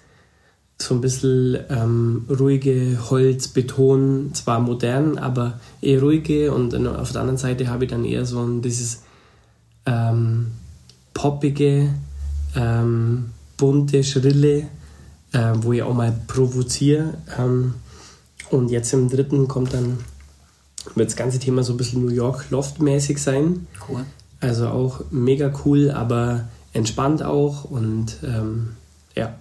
so 0.81 0.95
ein 0.95 1.01
bisschen 1.01 1.59
ähm, 1.71 2.27
ruhige 2.29 2.99
Holz, 3.09 3.49
Beton, 3.49 4.31
zwar 4.35 4.61
modern, 4.61 5.19
aber 5.19 5.61
eher 5.81 6.01
ruhige 6.01 6.53
und 6.53 6.75
auf 6.87 7.13
der 7.13 7.21
anderen 7.21 7.39
Seite 7.39 7.69
habe 7.69 7.85
ich 7.85 7.91
dann 7.91 8.05
eher 8.05 8.27
so 8.27 8.43
ein, 8.43 8.61
dieses 8.61 9.03
ähm, 9.87 10.49
poppige, 11.15 11.95
ähm, 12.57 13.31
bunte, 13.57 14.03
schrille, 14.03 14.67
äh, 15.33 15.53
wo 15.55 15.73
ich 15.73 15.83
auch 15.83 15.95
mal 15.95 16.15
provoziere. 16.27 17.15
Ähm, 17.39 17.75
und 18.51 18.71
jetzt 18.71 18.93
im 18.93 19.09
dritten 19.09 19.49
kommt 19.49 19.73
dann 19.73 19.99
wird 20.95 21.09
das 21.09 21.17
ganze 21.17 21.39
Thema 21.39 21.63
so 21.63 21.73
ein 21.73 21.77
bisschen 21.77 22.05
New 22.05 22.13
York 22.13 22.47
Loft-mäßig 22.51 23.19
sein. 23.19 23.67
Cool. 23.89 24.05
Also 24.41 24.69
auch 24.69 25.01
mega 25.11 25.53
cool, 25.65 25.91
aber 25.91 26.49
entspannt 26.73 27.23
auch 27.23 27.65
und 27.65 28.17
ähm, 28.23 28.71
ja. 29.17 29.35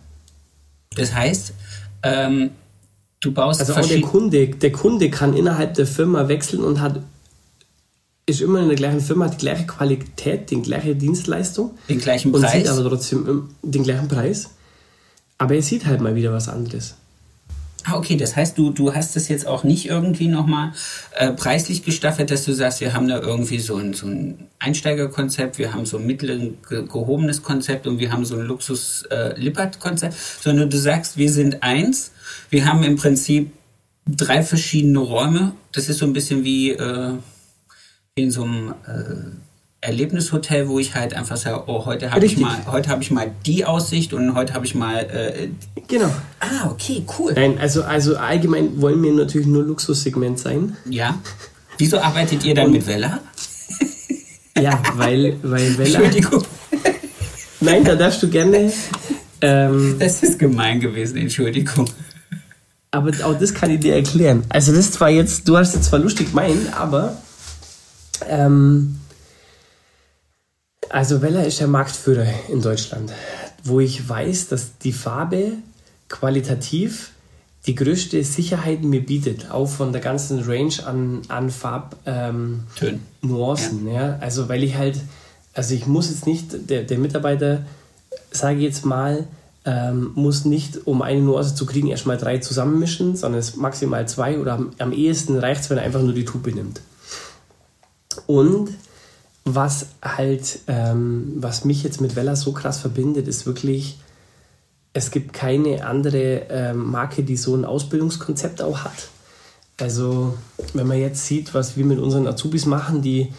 Das 0.95 1.13
heißt, 1.13 1.53
ähm, 2.03 2.51
du 3.19 3.31
baust 3.33 3.59
also 3.59 3.73
auch 3.73 3.85
der 3.85 4.01
Kunde, 4.01 4.47
der 4.47 4.71
Kunde 4.71 5.09
kann 5.09 5.35
innerhalb 5.35 5.73
der 5.73 5.87
Firma 5.87 6.27
wechseln 6.27 6.63
und 6.63 6.79
hat 6.79 7.01
ist 8.25 8.41
immer 8.41 8.61
in 8.61 8.67
der 8.67 8.77
gleichen 8.77 9.01
Firma, 9.01 9.25
hat 9.25 9.33
die 9.33 9.37
gleiche 9.37 9.65
Qualität, 9.65 10.49
die 10.49 10.61
gleiche 10.61 10.95
Dienstleistung, 10.95 11.71
den 11.89 11.99
gleichen 11.99 12.31
Preis, 12.31 12.43
und 12.43 12.49
sieht 12.51 12.67
aber 12.69 12.89
trotzdem 12.89 13.49
den 13.61 13.83
gleichen 13.83 14.07
Preis. 14.07 14.51
Aber 15.37 15.55
er 15.55 15.61
sieht 15.61 15.85
halt 15.85 15.99
mal 15.99 16.15
wieder 16.15 16.31
was 16.31 16.47
anderes. 16.47 16.95
Ah, 17.85 17.97
okay, 17.97 18.15
das 18.15 18.35
heißt, 18.35 18.57
du, 18.57 18.69
du 18.69 18.95
hast 18.95 19.15
das 19.17 19.27
jetzt 19.27 19.45
auch 19.45 19.65
nicht 19.65 19.87
irgendwie 19.87 20.29
nochmal 20.29 20.71
äh, 21.15 21.31
preislich 21.31 21.83
gestaffelt, 21.83 22.31
dass 22.31 22.45
du 22.45 22.53
sagst, 22.53 22.79
wir 22.79 22.93
haben 22.93 23.09
da 23.09 23.19
irgendwie 23.19 23.59
so 23.59 23.75
ein, 23.75 23.93
so 23.93 24.07
ein 24.07 24.47
Einsteigerkonzept, 24.59 25.57
wir 25.57 25.73
haben 25.73 25.85
so 25.85 25.97
ein 25.97 26.05
mittleren 26.05 26.57
ge 26.67 26.85
gehobenes 26.87 27.43
Konzept 27.43 27.85
und 27.85 27.99
wir 27.99 28.13
haben 28.13 28.23
so 28.23 28.35
ein 28.35 28.45
Luxus-Lippert-Konzept, 28.45 30.13
äh, 30.13 30.17
sondern 30.41 30.69
du 30.69 30.77
sagst, 30.77 31.17
wir 31.17 31.29
sind 31.29 31.61
eins, 31.61 32.11
wir 32.49 32.65
haben 32.65 32.83
im 32.83 32.95
Prinzip 32.95 33.51
drei 34.07 34.43
verschiedene 34.43 34.99
Räume. 34.99 35.53
Das 35.73 35.89
ist 35.89 35.97
so 35.97 36.05
ein 36.05 36.13
bisschen 36.13 36.45
wie 36.45 36.71
äh, 36.71 37.13
in 38.15 38.31
so 38.31 38.43
einem 38.43 38.75
äh, 38.87 39.52
Erlebnishotel, 39.83 40.69
wo 40.69 40.79
ich 40.79 40.95
halt 40.95 41.13
einfach 41.13 41.35
sage, 41.35 41.63
oh, 41.67 41.85
heute 41.85 42.11
habe 42.11 42.25
ich 42.25 42.37
mal, 42.37 42.55
heute 42.71 42.89
habe 42.89 43.03
ich 43.03 43.11
mal 43.11 43.31
die 43.45 43.65
Aussicht 43.65 44.13
und 44.13 44.33
heute 44.33 44.53
habe 44.53 44.65
ich 44.65 44.75
mal. 44.75 44.99
Äh, 44.99 45.49
genau. 45.87 46.09
Ah, 46.39 46.69
okay, 46.71 47.03
cool. 47.19 47.33
Nein, 47.33 47.57
also, 47.59 47.83
also 47.83 48.15
allgemein 48.15 48.81
wollen 48.81 49.03
wir 49.03 49.11
natürlich 49.11 49.47
nur 49.47 49.63
Luxussegment 49.63 50.39
sein. 50.39 50.77
Ja. 50.89 51.19
Wieso 51.77 51.99
arbeitet 51.99 52.45
ihr 52.45 52.55
dann 52.55 52.67
und, 52.67 52.71
mit 52.73 52.87
Vella? 52.87 53.19
ja, 54.57 54.81
weil, 54.95 55.37
weil 55.43 55.77
Vella. 55.77 55.99
Entschuldigung. 55.99 56.43
Nein, 57.59 57.83
da 57.83 57.95
darfst 57.95 58.23
du 58.23 58.29
gerne. 58.29 58.71
Ähm, 59.41 59.97
das 59.99 60.23
ist 60.23 60.39
gemein 60.39 60.79
gewesen, 60.79 61.17
Entschuldigung. 61.17 61.89
Aber 62.91 63.11
auch 63.25 63.37
das 63.37 63.53
kann 63.53 63.69
ich 63.69 63.81
dir 63.81 63.95
erklären. 63.95 64.43
Also 64.47 64.71
das 64.71 64.85
ist 64.85 64.93
zwar 64.93 65.09
jetzt, 65.09 65.47
du 65.47 65.57
hast 65.57 65.75
es 65.75 65.81
zwar 65.81 65.99
lustig 65.99 66.29
gemeint, 66.29 66.73
aber 66.77 67.17
ähm, 68.29 68.99
also 70.93 71.21
Weller 71.23 71.45
ist 71.45 71.59
der 71.59 71.67
Marktführer 71.67 72.27
in 72.49 72.61
Deutschland, 72.61 73.11
wo 73.63 73.79
ich 73.79 74.07
weiß, 74.07 74.49
dass 74.49 74.77
die 74.77 74.93
Farbe 74.93 75.53
qualitativ 76.07 77.09
die 77.65 77.73
größte 77.73 78.23
Sicherheit 78.23 78.83
mir 78.83 79.03
bietet, 79.03 79.49
auch 79.49 79.67
von 79.67 79.91
der 79.91 80.01
ganzen 80.01 80.43
Range 80.43 80.75
an, 80.85 81.23
an 81.29 81.49
Farbnuancen. 81.49 82.67
Ähm, 83.25 83.87
ja. 83.87 83.93
ja. 83.93 84.17
Also 84.19 84.49
weil 84.49 84.63
ich 84.63 84.75
halt, 84.75 84.99
also 85.55 85.73
ich 85.73 85.87
muss 85.87 86.09
jetzt 86.09 86.27
nicht, 86.27 86.69
der, 86.69 86.83
der 86.83 86.99
Mitarbeiter, 86.99 87.65
sage 88.29 88.57
ich 88.57 88.63
jetzt 88.63 88.85
mal, 88.85 89.25
ähm, 89.65 90.11
muss 90.13 90.45
nicht, 90.45 90.85
um 90.85 91.01
eine 91.01 91.21
Nuance 91.21 91.55
zu 91.55 91.65
kriegen, 91.65 91.87
erstmal 91.87 92.17
drei 92.17 92.37
zusammenmischen, 92.37 93.15
sondern 93.15 93.39
es 93.39 93.55
maximal 93.55 94.07
zwei 94.07 94.37
oder 94.37 94.53
am, 94.53 94.73
am 94.77 94.91
ehesten 94.91 95.39
reicht 95.39 95.61
es, 95.61 95.69
wenn 95.71 95.79
er 95.79 95.85
einfach 95.85 96.01
nur 96.03 96.13
die 96.13 96.25
Tube 96.25 96.53
nimmt. 96.53 96.81
Und 98.27 98.69
was 99.45 99.87
halt, 100.01 100.59
ähm, 100.67 101.33
was 101.37 101.65
mich 101.65 101.83
jetzt 101.83 102.01
mit 102.01 102.15
Vella 102.15 102.35
so 102.35 102.53
krass 102.53 102.79
verbindet, 102.79 103.27
ist 103.27 103.45
wirklich, 103.45 103.99
es 104.93 105.11
gibt 105.11 105.33
keine 105.33 105.85
andere 105.85 106.47
ähm, 106.49 106.91
Marke, 106.91 107.23
die 107.23 107.35
so 107.35 107.55
ein 107.55 107.65
Ausbildungskonzept 107.65 108.61
auch 108.61 108.85
hat. 108.85 109.09
Also, 109.79 110.37
wenn 110.73 110.87
man 110.87 110.99
jetzt 110.99 111.25
sieht, 111.25 111.53
was 111.53 111.75
wir 111.75 111.85
mit 111.85 111.99
unseren 111.99 112.27
Azubis 112.27 112.65
machen, 112.65 113.01
die 113.01 113.33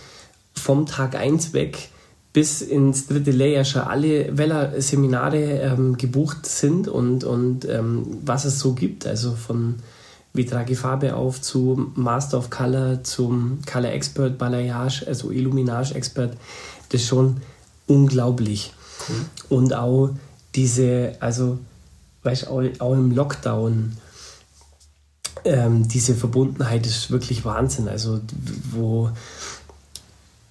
vom 0.54 0.86
Tag 0.86 1.14
1 1.14 1.52
weg 1.52 1.90
bis 2.32 2.60
ins 2.60 3.06
dritte 3.06 3.30
Layer 3.30 3.64
schon 3.64 3.82
alle 3.82 4.36
Vella-Seminare 4.36 5.60
ähm, 5.60 5.96
gebucht 5.96 6.46
sind 6.46 6.88
und, 6.88 7.22
und 7.22 7.64
ähm, 7.66 8.18
was 8.24 8.44
es 8.44 8.58
so 8.58 8.72
gibt, 8.72 9.06
also 9.06 9.32
von 9.32 9.76
wie 10.34 10.44
trage 10.44 10.72
ich 10.72 10.78
Farbe 10.78 11.14
auf 11.14 11.40
zu 11.40 11.92
Master 11.94 12.38
of 12.38 12.50
Color, 12.50 13.04
zum 13.04 13.60
Color 13.70 13.92
Expert, 13.92 14.36
Balayage, 14.36 15.06
also 15.06 15.30
Illuminage 15.30 15.94
Expert, 15.94 16.36
das 16.88 17.02
ist 17.02 17.06
schon 17.06 17.40
unglaublich. 17.86 18.74
Cool. 19.08 19.58
Und 19.58 19.74
auch 19.74 20.10
diese, 20.56 21.16
also, 21.20 21.58
weißt 22.24 22.48
auch, 22.48 22.62
auch 22.80 22.92
im 22.94 23.12
Lockdown, 23.12 23.96
ähm, 25.44 25.86
diese 25.86 26.14
Verbundenheit 26.14 26.84
ist 26.84 27.12
wirklich 27.12 27.44
Wahnsinn. 27.44 27.88
Also, 27.88 28.20
wo, 28.72 29.10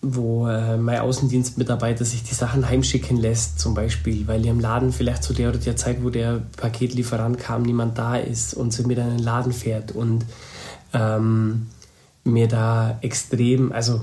wo 0.03 0.47
äh, 0.47 0.75
mein 0.77 0.99
Außendienstmitarbeiter 0.99 2.03
sich 2.03 2.23
die 2.23 2.33
Sachen 2.33 2.67
heimschicken 2.67 3.15
lässt, 3.17 3.57
zum 3.57 3.73
Beispiel, 3.73 4.27
weil 4.27 4.45
im 4.45 4.59
Laden 4.59 4.91
vielleicht 4.91 5.23
zu 5.23 5.33
der 5.33 5.49
oder 5.49 5.57
der 5.57 5.77
Zeit, 5.77 6.03
wo 6.03 6.09
der 6.09 6.41
Paketlieferant 6.57 7.39
kam, 7.39 7.63
niemand 7.63 7.97
da 7.97 8.17
ist 8.17 8.53
und 8.53 8.73
sie 8.73 8.83
mir 8.83 8.97
dann 8.97 9.11
in 9.11 9.17
den 9.17 9.23
Laden 9.23 9.53
fährt 9.53 9.93
und 9.93 10.25
ähm, 10.93 11.67
mir 12.25 12.49
da 12.49 12.97
extrem, 13.01 13.71
also 13.71 14.01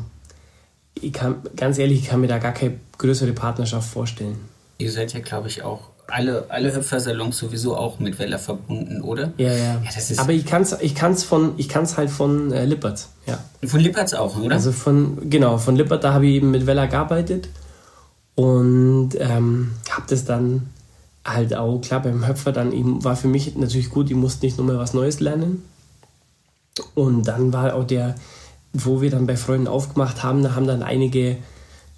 ich 0.94 1.12
kann, 1.12 1.36
ganz 1.54 1.78
ehrlich, 1.78 2.00
ich 2.00 2.08
kann 2.08 2.22
mir 2.22 2.28
da 2.28 2.38
gar 2.38 2.52
keine 2.52 2.80
größere 2.96 3.32
Partnerschaft 3.32 3.88
vorstellen. 3.90 4.38
Ihr 4.78 4.90
seid 4.90 5.12
ja, 5.12 5.20
glaube 5.20 5.48
ich, 5.48 5.62
auch 5.62 5.90
alle, 6.10 6.46
alle 6.48 6.74
Hüpfersalons 6.74 7.38
sowieso 7.38 7.76
auch 7.76 7.98
mit 7.98 8.18
Weller 8.18 8.38
verbunden, 8.38 9.00
oder? 9.02 9.32
Ja, 9.36 9.52
ja. 9.52 9.56
ja 9.56 9.82
das 9.94 10.10
ist 10.10 10.18
Aber 10.18 10.32
ich 10.32 10.46
kann 10.46 10.62
es 10.62 10.76
ich 10.80 10.94
kann's 10.94 11.24
von, 11.24 11.54
ich 11.56 11.68
kann's 11.68 11.96
halt 11.96 12.10
von 12.10 12.52
äh, 12.52 12.64
Lippert, 12.64 13.06
ja. 13.26 13.38
Von 13.66 13.80
Lippert's 13.80 14.14
auch, 14.14 14.36
oder? 14.38 14.54
Also 14.54 14.72
von, 14.72 15.30
genau, 15.30 15.58
von 15.58 15.76
Lippert, 15.76 16.04
da 16.04 16.12
habe 16.12 16.26
ich 16.26 16.34
eben 16.34 16.50
mit 16.50 16.66
Weller 16.66 16.86
gearbeitet 16.86 17.48
und 18.34 19.10
ähm, 19.18 19.72
habe 19.90 20.06
das 20.08 20.24
dann 20.24 20.68
halt 21.24 21.54
auch, 21.54 21.80
klar, 21.80 22.00
beim 22.02 22.26
Höpfer 22.26 22.52
dann 22.52 22.72
eben, 22.72 23.04
war 23.04 23.16
für 23.16 23.28
mich 23.28 23.56
natürlich 23.56 23.90
gut, 23.90 24.10
ich 24.10 24.16
musste 24.16 24.46
nicht 24.46 24.58
nochmal 24.58 24.78
was 24.78 24.94
Neues 24.94 25.20
lernen. 25.20 25.62
Und 26.94 27.28
dann 27.28 27.52
war 27.52 27.74
auch 27.74 27.84
der, 27.84 28.14
wo 28.72 29.00
wir 29.02 29.10
dann 29.10 29.26
bei 29.26 29.36
Freunden 29.36 29.66
aufgemacht 29.66 30.22
haben, 30.22 30.42
da 30.42 30.54
haben 30.54 30.66
dann 30.66 30.82
einige 30.82 31.36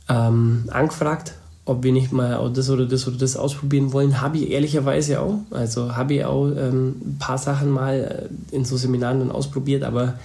ähm, 0.08 0.68
angefragt, 0.72 1.34
ob 1.64 1.84
wir 1.84 1.92
nicht 1.92 2.12
mal 2.12 2.50
das 2.52 2.70
oder 2.70 2.86
das 2.86 3.06
oder 3.06 3.18
das 3.18 3.36
ausprobieren 3.36 3.92
wollen, 3.92 4.20
habe 4.20 4.38
ich 4.38 4.50
ehrlicherweise 4.50 5.20
auch. 5.20 5.38
Also 5.50 5.94
habe 5.94 6.14
ich 6.14 6.24
auch 6.24 6.48
ähm, 6.48 6.96
ein 7.04 7.16
paar 7.18 7.38
Sachen 7.38 7.70
mal 7.70 8.30
äh, 8.52 8.54
in 8.54 8.64
so 8.64 8.76
Seminaren 8.76 9.20
dann 9.20 9.30
ausprobiert, 9.30 9.84
aber 9.84 10.18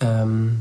ähm, 0.00 0.60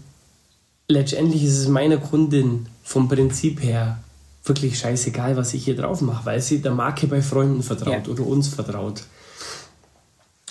letztendlich 0.88 1.42
ist 1.42 1.58
es 1.58 1.68
meiner 1.68 1.96
Kundin 1.96 2.66
vom 2.82 3.08
Prinzip 3.08 3.62
her 3.62 3.98
wirklich 4.44 4.78
scheißegal, 4.78 5.38
was 5.38 5.54
ich 5.54 5.64
hier 5.64 5.74
drauf 5.74 6.02
mache, 6.02 6.26
weil 6.26 6.42
sie 6.42 6.60
der 6.60 6.72
Marke 6.72 7.06
bei 7.06 7.22
Freunden 7.22 7.62
vertraut 7.62 8.06
ja. 8.06 8.12
oder 8.12 8.26
uns 8.26 8.48
vertraut. 8.48 9.04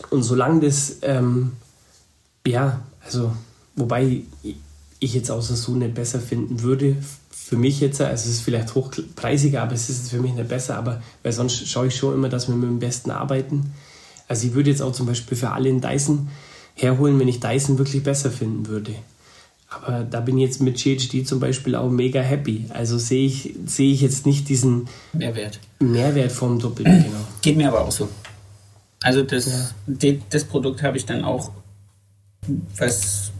Und 0.09 0.23
solange 0.23 0.61
das, 0.61 0.97
ähm, 1.03 1.51
ja, 2.47 2.81
also, 3.05 3.35
wobei 3.75 4.23
ich 4.99 5.13
jetzt 5.13 5.29
außer 5.29 5.55
so 5.55 5.75
nicht 5.75 5.93
besser 5.93 6.19
finden 6.19 6.63
würde, 6.63 6.97
für 7.53 7.59
mich 7.59 7.79
jetzt, 7.81 8.01
also 8.01 8.27
es 8.27 8.37
ist 8.37 8.41
vielleicht 8.41 8.73
hochpreisiger, 8.73 9.61
aber 9.61 9.73
es 9.73 9.87
ist 9.87 10.09
für 10.09 10.19
mich 10.19 10.33
nicht 10.33 10.47
besser, 10.47 10.75
aber 10.75 11.03
weil 11.21 11.33
sonst 11.33 11.67
schaue 11.67 11.85
ich 11.85 11.95
schon 11.95 12.15
immer, 12.15 12.27
dass 12.27 12.47
wir 12.47 12.55
mit 12.55 12.67
dem 12.67 12.79
Besten 12.79 13.11
arbeiten. 13.11 13.73
Also 14.27 14.47
ich 14.47 14.55
würde 14.55 14.71
jetzt 14.71 14.81
auch 14.81 14.91
zum 14.91 15.05
Beispiel 15.05 15.37
für 15.37 15.51
alle 15.51 15.69
einen 15.69 15.79
Dyson 15.79 16.29
herholen, 16.73 17.19
wenn 17.19 17.27
ich 17.27 17.41
Dyson 17.41 17.77
wirklich 17.77 18.01
besser 18.01 18.31
finden 18.31 18.65
würde. 18.65 18.95
Aber 19.69 20.03
da 20.03 20.19
bin 20.19 20.39
ich 20.39 20.45
jetzt 20.45 20.61
mit 20.61 20.77
GHD 20.77 21.27
zum 21.27 21.39
Beispiel 21.39 21.75
auch 21.75 21.91
mega 21.91 22.21
happy. 22.21 22.65
Also 22.69 22.97
sehe 22.97 23.27
ich, 23.27 23.53
sehe 23.67 23.93
ich 23.93 24.01
jetzt 24.01 24.25
nicht 24.25 24.49
diesen 24.49 24.87
Mehrwert, 25.13 25.59
Mehrwert 25.79 26.31
vom 26.31 26.57
Doppelten, 26.57 27.03
genau. 27.03 27.27
Geht 27.43 27.55
mir 27.55 27.67
aber 27.67 27.81
auch 27.81 27.91
so. 27.91 28.09
Also 29.03 29.21
das, 29.21 29.73
ja. 29.85 30.13
das 30.27 30.43
Produkt 30.45 30.81
habe 30.81 30.97
ich 30.97 31.05
dann 31.05 31.23
auch, 31.23 31.51
was, 32.77 33.31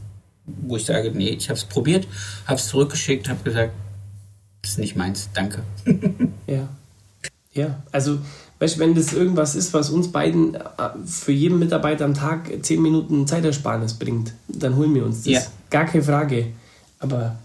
wo 0.46 0.76
ich 0.76 0.86
sage, 0.86 1.10
nee, 1.16 1.30
ich 1.30 1.50
habe 1.50 1.58
es 1.58 1.66
probiert, 1.66 2.08
habe 2.46 2.60
es 2.60 2.68
zurückgeschickt, 2.68 3.28
habe 3.28 3.44
gesagt, 3.44 3.74
ist 4.64 4.80
nicht 4.80 4.96
meins, 4.96 5.30
danke. 5.34 5.64
ja. 6.48 6.68
Ja, 7.54 7.84
also, 7.92 8.18
weißt 8.60 8.78
du, 8.78 8.80
wenn 8.80 8.96
das 8.96 9.14
irgendwas 9.14 9.56
ist, 9.56 9.74
was 9.74 9.92
uns 9.92 10.12
beiden 10.12 10.56
äh, 10.56 10.60
für 11.06 11.32
jeden 11.32 11.60
Mitarbeiter 11.60 12.06
am 12.06 12.16
Tag 12.16 12.50
10 12.62 12.82
Minuten 12.82 13.28
Zeitersparnis 13.28 13.94
bringt, 13.94 14.34
dann 14.48 14.76
holen 14.76 14.96
wir 14.96 15.06
uns 15.06 15.24
das. 15.24 15.34
Ja. 15.34 15.42
Gar 15.70 15.86
keine 15.86 16.04
Frage. 16.04 16.48
Aber, 16.98 17.36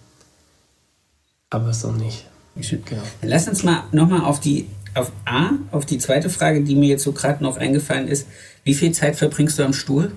aber 1.50 1.74
so 1.74 1.92
nicht. 1.92 2.24
Genau. 2.54 3.02
Lass 3.22 3.46
uns 3.48 3.62
mal 3.64 3.84
nochmal 3.92 4.22
auf 4.22 4.40
die, 4.40 4.66
auf 4.94 5.12
A, 5.26 5.50
auf 5.70 5.84
die 5.84 5.98
zweite 5.98 6.30
Frage, 6.30 6.64
die 6.64 6.74
mir 6.74 6.88
jetzt 6.88 7.04
so 7.04 7.12
gerade 7.12 7.42
noch 7.42 7.58
eingefallen 7.58 8.08
ist. 8.08 8.26
Wie 8.64 8.74
viel 8.74 8.92
Zeit 8.92 9.16
verbringst 9.16 9.58
du 9.58 9.64
am 9.64 9.72
Stuhl? 9.72 10.12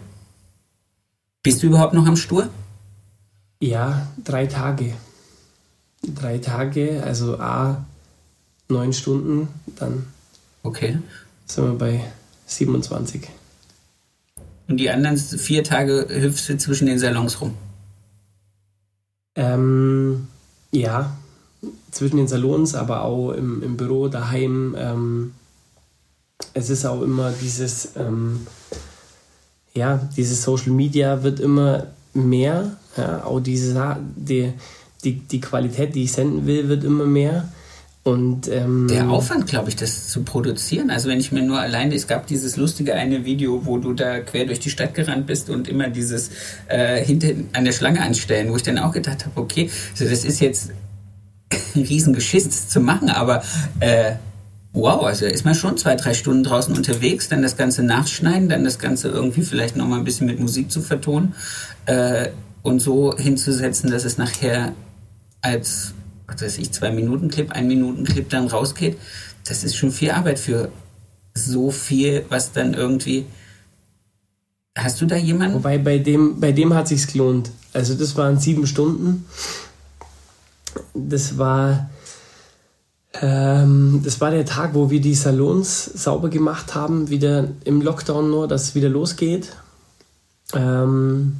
Bist 1.43 1.61
du 1.61 1.67
überhaupt 1.67 1.93
noch 1.93 2.07
am 2.07 2.15
Stuhl? 2.15 2.49
Ja, 3.59 4.07
drei 4.23 4.47
Tage 4.47 4.93
drei 6.03 6.37
Tage, 6.39 7.03
also 7.03 7.39
A, 7.39 7.85
neun 8.67 8.93
Stunden, 8.93 9.47
dann 9.75 10.05
okay. 10.63 10.97
sind 11.45 11.65
wir 11.65 11.77
bei 11.77 12.03
27. 12.45 13.27
Und 14.67 14.77
die 14.77 14.89
anderen 14.89 15.17
vier 15.17 15.63
Tage 15.63 16.07
hüpfst 16.09 16.47
du 16.47 16.57
zwischen 16.57 16.87
den 16.87 16.97
Salons 16.97 17.41
rum? 17.41 17.53
Ähm, 19.35 20.27
ja, 20.71 21.17
zwischen 21.91 22.17
den 22.17 22.27
Salons, 22.27 22.75
aber 22.75 23.03
auch 23.03 23.31
im, 23.31 23.61
im 23.63 23.77
Büro, 23.77 24.07
daheim. 24.07 24.75
Ähm, 24.77 25.33
es 26.53 26.69
ist 26.69 26.85
auch 26.85 27.01
immer 27.01 27.31
dieses, 27.31 27.95
ähm, 27.95 28.47
ja, 29.73 29.97
dieses 30.15 30.43
Social 30.43 30.71
Media 30.71 31.23
wird 31.23 31.39
immer 31.39 31.87
mehr. 32.13 32.77
Ja, 32.97 33.23
auch 33.23 33.39
diese, 33.39 33.97
die, 34.15 34.53
die, 35.03 35.13
die 35.15 35.41
Qualität, 35.41 35.95
die 35.95 36.03
ich 36.03 36.11
senden 36.11 36.45
will, 36.45 36.67
wird 36.69 36.83
immer 36.83 37.05
mehr. 37.05 37.49
Und, 38.03 38.47
ähm, 38.47 38.87
der 38.89 39.09
Aufwand, 39.09 39.45
glaube 39.45 39.69
ich, 39.69 39.75
das 39.75 40.07
zu 40.07 40.23
produzieren. 40.23 40.89
Also 40.89 41.07
wenn 41.07 41.19
ich 41.19 41.31
mir 41.31 41.43
nur 41.43 41.59
alleine, 41.59 41.93
es 41.93 42.07
gab 42.07 42.25
dieses 42.25 42.57
lustige 42.57 42.95
eine 42.95 43.25
Video, 43.25 43.65
wo 43.65 43.77
du 43.77 43.93
da 43.93 44.19
quer 44.21 44.45
durch 44.45 44.59
die 44.59 44.71
Stadt 44.71 44.95
gerannt 44.95 45.27
bist 45.27 45.51
und 45.51 45.67
immer 45.67 45.87
dieses 45.87 46.31
äh, 46.67 47.03
hinter 47.03 47.29
an 47.53 47.63
der 47.63 47.73
Schlange 47.73 48.01
anstellen, 48.01 48.51
wo 48.51 48.55
ich 48.55 48.63
dann 48.63 48.79
auch 48.79 48.91
gedacht 48.91 49.25
habe, 49.25 49.39
okay, 49.39 49.69
also 49.91 50.09
das 50.09 50.25
ist 50.25 50.39
jetzt 50.39 50.71
ein 51.75 51.83
Riesengeschiss 51.83 52.69
zu 52.69 52.79
machen, 52.79 53.11
aber 53.11 53.43
äh, 53.81 54.13
wow, 54.73 55.03
also 55.03 55.27
ist 55.27 55.45
man 55.45 55.53
schon 55.53 55.77
zwei, 55.77 55.93
drei 55.95 56.15
Stunden 56.15 56.43
draußen 56.43 56.75
unterwegs, 56.75 57.29
dann 57.29 57.43
das 57.43 57.55
Ganze 57.55 57.83
nachschneiden, 57.83 58.49
dann 58.49 58.63
das 58.63 58.79
Ganze 58.79 59.09
irgendwie 59.09 59.43
vielleicht 59.43 59.75
nochmal 59.75 59.99
ein 59.99 60.05
bisschen 60.05 60.25
mit 60.25 60.39
Musik 60.39 60.71
zu 60.71 60.81
vertonen 60.81 61.35
äh, 61.85 62.29
und 62.63 62.79
so 62.79 63.15
hinzusetzen, 63.15 63.91
dass 63.91 64.05
es 64.05 64.17
nachher 64.17 64.73
als, 65.41 65.93
was 66.27 66.41
weiß 66.41 66.57
ich, 66.57 66.71
zwei 66.71 66.91
Minuten 66.91 67.29
Clip, 67.29 67.51
ein 67.51 67.67
Minuten 67.67 68.03
Clip 68.03 68.29
dann 68.29 68.47
rausgeht, 68.47 68.97
das 69.47 69.63
ist 69.63 69.75
schon 69.75 69.91
viel 69.91 70.11
Arbeit 70.11 70.39
für 70.39 70.71
so 71.33 71.71
viel, 71.71 72.25
was 72.29 72.51
dann 72.51 72.73
irgendwie. 72.73 73.25
Hast 74.77 75.01
du 75.01 75.05
da 75.05 75.15
jemanden? 75.15 75.55
Wobei 75.55 75.77
bei 75.77 75.97
dem, 75.97 76.39
bei 76.39 76.51
dem 76.51 76.73
hat 76.73 76.87
sich's 76.87 77.07
gelohnt. 77.07 77.51
Also 77.73 77.95
das 77.95 78.15
waren 78.15 78.39
sieben 78.39 78.67
Stunden. 78.67 79.25
Das 80.93 81.37
war, 81.37 81.89
ähm, 83.21 84.01
das 84.03 84.21
war 84.21 84.31
der 84.31 84.45
Tag, 84.45 84.73
wo 84.73 84.89
wir 84.89 85.01
die 85.01 85.15
Salons 85.15 85.85
sauber 85.85 86.29
gemacht 86.29 86.75
haben, 86.75 87.09
wieder 87.09 87.49
im 87.65 87.81
Lockdown 87.81 88.29
nur, 88.29 88.47
dass 88.47 88.63
es 88.63 88.75
wieder 88.75 88.89
losgeht. 88.89 89.49
Ähm, 90.53 91.37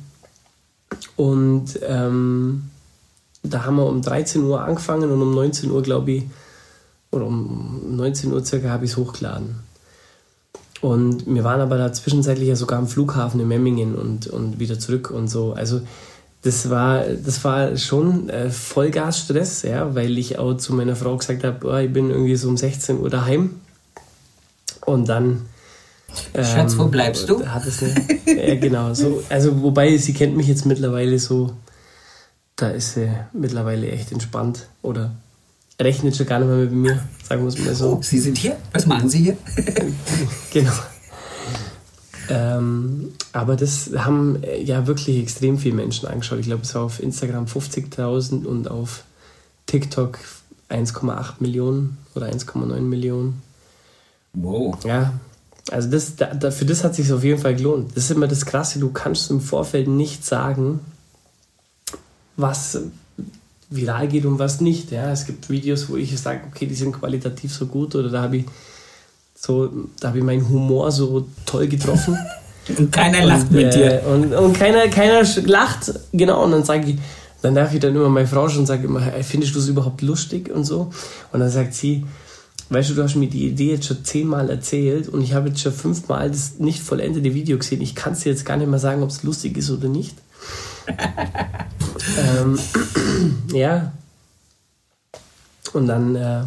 und 1.16 1.80
ähm, 1.88 2.70
da 3.44 3.66
haben 3.66 3.78
wir 3.78 3.86
um 3.86 4.02
13 4.02 4.44
Uhr 4.44 4.62
angefangen 4.62 5.12
und 5.12 5.22
um 5.22 5.34
19 5.34 5.72
Uhr, 5.72 5.82
glaube 5.82 6.12
ich, 6.12 6.24
oder 7.12 7.26
um 7.26 7.96
19 7.96 8.32
Uhr 8.32 8.44
circa 8.46 8.70
habe 8.70 8.86
ich 8.86 8.92
es 8.92 8.98
hochgeladen. 8.98 9.56
Und 10.82 11.28
wir 11.28 11.44
waren 11.44 11.62
aber 11.62 11.78
da 11.78 11.94
zwischenzeitlich 11.94 12.48
ja 12.48 12.56
sogar 12.56 12.80
am 12.80 12.88
Flughafen 12.88 13.39
in 13.39 13.48
Memmingen 13.48 13.96
und, 13.96 14.28
und 14.28 14.60
wieder 14.60 14.80
zurück 14.80 15.12
und 15.12 15.28
so. 15.28 15.54
Also 15.54 15.82
das 16.42 16.72
war, 16.72 17.04
das 17.04 17.44
war 17.44 17.78
schon 17.78 18.30
äh, 18.30 18.50
Vollgasstress, 18.50 19.62
ja, 19.62 19.94
weil 19.94 20.18
ich 20.18 20.39
auch 20.39 20.56
zu 20.56 20.74
meiner 20.74 20.96
Frau 20.96 21.16
gesagt 21.18 21.44
habe, 21.44 21.68
oh, 21.68 21.78
ich 21.78 21.94
bin 21.94 22.10
irgendwie 22.10 22.36
so 22.36 22.50
um 22.50 22.58
16 22.58 23.00
Uhr 23.00 23.12
daheim. 23.12 23.62
Und 24.86 25.08
dann. 25.08 25.44
Ähm, 26.34 26.44
Schatz, 26.44 26.78
wo 26.78 26.86
bleibst 26.88 27.30
du? 27.30 27.46
Hat 27.46 27.66
es 27.68 27.84
eine, 27.84 27.94
ja, 28.26 28.56
genau. 28.56 28.94
So, 28.96 29.22
also, 29.30 29.62
wobei 29.62 29.96
sie 29.98 30.14
kennt 30.14 30.36
mich 30.36 30.48
jetzt 30.48 30.66
mittlerweile 30.66 31.20
so, 31.20 31.52
da 32.62 32.70
ist 32.70 32.93
sie 32.93 33.09
mittlerweile 33.34 33.89
echt 33.89 34.12
entspannt. 34.12 34.68
Oder 34.82 35.12
rechnet 35.80 36.16
schon 36.16 36.28
gar 36.28 36.39
nicht 36.39 36.47
mehr 36.47 36.57
mit 36.57 36.72
mir, 36.72 37.03
sagen 37.28 37.41
wir 37.41 37.47
es 37.47 37.57
mal 37.57 37.74
so. 37.74 37.97
Oh, 37.97 38.01
sie 38.01 38.20
sind 38.20 38.38
hier? 38.38 38.57
Was 38.72 38.86
machen 38.86 39.09
Sie 39.09 39.24
hier? 39.24 39.38
genau. 40.53 40.74
Ähm, 42.30 43.14
aber 43.34 43.55
das 43.55 43.91
haben 43.95 44.43
äh, 44.43 44.62
ja 44.62 44.88
wirklich 44.88 45.18
extrem 45.18 45.57
viele 45.57 45.76
Menschen 45.76 46.07
angeschaut. 46.07 46.39
Ich 46.39 46.45
glaube, 46.45 46.64
es 46.64 46.76
war 46.76 46.84
auf 46.84 47.01
Instagram 47.01 47.45
50.000 47.45 48.45
und 48.45 48.70
auf 48.70 49.03
TikTok 49.66 50.20
1,8 50.70 51.34
Millionen 51.39 51.97
oder 52.16 52.28
1,9 52.28 52.80
Millionen. 52.82 53.41
Wow. 54.34 54.78
Ja, 54.86 55.14
also 55.70 55.89
das, 55.89 56.16
da, 56.16 56.51
für 56.51 56.66
das 56.66 56.84
hat 56.84 56.95
sich 56.95 57.12
auf 57.12 57.24
jeden 57.24 57.39
Fall 57.39 57.55
gelohnt. 57.55 57.95
Das 57.95 58.05
ist 58.05 58.12
immer 58.12 58.28
das 58.28 58.45
Krasse, 58.45 58.80
du 58.80 58.91
kannst 58.91 59.30
im 59.30 59.41
Vorfeld 59.41 59.88
nicht 59.88 60.26
sagen, 60.26 60.80
was 62.42 62.80
viral 63.70 64.08
geht 64.08 64.26
und 64.26 64.38
was 64.38 64.62
nicht. 64.62 64.92
Ja, 64.92 65.12
es 65.12 65.26
gibt 65.26 65.50
Videos, 65.50 65.89
wo 65.89 65.96
ich 65.96 66.18
sage, 66.20 66.42
okay, 66.50 66.66
die 66.66 66.76
sind 66.76 66.92
qualitativ 66.92 67.54
so 67.54 67.66
gut 67.66 67.96
oder 67.96 68.10
da 68.10 68.24
habe 68.24 68.38
ich 68.38 68.46
so, 69.36 69.72
da 70.00 70.10
habe 70.10 70.20
ich 70.20 70.24
meinen 70.24 70.48
Humor 70.48 70.92
so 70.92 71.28
toll 71.46 71.68
getroffen. 71.68 72.18
Und 72.78 72.92
keiner 72.92 73.26
lacht 73.26 73.48
und, 73.48 73.54
mit 73.54 73.74
dir. 73.74 74.04
Äh, 74.04 74.06
und, 74.06 74.34
und 74.34 74.54
keiner, 74.54 74.88
keiner 74.88 75.24
lacht, 75.46 75.92
genau. 76.14 76.44
Und 76.44 76.52
dann 76.52 76.64
sage 76.64 76.92
ich, 76.92 76.98
dann 77.42 77.56
darf 77.56 77.74
ich 77.74 77.80
dann 77.80 77.96
immer 77.96 78.08
meine 78.08 78.28
Frau 78.28 78.48
schon 78.50 78.68
sagen, 78.68 78.84
immer, 78.84 79.02
findest 79.24 79.56
du 79.56 79.60
es 79.60 79.68
überhaupt 79.68 80.04
lustig 80.04 80.50
und 80.54 80.64
so? 80.64 80.92
Und 81.32 81.39
dann 81.39 81.50
sagt 81.50 81.74
sie, 81.74 82.06
weißt 82.70 82.92
du, 82.92 82.94
du 82.94 83.04
hast 83.04 83.16
mir 83.16 83.28
die 83.28 83.48
Idee 83.48 83.72
jetzt 83.72 83.88
schon 83.88 84.06
zehnmal 84.06 84.50
erzählt 84.50 85.10
und 85.10 85.22
ich 85.22 85.34
habe 85.34 85.50
jetzt 85.50 85.62
schon 85.62 85.74
fünfmal 85.74 86.30
das 86.30 86.60
nicht 86.60 86.82
vollendete 86.82 87.34
Video 87.34 87.58
gesehen. 87.58 87.82
Ich 87.82 87.96
kann 87.96 88.14
es 88.14 88.20
dir 88.20 88.30
jetzt 88.30 88.46
gar 88.46 88.58
nicht 88.58 88.70
mehr 88.70 88.80
sagen, 88.80 89.02
ob 89.02 89.10
es 89.10 89.24
lustig 89.24 89.58
ist 89.58 89.72
oder 89.72 89.88
nicht. 89.88 90.16
Ähm, 90.88 92.60
ja. 93.54 93.92
Und 95.74 95.88
dann 95.88 96.16
äh, 96.16 96.44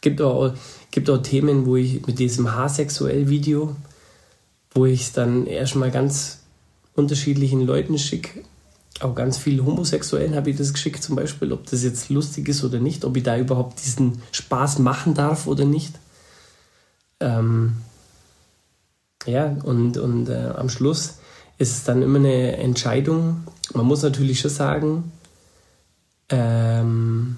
gibt 0.00 0.20
auch 0.20 0.54
gibt 0.96 1.10
auch 1.10 1.18
Themen, 1.18 1.66
wo 1.66 1.76
ich 1.76 2.06
mit 2.06 2.18
diesem 2.18 2.54
H-sexuell-Video, 2.54 3.76
wo 4.70 4.86
ich 4.86 5.02
es 5.02 5.12
dann 5.12 5.46
erstmal 5.46 5.90
ganz 5.90 6.38
unterschiedlichen 6.94 7.66
Leuten 7.66 7.98
schicke, 7.98 8.42
auch 9.00 9.14
ganz 9.14 9.36
viel 9.36 9.62
Homosexuellen 9.62 10.34
habe 10.34 10.48
ich 10.48 10.56
das 10.56 10.72
geschickt, 10.72 11.02
zum 11.02 11.16
Beispiel, 11.16 11.52
ob 11.52 11.66
das 11.68 11.82
jetzt 11.82 12.08
lustig 12.08 12.48
ist 12.48 12.64
oder 12.64 12.78
nicht, 12.78 13.04
ob 13.04 13.14
ich 13.16 13.24
da 13.24 13.36
überhaupt 13.36 13.84
diesen 13.84 14.22
Spaß 14.32 14.78
machen 14.78 15.12
darf 15.12 15.46
oder 15.46 15.66
nicht. 15.66 15.98
Ähm, 17.20 17.76
ja, 19.26 19.54
und, 19.64 19.98
und 19.98 20.30
äh, 20.30 20.52
am 20.56 20.70
Schluss 20.70 21.18
ist 21.58 21.72
es 21.72 21.84
dann 21.84 22.02
immer 22.02 22.18
eine 22.18 22.56
Entscheidung. 22.56 23.44
Man 23.74 23.86
muss 23.86 24.02
natürlich 24.02 24.40
schon 24.40 24.50
sagen, 24.50 25.12
ähm, 26.28 27.36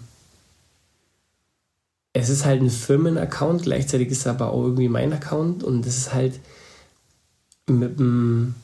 es 2.12 2.28
ist 2.28 2.44
halt 2.44 2.62
ein 2.62 2.70
Firmenaccount, 2.70 3.62
gleichzeitig 3.62 4.08
ist 4.08 4.20
es 4.20 4.26
aber 4.26 4.50
auch 4.50 4.62
irgendwie 4.62 4.88
mein 4.88 5.12
Account 5.12 5.62
und 5.62 5.86
das 5.86 5.96
ist 5.96 6.14
halt 6.14 6.40
mit 7.68 7.98
dem, 7.98 8.54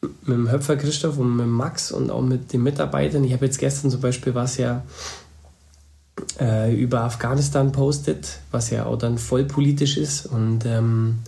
mit 0.00 0.36
dem 0.36 0.50
Höpfer 0.50 0.76
Christoph 0.76 1.18
und 1.18 1.36
mit 1.36 1.46
Max 1.46 1.92
und 1.92 2.10
auch 2.10 2.22
mit 2.22 2.52
den 2.52 2.62
Mitarbeitern. 2.62 3.24
Ich 3.24 3.32
habe 3.32 3.44
jetzt 3.44 3.58
gestern 3.58 3.90
zum 3.90 4.00
Beispiel 4.00 4.34
was 4.34 4.56
ja 4.56 4.82
äh, 6.40 6.74
über 6.74 7.02
Afghanistan 7.02 7.72
postet, 7.72 8.40
was 8.50 8.70
ja 8.70 8.86
auch 8.86 8.98
dann 8.98 9.18
voll 9.18 9.44
politisch 9.44 9.96
ist 9.96 10.26
und, 10.26 10.64
ähm, 10.66 11.20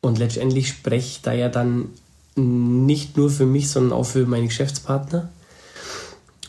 und 0.00 0.18
letztendlich 0.18 0.68
spreche 0.68 1.20
da 1.22 1.32
ja 1.32 1.48
dann 1.48 1.88
nicht 2.36 3.16
nur 3.16 3.30
für 3.30 3.46
mich, 3.46 3.70
sondern 3.70 3.92
auch 3.92 4.04
für 4.04 4.26
meine 4.26 4.46
Geschäftspartner. 4.46 5.30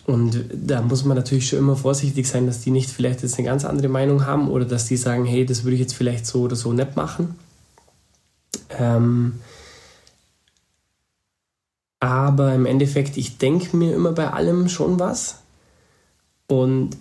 Und 0.05 0.45
da 0.53 0.81
muss 0.81 1.03
man 1.03 1.17
natürlich 1.17 1.49
schon 1.49 1.59
immer 1.59 1.75
vorsichtig 1.75 2.27
sein, 2.27 2.45
dass 2.45 2.61
die 2.61 2.71
nicht 2.71 2.89
vielleicht 2.89 3.23
jetzt 3.23 3.37
eine 3.37 3.47
ganz 3.47 3.65
andere 3.65 3.87
Meinung 3.87 4.25
haben 4.25 4.49
oder 4.49 4.65
dass 4.65 4.85
die 4.85 4.97
sagen, 4.97 5.25
hey, 5.25 5.45
das 5.45 5.63
würde 5.63 5.75
ich 5.75 5.81
jetzt 5.81 5.95
vielleicht 5.95 6.27
so 6.27 6.41
oder 6.41 6.55
so 6.55 6.73
nicht 6.73 6.95
machen. 6.95 7.35
Ähm, 8.69 9.39
aber 11.99 12.53
im 12.53 12.67
Endeffekt, 12.67 13.17
ich 13.17 13.39
denke 13.39 13.75
mir 13.75 13.95
immer 13.95 14.11
bei 14.11 14.29
allem 14.31 14.69
schon 14.69 14.99
was. 14.99 15.39
Und 16.47 16.97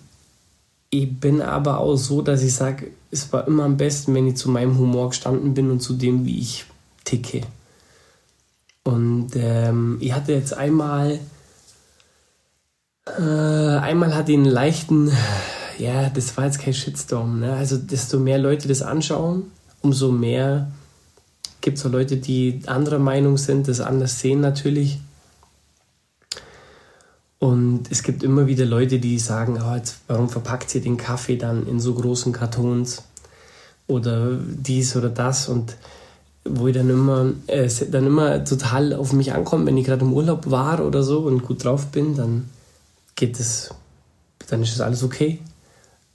ich 0.89 1.19
bin 1.19 1.41
aber 1.41 1.79
auch 1.79 1.97
so, 1.97 2.23
dass 2.23 2.41
ich 2.41 2.53
sage, 2.53 2.91
es 3.11 3.31
war 3.31 3.45
immer 3.47 3.65
am 3.65 3.77
besten, 3.77 4.15
wenn 4.15 4.27
ich 4.27 4.37
zu 4.37 4.49
meinem 4.49 4.79
Humor 4.79 5.09
gestanden 5.09 5.53
bin 5.53 5.69
und 5.69 5.81
zu 5.81 5.93
dem, 5.93 6.25
wie 6.25 6.39
ich 6.39 6.65
ticke. 7.03 7.41
Und 8.85 9.31
ähm, 9.35 9.97
ich 9.99 10.13
hatte 10.13 10.31
jetzt 10.31 10.55
einmal 10.55 11.19
äh, 13.07 13.21
einmal 13.21 14.15
hat 14.15 14.29
ihn 14.29 14.43
einen 14.43 14.51
leichten, 14.51 15.11
ja, 15.77 16.09
das 16.09 16.35
war 16.37 16.45
jetzt 16.45 16.59
kein 16.59 16.73
Shitstorm. 16.73 17.39
Ne? 17.39 17.53
Also 17.53 17.77
desto 17.77 18.19
mehr 18.19 18.39
Leute 18.39 18.67
das 18.67 18.81
anschauen, 18.81 19.51
umso 19.81 20.11
mehr 20.11 20.71
gibt 21.61 21.77
es 21.77 21.85
auch 21.85 21.91
Leute, 21.91 22.17
die 22.17 22.61
anderer 22.67 22.99
Meinung 22.99 23.37
sind, 23.37 23.67
das 23.67 23.79
anders 23.79 24.19
sehen 24.19 24.41
natürlich. 24.41 24.99
Und 27.37 27.91
es 27.91 28.01
gibt 28.01 28.23
immer 28.23 28.47
wieder 28.47 28.65
Leute, 28.65 28.99
die 28.99 29.19
sagen, 29.19 29.59
oh, 29.61 29.75
jetzt, 29.75 29.97
warum 30.07 30.29
verpackt 30.29 30.73
ihr 30.73 30.81
den 30.81 30.97
Kaffee 30.97 31.37
dann 31.37 31.67
in 31.67 31.79
so 31.79 31.93
großen 31.93 32.33
Kartons? 32.33 33.03
Oder 33.87 34.37
dies 34.37 34.95
oder 34.95 35.09
das. 35.09 35.47
Und 35.47 35.75
wo 36.47 36.67
ich 36.67 36.75
dann 36.75 36.89
immer, 36.89 37.33
äh, 37.47 37.69
dann 37.91 38.05
immer 38.05 38.43
total 38.45 38.93
auf 38.93 39.13
mich 39.13 39.33
ankommt, 39.33 39.65
wenn 39.65 39.77
ich 39.77 39.85
gerade 39.85 40.05
im 40.05 40.13
Urlaub 40.13 40.49
war 40.49 40.85
oder 40.85 41.03
so 41.03 41.19
und 41.21 41.43
gut 41.43 41.63
drauf 41.63 41.87
bin, 41.87 42.15
dann 42.15 42.49
geht 43.15 43.39
es, 43.39 43.73
dann 44.47 44.61
ist 44.61 44.73
es 44.73 44.81
alles 44.81 45.03
okay. 45.03 45.39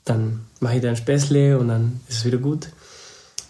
Dann 0.05 0.41
mache 0.61 0.77
ich 0.77 0.83
dann 0.83 0.97
Späßle 0.97 1.59
und 1.59 1.69
dann 1.69 2.01
ist 2.09 2.19
es 2.19 2.25
wieder 2.25 2.39
gut. 2.39 2.69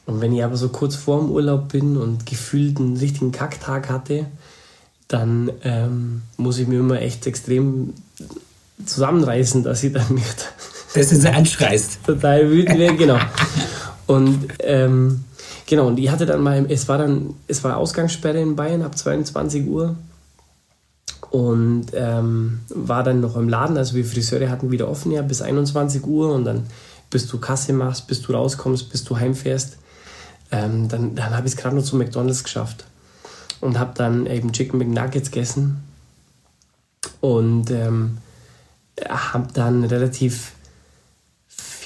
Und 0.06 0.20
wenn 0.20 0.34
ich 0.34 0.42
aber 0.42 0.56
so 0.56 0.70
kurz 0.70 0.96
vor 0.96 1.20
dem 1.20 1.30
Urlaub 1.30 1.68
bin 1.68 1.96
und 1.96 2.26
gefühlt 2.26 2.78
einen 2.78 2.96
richtigen 2.96 3.30
Kacktag 3.30 3.90
hatte, 3.90 4.26
dann 5.06 5.50
ähm, 5.62 6.22
muss 6.36 6.58
ich 6.58 6.66
mir 6.66 6.80
immer 6.80 7.00
echt 7.00 7.26
extrem 7.26 7.94
zusammenreißen, 8.84 9.62
dass 9.62 9.82
ich 9.82 9.92
dann 9.92 10.14
nicht. 10.14 10.52
Dass 10.94 11.10
du 11.10 11.32
anschreist. 11.32 12.00
Total 12.06 12.50
wütend 12.50 12.78
werde, 12.78 12.96
genau. 12.96 13.18
Und 14.06 14.48
ähm, 14.60 15.24
genau, 15.70 15.86
und 15.86 15.98
ich 15.98 16.10
hatte 16.10 16.26
dann 16.26 16.42
mal, 16.42 16.66
es 16.68 16.88
war 16.88 16.98
dann, 16.98 17.34
es 17.46 17.64
war 17.64 17.78
Ausgangssperre 17.78 18.40
in 18.40 18.56
Bayern 18.56 18.82
ab 18.82 18.98
22 18.98 19.66
Uhr 19.66 19.96
und 21.30 21.86
ähm, 21.94 22.60
war 22.68 23.04
dann 23.04 23.20
noch 23.20 23.36
im 23.36 23.48
Laden. 23.48 23.78
Also 23.78 23.94
wir 23.94 24.04
Friseure 24.04 24.50
hatten 24.50 24.70
wieder 24.72 24.88
offen 24.88 25.12
ja 25.12 25.22
bis 25.22 25.40
21 25.40 26.04
Uhr 26.04 26.34
und 26.34 26.44
dann 26.44 26.66
bis 27.08 27.26
du 27.26 27.38
Kasse 27.38 27.72
machst, 27.72 28.08
bis 28.08 28.20
du 28.20 28.32
rauskommst, 28.32 28.90
bis 28.90 29.04
du 29.04 29.16
heimfährst. 29.16 29.78
Ähm, 30.50 30.88
dann 30.88 31.14
dann 31.14 31.36
habe 31.36 31.46
ich 31.46 31.54
es 31.54 31.56
gerade 31.56 31.76
noch 31.76 31.84
zu 31.84 31.96
McDonalds 31.96 32.42
geschafft 32.42 32.84
und 33.60 33.78
habe 33.78 33.92
dann 33.94 34.26
eben 34.26 34.52
Chicken 34.52 34.78
McNuggets 34.78 35.30
gegessen 35.30 35.84
und 37.20 37.70
ähm, 37.70 38.18
habe 39.08 39.48
dann 39.54 39.84
relativ 39.84 40.52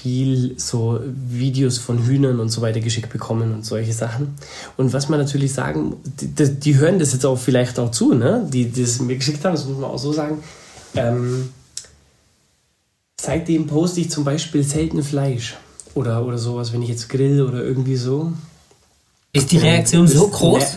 viel 0.05 0.59
so 0.59 1.01
Videos 1.03 1.79
von 1.79 2.05
Hühnern 2.05 2.39
und 2.39 2.51
so 2.51 2.61
weiter 2.61 2.81
geschickt 2.81 3.11
bekommen 3.11 3.55
und 3.55 3.65
solche 3.65 3.95
Sachen. 3.95 4.35
Und 4.77 4.93
was 4.93 5.09
man 5.09 5.19
natürlich 5.19 5.55
sagen, 5.55 5.97
die, 6.05 6.29
die 6.61 6.77
hören 6.77 6.99
das 6.99 7.15
jetzt 7.15 7.25
auch 7.25 7.39
vielleicht 7.39 7.79
auch 7.79 7.91
zu, 7.91 8.13
ne? 8.13 8.47
die, 8.53 8.67
die 8.67 8.83
das 8.83 9.01
mir 9.01 9.17
geschickt 9.17 9.43
haben, 9.47 9.55
das 9.55 9.65
muss 9.65 9.79
man 9.79 9.91
auch 9.91 9.99
so 9.99 10.13
sagen. 10.13 10.45
Ähm, 10.95 11.49
seitdem 13.19 13.67
poste 13.67 14.03
ich 14.03 14.11
zum 14.11 14.25
Beispiel 14.25 14.63
selten 14.63 15.03
Fleisch. 15.03 15.57
oder, 15.95 16.27
oder 16.27 16.37
sowas, 16.37 16.75
wenn 16.75 16.83
ich 16.83 16.91
jetzt 16.91 17.09
grill 17.09 17.41
oder 17.41 17.65
irgendwie 17.65 17.97
so. 17.97 18.31
Ist 19.33 19.53
die 19.53 19.59
Reaktion 19.59 20.07
so 20.07 20.29
groß, 20.29 20.77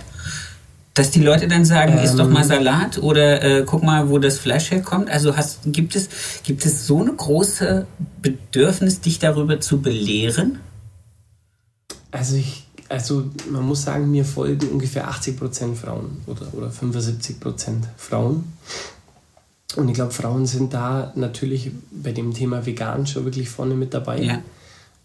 dass 0.97 1.11
die 1.11 1.21
Leute 1.21 1.47
dann 1.47 1.63
sagen, 1.63 1.97
ähm, 1.97 2.03
isst 2.03 2.17
doch 2.17 2.27
mal 2.27 2.43
Salat 2.43 2.97
oder 2.97 3.43
äh, 3.43 3.63
guck 3.65 3.83
mal, 3.83 4.09
wo 4.09 4.17
das 4.17 4.39
Fleisch 4.39 4.71
herkommt? 4.71 5.11
Also 5.11 5.37
hast, 5.37 5.59
gibt, 5.65 5.95
es, 5.95 6.09
gibt 6.43 6.65
es 6.65 6.87
so 6.87 7.01
eine 7.01 7.13
große 7.13 7.85
Bedürfnis, 8.21 8.99
dich 8.99 9.19
darüber 9.19 9.59
zu 9.59 9.79
belehren? 9.79 10.59
Also 12.09 12.37
ich, 12.37 12.67
also 12.89 13.25
man 13.51 13.63
muss 13.63 13.83
sagen, 13.83 14.09
mir 14.09 14.25
folgen 14.25 14.69
ungefähr 14.69 15.07
80% 15.07 15.75
Frauen 15.75 16.21
oder, 16.25 16.51
oder 16.53 16.69
75% 16.69 17.35
Frauen. 17.95 18.51
Und 19.75 19.89
ich 19.89 19.93
glaube, 19.93 20.13
Frauen 20.13 20.47
sind 20.47 20.73
da 20.73 21.11
natürlich 21.15 21.71
bei 21.91 22.11
dem 22.11 22.33
Thema 22.33 22.65
vegan 22.65 23.05
schon 23.05 23.25
wirklich 23.25 23.49
vorne 23.49 23.75
mit 23.75 23.93
dabei. 23.93 24.21
Ja. 24.21 24.41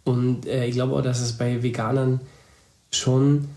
Und 0.05 0.47
äh, 0.47 0.65
ich 0.67 0.73
glaube 0.73 0.95
auch, 0.95 1.03
dass 1.03 1.21
es 1.21 1.33
bei 1.33 1.63
Veganern 1.63 2.21
schon, 2.91 3.49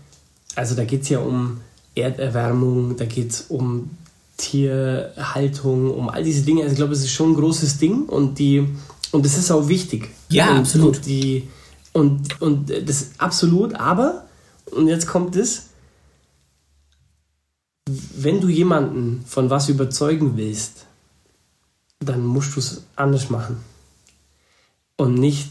also 0.54 0.74
da 0.74 0.84
geht 0.84 1.02
es 1.02 1.08
ja 1.08 1.20
um 1.20 1.60
Erderwärmung, 1.96 2.96
da 2.96 3.04
geht 3.04 3.30
es 3.30 3.40
um 3.48 3.90
Tierhaltung, 4.36 5.90
um 5.92 6.08
all 6.08 6.22
diese 6.22 6.42
Dinge. 6.42 6.62
Also 6.62 6.72
ich 6.72 6.78
glaube, 6.78 6.92
es 6.92 7.00
ist 7.00 7.12
schon 7.12 7.32
ein 7.32 7.36
großes 7.36 7.78
Ding 7.78 8.04
und 8.04 8.38
die 8.38 8.68
und 9.12 9.24
das 9.24 9.38
ist 9.38 9.50
auch 9.50 9.68
wichtig. 9.68 10.10
Ja, 10.28 10.50
und, 10.50 10.58
absolut. 10.58 10.96
Und, 10.96 11.06
die, 11.06 11.48
und, 11.92 12.40
und 12.42 12.70
das 12.70 13.02
ist 13.02 13.20
absolut, 13.20 13.74
aber, 13.74 14.26
und 14.72 14.88
jetzt 14.88 15.06
kommt 15.06 15.36
es, 15.36 15.68
wenn 17.86 18.40
du 18.40 18.48
jemanden 18.48 19.24
von 19.26 19.48
was 19.48 19.68
überzeugen 19.68 20.36
willst, 20.36 20.86
dann 22.00 22.26
musst 22.26 22.56
du 22.56 22.60
es 22.60 22.82
anders 22.96 23.30
machen. 23.30 23.56
Und 24.96 25.14
nicht, 25.14 25.48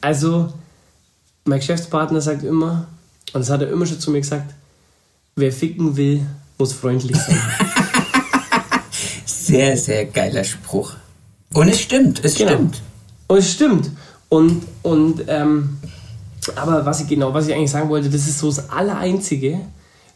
also, 0.00 0.52
mein 1.44 1.58
Geschäftspartner 1.58 2.20
sagt 2.20 2.44
immer, 2.44 2.86
und 3.32 3.40
das 3.40 3.50
hat 3.50 3.62
er 3.62 3.70
immer 3.70 3.86
schon 3.86 3.98
zu 3.98 4.10
mir 4.10 4.20
gesagt, 4.20 4.54
wer 5.36 5.52
ficken 5.52 5.96
will, 5.96 6.26
muss 6.58 6.72
freundlich 6.72 7.16
sein. 7.16 7.38
sehr, 9.24 9.76
sehr 9.76 10.06
geiler 10.06 10.44
Spruch. 10.44 10.94
Und 11.52 11.68
es 11.68 11.80
stimmt, 11.80 12.24
es 12.24 12.34
genau. 12.34 12.52
stimmt. 12.52 12.82
Und 13.26 13.38
es 13.38 13.52
stimmt. 13.52 13.90
Und, 14.28 14.62
und 14.82 15.24
ähm, 15.28 15.78
aber 16.56 16.84
was 16.84 17.00
ich 17.00 17.08
genau, 17.08 17.32
was 17.32 17.46
ich 17.46 17.54
eigentlich 17.54 17.70
sagen 17.70 17.88
wollte, 17.88 18.10
das 18.10 18.26
ist 18.26 18.38
so 18.38 18.48
das 18.48 18.70
Allereinzige, 18.70 19.60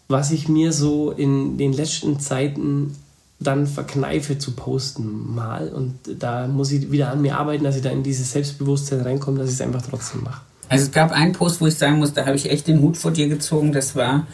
was 0.09 0.31
ich 0.31 0.49
mir 0.49 0.73
so 0.73 1.11
in 1.13 1.59
den 1.59 1.73
letzten 1.73 2.19
Zeiten 2.19 2.97
dann 3.41 3.67
verkneife 3.67 4.39
zu 4.39 4.53
posten 4.53 5.35
mal. 5.35 5.69
Und 5.69 5.95
da 6.19 6.49
muss 6.49 6.73
ich 6.73 6.91
wieder 6.91 7.11
an 7.11 7.23
mir 7.23 7.39
arbeiten, 7.39 7.65
dass 7.65 7.77
ich 7.77 7.83
da 7.83 7.91
in 7.91 8.03
dieses 8.03 8.33
Selbstbewusstsein 8.33 9.01
reinkomme, 9.01 9.39
dass 9.39 9.49
ich 9.49 9.55
es 9.55 9.61
einfach 9.61 9.83
trotzdem 9.83 10.25
mache. 10.25 10.41
Also 10.69 10.87
es 10.87 10.93
gab 10.93 11.13
einen 11.13 11.33
Post, 11.33 11.61
wo 11.61 11.67
ich 11.67 11.77
sagen 11.77 11.99
muss, 11.99 12.13
da 12.13 12.27
habe 12.27 12.37
ich 12.37 12.51
echt 12.51 12.67
den 12.67 12.81
Hut 12.81 12.97
vor 12.97 13.11
dir 13.11 13.29
gezogen. 13.29 13.73
Das 13.73 13.97
war 13.97 14.27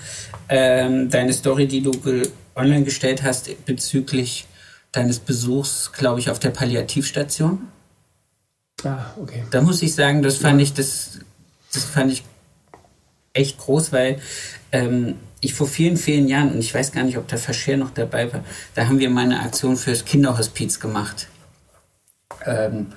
ähm, 0.49 1.11
deine 1.11 1.33
Story, 1.33 1.67
die 1.67 1.83
du 1.83 1.93
online 2.57 2.85
gestellt 2.85 3.23
hast 3.23 3.51
bezüglich 3.65 4.47
deines 4.93 5.19
Besuchs, 5.19 5.93
glaube 5.93 6.21
ich, 6.21 6.31
auf 6.31 6.39
der 6.39 6.51
Palliativstation. 6.51 7.69
Ah, 8.85 9.07
okay. 9.21 9.45
Da 9.51 9.61
muss 9.63 9.83
ich 9.83 9.95
sagen, 9.95 10.23
das 10.23 10.37
fand 10.37 10.61
ja. 10.61 10.65
ich, 10.65 10.75
das, 10.75 11.21
das 11.73 11.85
fand 11.85 12.13
ich 12.13 12.25
echt 13.33 13.59
groß, 13.59 13.93
weil 13.93 14.21
ähm, 14.73 15.17
ich 15.41 15.55
vor 15.55 15.67
vielen, 15.67 15.97
vielen 15.97 16.29
Jahren, 16.29 16.53
und 16.53 16.59
ich 16.59 16.75
weiß 16.75 16.93
gar 16.93 17.05
nicht, 17.05 17.19
ob 17.19 17.29
der 17.29 17.39
Verscher 17.39 17.77
noch 17.77 17.91
dabei 17.91 18.33
war, 18.33 18.45
da 18.75 18.87
haben 18.87 18.99
wir 18.99 19.11
mal 19.11 19.25
eine 19.25 19.41
Aktion 19.41 19.77
fürs 19.77 20.05
Kinderhospiz 20.05 20.81
gemacht. 20.81 21.29
Ähm, 22.47 22.93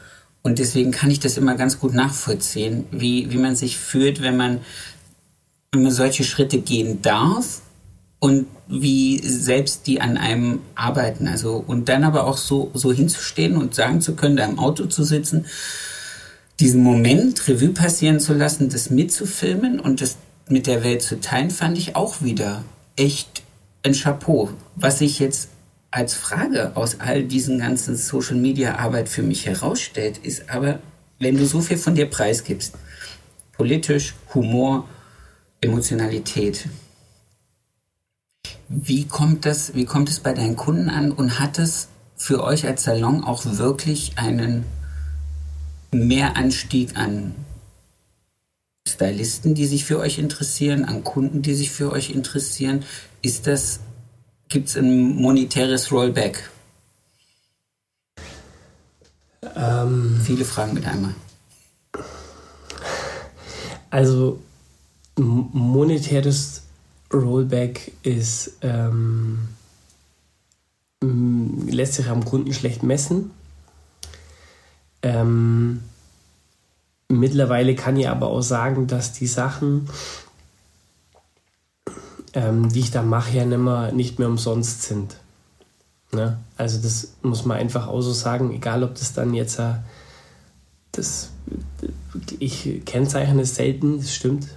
und 0.48 0.60
deswegen 0.60 0.92
kann 0.92 1.12
ich 1.12 1.20
das 1.20 1.36
immer 1.36 1.56
ganz 1.56 1.78
gut 1.78 1.94
nachvollziehen, 1.94 2.86
wie, 2.90 3.30
wie 3.32 3.38
man 3.38 3.58
sich 3.58 3.76
fühlt, 3.78 4.22
wenn 4.22 4.38
man, 4.38 4.62
wenn 5.74 5.84
man 5.84 5.92
solche 5.92 6.24
Schritte 6.24 6.60
gehen 6.60 7.02
darf 7.02 7.62
und 8.20 8.48
wie 8.70 9.20
selbst 9.20 9.88
die 9.88 10.00
an 10.00 10.16
einem 10.16 10.62
arbeiten. 10.74 11.28
Also, 11.28 11.62
und 11.68 11.90
dann 11.90 12.06
aber 12.06 12.26
auch 12.26 12.38
so, 12.38 12.72
so 12.74 12.94
hinzustehen 12.94 13.58
und 13.58 13.76
sagen 13.76 14.00
zu 14.00 14.16
können, 14.16 14.38
da 14.38 14.46
im 14.46 14.58
Auto 14.58 14.86
zu 14.86 15.04
sitzen, 15.04 15.48
diesen 16.62 16.82
Moment 16.82 17.46
Revue 17.50 17.74
passieren 17.74 18.22
zu 18.22 18.34
lassen, 18.34 18.70
das 18.70 18.90
mitzufilmen 18.90 19.82
und 19.82 20.00
das 20.00 20.16
mit 20.48 20.66
der 20.66 20.82
Welt 20.82 21.02
zu 21.02 21.20
teilen, 21.20 21.50
fand 21.50 21.78
ich 21.78 21.98
auch 21.98 22.22
wieder 22.22 22.64
echt 22.96 23.44
ein 23.84 23.92
Chapeau. 23.92 24.52
Was 24.78 25.02
ich 25.02 25.20
jetzt 25.20 25.50
als 25.92 26.14
Frage 26.14 26.76
aus 26.76 27.00
all 27.00 27.24
diesen 27.24 27.60
ganzen 27.60 27.96
Social 27.96 28.36
Media 28.36 28.76
Arbeit 28.76 29.10
für 29.10 29.24
mich 29.24 29.46
herausstellt, 29.46 30.18
ist 30.18 30.50
aber, 30.50 30.80
wenn 31.20 31.38
du 31.38 31.46
so 31.46 31.62
viel 31.62 31.78
von 31.78 31.96
dir 31.96 32.10
preisgibst, 32.10 32.76
politisch, 33.54 34.16
Humor, 34.34 34.88
Emotionalität, 35.62 36.68
wie 38.70 39.06
kommt 39.06 39.46
das, 39.46 39.74
wie 39.76 39.86
kommt 39.86 40.10
es 40.10 40.20
bei 40.20 40.34
deinen 40.34 40.56
Kunden 40.56 40.90
an 40.90 41.12
und 41.12 41.40
hat 41.40 41.58
es 41.58 41.88
für 42.18 42.44
euch 42.44 42.66
als 42.68 42.84
Salon 42.84 43.24
auch 43.24 43.46
wirklich 43.46 44.14
einen 44.18 44.66
Mehranstieg 45.92 46.98
an 46.98 47.34
Stylisten, 48.88 49.56
die 49.56 49.66
sich 49.68 49.86
für 49.86 50.00
euch 50.00 50.18
interessieren, 50.18 50.86
an 50.86 51.04
Kunden, 51.04 51.42
die 51.42 51.54
sich 51.54 51.72
für 51.72 51.92
euch 51.92 52.10
interessieren? 52.10 52.84
Ist 53.22 53.48
das 53.48 53.80
gibt 54.50 54.70
es 54.70 54.78
ein 54.78 55.16
monetäres 55.16 55.92
Rollback? 55.92 56.50
Ähm, 59.56 60.20
Viele 60.24 60.46
Fragen 60.46 60.74
mit 60.74 60.86
einmal. 60.86 61.14
Also 63.90 64.42
monetäres 65.18 66.64
Rollback 67.14 67.94
ist 68.04 68.58
ähm, 68.62 69.48
lässt 71.02 71.94
sich 71.94 72.08
am 72.08 72.26
Kunden 72.26 72.54
schlecht 72.54 72.84
messen. 72.84 73.32
Ähm, 75.02 75.82
mittlerweile 77.08 77.76
kann 77.76 77.98
ich 77.98 78.10
aber 78.10 78.28
auch 78.28 78.42
sagen, 78.42 78.88
dass 78.88 79.14
die 79.14 79.28
Sachen, 79.28 79.90
ähm, 82.38 82.70
die 82.70 82.82
ich 82.82 82.92
da 82.92 83.02
mache, 83.02 83.36
ja 83.36 83.46
nicht 83.46 83.58
mehr, 83.58 83.92
nicht 83.92 84.20
mehr 84.20 84.28
umsonst 84.28 84.84
sind. 84.84 85.16
Ne? 86.12 86.38
Also 86.56 86.78
das 86.80 87.14
muss 87.24 87.46
man 87.46 87.58
einfach 87.58 87.88
auch 87.88 88.02
so 88.02 88.14
sagen, 88.14 88.54
egal 88.54 88.84
ob 88.84 88.94
das 88.94 89.14
dann 89.14 89.34
jetzt 89.34 89.58
äh, 89.58 89.74
das 90.92 91.32
ich 92.40 92.82
kennzeichne 92.86 93.42
es 93.42 93.56
selten, 93.56 93.98
das 93.98 94.14
stimmt. 94.14 94.48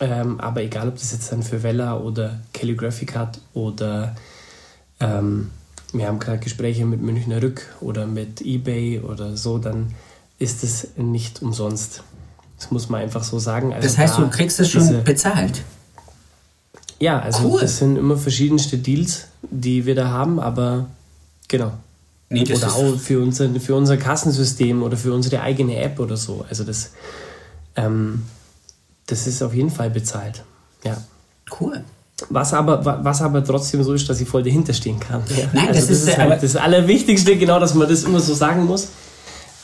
Ähm, 0.00 0.40
aber 0.40 0.62
egal 0.62 0.88
ob 0.88 0.94
das 0.94 1.12
jetzt 1.12 1.30
dann 1.30 1.42
für 1.42 1.62
Vella 1.62 1.98
oder 1.98 2.40
Calligraphic 2.54 3.14
hat 3.14 3.40
oder 3.52 4.16
ähm, 5.00 5.50
wir 5.92 6.06
haben 6.06 6.18
gerade 6.20 6.38
Gespräche 6.38 6.86
mit 6.86 7.02
Münchner 7.02 7.42
Rück 7.42 7.74
oder 7.80 8.06
mit 8.06 8.40
Ebay 8.40 9.00
oder 9.00 9.36
so, 9.36 9.58
dann 9.58 9.94
ist 10.38 10.64
es 10.64 10.96
nicht 10.96 11.42
umsonst. 11.42 12.02
Das 12.58 12.70
muss 12.70 12.88
man 12.88 13.02
einfach 13.02 13.22
so 13.22 13.38
sagen. 13.38 13.74
Also 13.74 13.86
das 13.86 13.98
heißt, 13.98 14.18
da 14.18 14.22
du 14.22 14.30
kriegst 14.30 14.60
es 14.60 14.70
schon 14.70 15.04
bezahlt. 15.04 15.62
Ja, 17.00 17.20
also 17.20 17.48
cool. 17.48 17.60
das 17.60 17.78
sind 17.78 17.96
immer 17.96 18.16
verschiedenste 18.16 18.78
Deals, 18.78 19.26
die 19.42 19.86
wir 19.86 19.94
da 19.94 20.08
haben, 20.08 20.40
aber 20.40 20.86
genau. 21.46 21.72
Nee, 22.30 22.44
oder 22.52 22.74
auch 22.74 22.96
für 22.98 23.20
unser, 23.20 23.48
für 23.58 23.74
unser 23.74 23.96
Kassensystem 23.96 24.82
oder 24.82 24.96
für 24.96 25.14
unsere 25.14 25.40
eigene 25.40 25.76
App 25.76 25.98
oder 25.98 26.16
so. 26.16 26.44
Also 26.48 26.64
das, 26.64 26.90
ähm, 27.76 28.24
das 29.06 29.26
ist 29.26 29.42
auf 29.42 29.54
jeden 29.54 29.70
Fall 29.70 29.88
bezahlt. 29.90 30.44
Ja. 30.84 31.02
Cool. 31.58 31.82
Was 32.28 32.52
aber, 32.52 32.84
was 33.04 33.22
aber 33.22 33.44
trotzdem 33.44 33.82
so 33.82 33.92
ist, 33.94 34.08
dass 34.10 34.20
ich 34.20 34.28
voll 34.28 34.42
dahinter 34.42 34.74
stehen 34.74 34.98
kann. 34.98 35.22
Ja. 35.30 35.48
Nein, 35.52 35.68
also 35.68 35.80
das, 35.80 35.88
das, 35.88 36.08
ist, 36.08 36.18
halt 36.18 36.42
das 36.42 36.56
Allerwichtigste, 36.56 37.36
genau, 37.38 37.60
dass 37.60 37.74
man 37.74 37.88
das 37.88 38.02
immer 38.02 38.20
so 38.20 38.34
sagen 38.34 38.66
muss. 38.66 38.88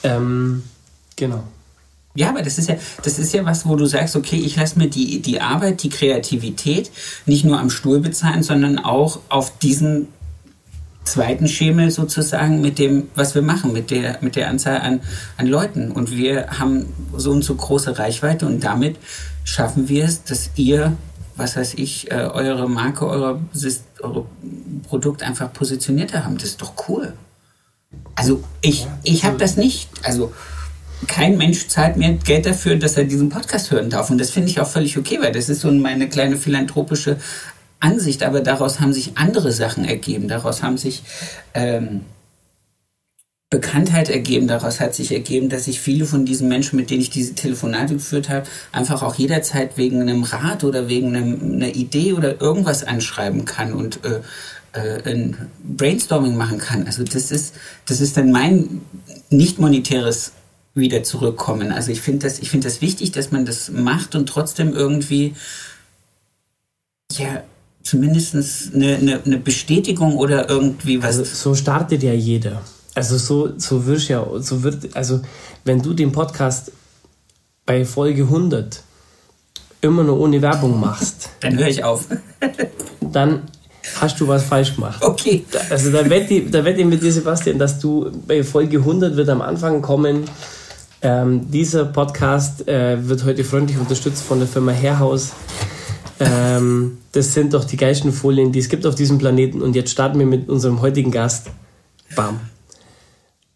Ähm, 0.03 0.63
genau. 1.17 1.43
Ja, 2.17 2.29
aber 2.29 2.43
das 2.43 2.59
ist 2.59 2.69
ja, 2.69 2.77
das 3.03 3.19
ist 3.19 3.35
ja 3.35 3.45
was, 3.45 3.67
wo 3.67 3.75
du 3.75 3.87
sagst, 3.87 4.15
okay, 4.15 4.37
ich 4.37 4.57
lasse 4.57 4.79
mir 4.79 4.89
die, 4.89 5.21
die 5.21 5.41
Arbeit, 5.41 5.83
die 5.83 5.89
Kreativität 5.89 6.91
nicht 7.27 7.45
nur 7.45 7.59
am 7.59 7.71
Stuhl 7.71 8.01
bezahlen, 8.01 8.45
sondern 8.45 8.79
auch 8.79 9.19
auf 9.29 9.59
diesen 9.59 10.09
zweiten 11.05 11.49
Schemel 11.49 11.91
sozusagen 11.91 12.61
mit 12.61 12.79
dem, 12.79 13.09
was 13.15 13.35
wir 13.35 13.43
machen, 13.43 13.73
mit 13.73 13.91
der, 13.91 14.19
mit 14.21 14.37
der 14.37 14.49
Anzahl 14.49 14.81
an, 14.81 15.01
an 15.37 15.47
Leuten. 15.47 15.91
Und 15.91 16.11
wir 16.13 16.59
haben 16.59 16.87
so 17.17 17.33
und 17.33 17.43
so 17.43 17.55
große 17.55 17.99
Reichweite 17.99 18.47
und 18.47 18.63
damit 18.63 18.97
schaffen 19.43 19.89
wir 19.89 20.05
es, 20.05 20.23
dass 20.25 20.51
ihr, 20.55 20.97
was 21.37 21.57
weiß 21.57 21.75
ich, 21.75 22.11
äh, 22.13 22.15
eure 22.15 22.71
Marke, 22.71 23.07
eure, 23.07 23.41
eure 24.03 24.27
Produkt 24.89 25.23
einfach 25.25 25.53
positionierter 25.53 26.25
haben. 26.25 26.37
Das 26.39 26.51
ist 26.51 26.63
doch 26.63 26.89
cool. 26.89 27.13
Also 28.15 28.43
ich, 28.61 28.87
ich 29.03 29.25
habe 29.25 29.37
das 29.37 29.57
nicht. 29.57 29.89
Also 30.03 30.33
kein 31.07 31.37
Mensch 31.37 31.69
zahlt 31.69 31.97
mir 31.97 32.13
Geld 32.15 32.47
dafür, 32.47 32.77
dass 32.77 32.97
er 32.97 33.05
diesen 33.05 33.29
Podcast 33.29 33.71
hören 33.71 33.91
darf. 33.91 34.11
Und 34.11 34.19
das 34.19 34.31
finde 34.31 34.49
ich 34.49 34.61
auch 34.61 34.69
völlig 34.69 34.99
okay, 34.99 35.19
weil 35.21 35.33
das 35.33 35.49
ist 35.49 35.61
so 35.61 35.71
meine 35.71 36.09
kleine 36.09 36.37
philanthropische 36.37 37.17
Ansicht. 37.81 38.23
Aber 38.23 38.41
daraus 38.41 38.81
haben 38.81 38.93
sich 38.93 39.17
andere 39.17 39.53
Sachen 39.53 39.85
ergeben. 39.85 40.29
Daraus 40.29 40.63
haben 40.63 40.79
sich 40.79 41.03
ähm, 41.55 42.03
Bekanntheit 43.51 44.09
ergeben. 44.09 44.49
Daraus 44.49 44.81
hat 44.81 44.95
sich 44.95 45.13
ergeben, 45.13 45.49
dass 45.49 45.69
ich 45.69 45.81
viele 45.81 46.07
von 46.07 46.27
diesen 46.27 46.49
Menschen, 46.49 46.77
mit 46.77 46.91
denen 46.91 47.03
ich 47.03 47.11
diese 47.11 47.35
Telefonate 47.35 47.95
geführt 47.95 48.29
habe, 48.29 48.47
einfach 48.73 49.03
auch 49.03 49.15
jederzeit 49.15 49.77
wegen 49.77 50.01
einem 50.01 50.25
Rat 50.25 50.65
oder 50.65 50.89
wegen 50.89 51.15
einem, 51.15 51.41
einer 51.55 51.75
Idee 51.75 52.15
oder 52.15 52.41
irgendwas 52.41 52.83
anschreiben 52.85 53.45
kann 53.45 53.73
und 53.73 54.01
äh, 54.05 54.21
äh, 54.73 55.09
ein 55.09 55.37
Brainstorming 55.63 56.37
machen 56.37 56.59
kann. 56.59 56.87
Also 56.87 57.05
das 57.05 57.31
ist, 57.31 57.55
das 57.87 58.01
ist 58.01 58.17
dann 58.17 58.33
mein 58.33 58.81
nicht 59.31 59.59
monetäres 59.59 60.33
wieder 60.75 61.03
zurückkommen. 61.03 61.73
Also 61.73 61.93
ich 61.93 62.01
finde 62.01 62.27
das, 62.27 62.39
ich 62.41 62.51
finde 62.51 62.67
das 62.67 62.81
wichtig, 62.81 63.13
dass 63.13 63.31
man 63.31 63.47
das 63.47 63.71
macht 63.71 64.15
und 64.15 64.29
trotzdem 64.29 64.75
irgendwie 64.75 65.35
ja 67.13 67.43
zumindest 67.83 68.35
eine, 68.75 68.97
eine, 68.97 69.23
eine 69.25 69.39
Bestätigung 69.39 70.17
oder 70.17 70.49
irgendwie 70.49 71.03
was. 71.03 71.19
Also 71.19 71.25
so 71.25 71.55
startet 71.55 72.03
ja 72.03 72.13
jeder. 72.13 72.63
Also 72.95 73.19
so, 73.19 73.59
so 73.59 73.87
wirst 73.87 74.09
ja, 74.09 74.27
so 74.39 74.63
wird, 74.63 74.97
also 74.97 75.21
wenn 75.65 75.83
du 75.83 75.95
den 75.95 76.13
Podcast 76.13 76.73
bei 77.67 77.85
Folge 77.85 78.23
100 78.23 78.83
immer 79.81 80.03
nur 80.03 80.19
ohne 80.19 80.41
Werbung 80.43 80.81
machst, 80.81 81.31
dann 81.41 81.59
höre 81.59 81.69
ich 81.69 81.85
auf. 81.85 82.07
dann 83.01 83.43
hast 84.01 84.19
du 84.21 84.27
was 84.29 84.45
falsch 84.45 84.75
gemacht. 84.75 85.03
Okay. 85.03 85.45
Also 85.71 85.91
da 85.91 86.09
wette 86.09 86.35
ich, 86.35 86.51
da 86.51 86.65
wette 86.65 86.81
ich 86.81 86.87
mit 86.87 87.03
dir, 87.03 87.13
Sebastian, 87.13 87.59
dass 87.59 87.79
du 87.79 88.11
bei 88.27 88.43
Folge 88.43 88.79
100 88.79 89.17
wird 89.17 89.29
am 89.29 89.43
Anfang 89.43 89.83
kommen, 89.83 90.25
ähm, 91.05 91.51
dieser 91.51 91.85
Podcast 91.85 92.67
äh, 92.67 93.09
wird 93.09 93.25
heute 93.25 93.45
freundlich 93.45 93.79
unterstützt 93.79 94.23
von 94.23 94.39
der 94.39 94.49
Firma 94.49 94.73
Hairhouse. 94.73 95.33
Ähm, 96.19 96.99
das 97.13 97.35
sind 97.35 97.55
doch 97.55 97.65
die 97.65 97.77
geilsten 97.77 98.13
Folien, 98.13 98.53
die 98.53 98.59
es 98.59 98.69
gibt 98.69 98.87
auf 98.87 98.95
diesem 98.95 99.19
Planeten. 99.19 99.63
Und 99.63 99.77
jetzt 99.77 99.91
starten 99.91 100.19
wir 100.19 100.27
mit 100.27 100.49
unserem 100.49 100.81
heutigen 100.81 101.11
Gast. 101.11 101.49
Bam. 102.17 102.41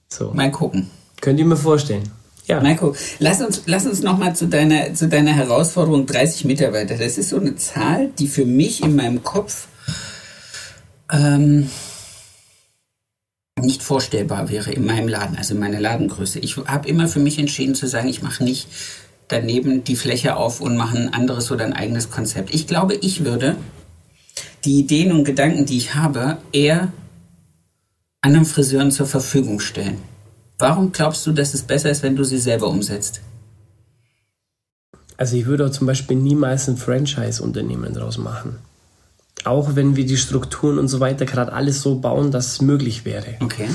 So. 0.08 0.32
Mal 0.32 0.50
gucken. 0.50 0.90
Könnt 1.20 1.40
ihr 1.40 1.46
mir 1.46 1.56
vorstellen? 1.56 2.10
Ja. 2.46 2.60
Marco, 2.60 2.94
lass 3.18 3.42
uns, 3.42 3.62
lass 3.66 3.86
uns 3.86 4.02
nochmal 4.02 4.34
zu 4.34 4.46
deiner, 4.46 4.94
zu 4.94 5.08
deiner 5.08 5.32
Herausforderung 5.32 6.06
30 6.06 6.44
Mitarbeiter. 6.44 6.96
Das 6.96 7.18
ist 7.18 7.30
so 7.30 7.38
eine 7.38 7.56
Zahl, 7.56 8.10
die 8.18 8.26
für 8.26 8.46
mich 8.46 8.82
in 8.82 8.96
meinem 8.96 9.22
Kopf 9.22 9.68
ähm, 11.10 11.68
nicht 13.60 13.82
vorstellbar 13.82 14.48
wäre 14.48 14.72
in 14.72 14.84
meinem 14.84 15.08
Laden, 15.08 15.36
also 15.36 15.54
in 15.54 15.60
meiner 15.60 15.80
Ladengröße. 15.80 16.38
Ich 16.38 16.56
habe 16.56 16.88
immer 16.88 17.08
für 17.08 17.20
mich 17.20 17.38
entschieden 17.38 17.74
zu 17.74 17.86
sagen, 17.86 18.08
ich 18.08 18.22
mache 18.22 18.44
nicht 18.44 18.68
daneben 19.28 19.84
die 19.84 19.96
Fläche 19.96 20.36
auf 20.36 20.60
und 20.60 20.76
mache 20.76 20.96
ein 20.96 21.12
anderes 21.12 21.50
oder 21.50 21.64
ein 21.64 21.72
eigenes 21.72 22.10
Konzept. 22.10 22.54
Ich 22.54 22.66
glaube, 22.66 22.94
ich 22.94 23.24
würde 23.24 23.56
die 24.64 24.80
Ideen 24.80 25.12
und 25.12 25.24
Gedanken, 25.24 25.66
die 25.66 25.76
ich 25.76 25.94
habe, 25.94 26.38
eher 26.52 26.92
anderen 28.20 28.46
Friseuren 28.46 28.90
zur 28.90 29.06
Verfügung 29.06 29.60
stellen. 29.60 29.98
Warum 30.58 30.90
glaubst 30.90 31.24
du, 31.26 31.32
dass 31.32 31.54
es 31.54 31.62
besser 31.62 31.90
ist, 31.90 32.02
wenn 32.02 32.16
du 32.16 32.24
sie 32.24 32.38
selber 32.38 32.68
umsetzt? 32.68 33.20
Also 35.16 35.36
ich 35.36 35.46
würde 35.46 35.70
zum 35.70 35.86
Beispiel 35.86 36.16
niemals 36.16 36.68
ein 36.68 36.76
Franchise-Unternehmen 36.76 37.94
draus 37.94 38.18
machen. 38.18 38.58
Auch 39.48 39.76
wenn 39.76 39.96
wir 39.96 40.04
die 40.04 40.18
Strukturen 40.18 40.78
und 40.78 40.88
so 40.88 41.00
weiter 41.00 41.24
gerade 41.24 41.52
alles 41.54 41.80
so 41.80 42.00
bauen, 42.00 42.30
dass 42.30 42.52
es 42.52 42.60
möglich 42.60 43.06
wäre. 43.06 43.36
Okay. 43.40 43.68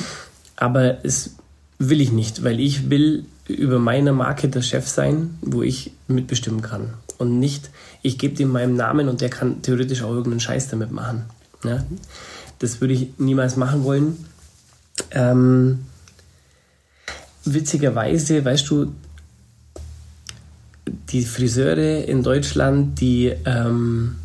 Aber 0.56 1.04
es 1.04 1.36
will 1.80 2.00
ich 2.00 2.12
nicht, 2.12 2.44
weil 2.44 2.60
ich 2.60 2.92
will 2.92 3.26
über 3.48 3.80
meine 3.80 4.14
Marke 4.14 4.48
der 4.50 4.62
Chef 4.62 4.88
sein, 4.88 5.38
wo 5.42 5.64
ich 5.64 5.92
mitbestimmen 6.08 6.62
kann. 6.62 6.94
Und 7.18 7.40
nicht, 7.40 7.72
ich 8.04 8.20
gebe 8.20 8.36
dem 8.36 8.50
meinen 8.50 8.76
Namen 8.76 9.10
und 9.10 9.22
der 9.22 9.30
kann 9.30 9.64
theoretisch 9.64 10.04
auch 10.04 10.12
irgendeinen 10.12 10.40
Scheiß 10.40 10.68
damit 10.68 10.92
machen. 10.92 11.24
Ja? 11.64 11.84
Das 12.60 12.80
würde 12.80 12.94
ich 12.94 13.08
niemals 13.18 13.58
machen 13.58 13.84
wollen. 13.84 14.26
Ähm, 15.10 15.80
witzigerweise, 17.46 18.46
weißt 18.46 18.70
du, 18.70 18.94
die 21.10 21.26
Friseure 21.26 22.04
in 22.04 22.22
Deutschland, 22.22 23.00
die 23.00 23.34
ähm, 23.46 24.18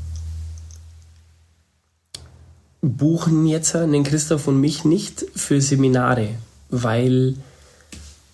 buchen 2.81 3.47
jetzt 3.47 3.74
den 3.74 4.05
Christoph 4.05 4.47
und 4.47 4.61
mich 4.61 4.85
nicht 4.85 5.24
für 5.35 5.61
Seminare, 5.61 6.31
weil 6.70 7.35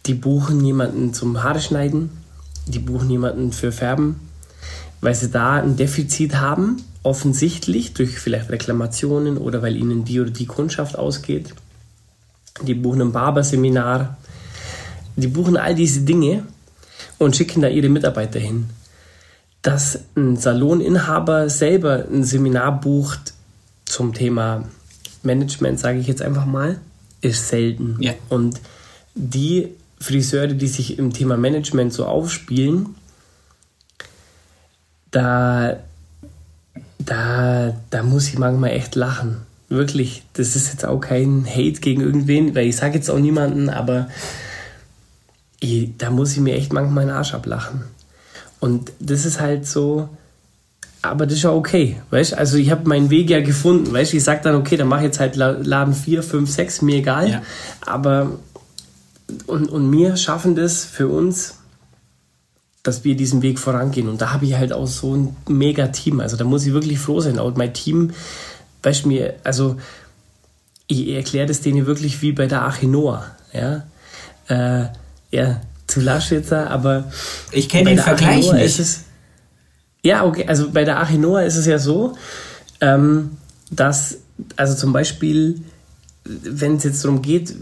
die 0.06 0.14
buchen 0.14 0.64
jemanden 0.64 1.14
zum 1.14 1.42
Haare 1.42 1.60
schneiden, 1.60 2.10
die 2.66 2.78
buchen 2.78 3.10
jemanden 3.10 3.52
für 3.52 3.72
Färben, 3.72 4.16
weil 5.00 5.14
sie 5.14 5.30
da 5.30 5.54
ein 5.54 5.76
Defizit 5.76 6.36
haben, 6.36 6.82
offensichtlich 7.02 7.94
durch 7.94 8.18
vielleicht 8.18 8.50
Reklamationen 8.50 9.38
oder 9.38 9.62
weil 9.62 9.76
ihnen 9.76 10.04
die 10.04 10.20
oder 10.20 10.30
die 10.30 10.46
Kundschaft 10.46 10.98
ausgeht. 10.98 11.54
Die 12.62 12.74
buchen 12.74 13.02
ein 13.02 13.12
Barberseminar, 13.12 14.16
die 15.16 15.26
buchen 15.26 15.56
all 15.56 15.74
diese 15.74 16.00
Dinge 16.00 16.44
und 17.18 17.36
schicken 17.36 17.62
da 17.62 17.68
ihre 17.68 17.88
Mitarbeiter 17.88 18.38
hin. 18.38 18.66
Dass 19.62 20.00
ein 20.16 20.36
Saloninhaber 20.36 21.48
selber 21.48 22.04
ein 22.10 22.24
Seminar 22.24 22.80
bucht 22.80 23.33
zum 23.94 24.12
Thema 24.12 24.64
Management, 25.22 25.78
sage 25.78 26.00
ich 26.00 26.08
jetzt 26.08 26.20
einfach 26.20 26.46
mal, 26.46 26.80
ist 27.20 27.48
selten. 27.48 27.96
Ja. 28.00 28.12
Und 28.28 28.60
die 29.14 29.68
Friseure, 30.00 30.48
die 30.48 30.66
sich 30.66 30.98
im 30.98 31.12
Thema 31.12 31.36
Management 31.36 31.92
so 31.92 32.04
aufspielen, 32.04 32.96
da, 35.12 35.76
da, 36.98 37.76
da 37.90 38.02
muss 38.02 38.26
ich 38.26 38.36
manchmal 38.36 38.70
echt 38.70 38.96
lachen. 38.96 39.42
Wirklich, 39.68 40.24
das 40.32 40.56
ist 40.56 40.72
jetzt 40.72 40.84
auch 40.84 40.98
kein 40.98 41.46
Hate 41.46 41.80
gegen 41.80 42.00
irgendwen, 42.00 42.56
weil 42.56 42.66
ich 42.66 42.76
sage 42.76 42.96
jetzt 42.96 43.08
auch 43.08 43.20
niemanden, 43.20 43.68
aber 43.68 44.08
ich, 45.60 45.96
da 45.98 46.10
muss 46.10 46.32
ich 46.32 46.40
mir 46.40 46.56
echt 46.56 46.72
manchmal 46.72 47.04
den 47.04 47.14
Arsch 47.14 47.32
ablachen. 47.32 47.84
Und 48.58 48.90
das 48.98 49.24
ist 49.24 49.40
halt 49.40 49.68
so, 49.68 50.08
aber 51.04 51.26
das 51.26 51.36
ist 51.36 51.42
ja 51.42 51.52
okay, 51.52 51.96
weißt 52.10 52.34
Also 52.34 52.56
ich 52.56 52.70
habe 52.70 52.88
meinen 52.88 53.10
Weg 53.10 53.30
ja 53.30 53.40
gefunden, 53.40 53.92
weißt 53.92 54.14
Ich 54.14 54.24
sage 54.24 54.40
dann, 54.42 54.54
okay, 54.56 54.76
dann 54.76 54.88
mache 54.88 55.00
ich 55.00 55.06
jetzt 55.06 55.20
halt 55.20 55.36
Laden 55.36 55.94
4, 55.94 56.22
5, 56.22 56.50
6, 56.50 56.82
mir 56.82 56.96
egal. 56.96 57.30
Ja. 57.30 57.42
Aber 57.84 58.38
und, 59.46 59.70
und 59.70 59.90
wir 59.92 60.16
schaffen 60.16 60.54
das 60.54 60.84
für 60.84 61.08
uns, 61.08 61.58
dass 62.82 63.04
wir 63.04 63.16
diesen 63.16 63.42
Weg 63.42 63.58
vorangehen. 63.58 64.08
Und 64.08 64.20
da 64.20 64.32
habe 64.32 64.44
ich 64.44 64.54
halt 64.54 64.72
auch 64.72 64.86
so 64.86 65.14
ein 65.14 65.36
mega 65.48 65.88
Team. 65.88 66.20
Also 66.20 66.36
da 66.36 66.44
muss 66.44 66.66
ich 66.66 66.72
wirklich 66.72 66.98
froh 66.98 67.20
sein. 67.20 67.38
Und 67.38 67.56
mein 67.56 67.72
Team, 67.72 68.12
weißt 68.82 69.04
du 69.04 69.08
mir, 69.08 69.34
also 69.44 69.76
ich 70.86 71.08
erkläre 71.08 71.46
das 71.46 71.62
denen 71.62 71.86
wirklich 71.86 72.20
wie 72.20 72.32
bei 72.32 72.46
der 72.46 72.62
Achinoa. 72.62 73.24
Ja, 73.52 73.84
äh, 74.48 74.88
ja 75.30 75.60
zu 75.86 76.00
lasch 76.00 76.30
jetzt, 76.30 76.52
aber 76.52 77.04
ich 77.52 77.68
kenne 77.68 77.90
den 77.90 77.98
Vergleich 77.98 78.52
nicht. 78.52 78.78
Es, 78.78 79.04
ja, 80.04 80.24
okay, 80.24 80.44
also 80.46 80.70
bei 80.70 80.84
der 80.84 81.00
Achinoa 81.00 81.42
ist 81.42 81.56
es 81.56 81.66
ja 81.66 81.78
so, 81.78 82.14
ähm, 82.80 83.30
dass, 83.70 84.18
also 84.54 84.74
zum 84.74 84.92
Beispiel, 84.92 85.62
wenn 86.24 86.76
es 86.76 86.84
jetzt 86.84 87.02
darum 87.04 87.22
geht, 87.22 87.54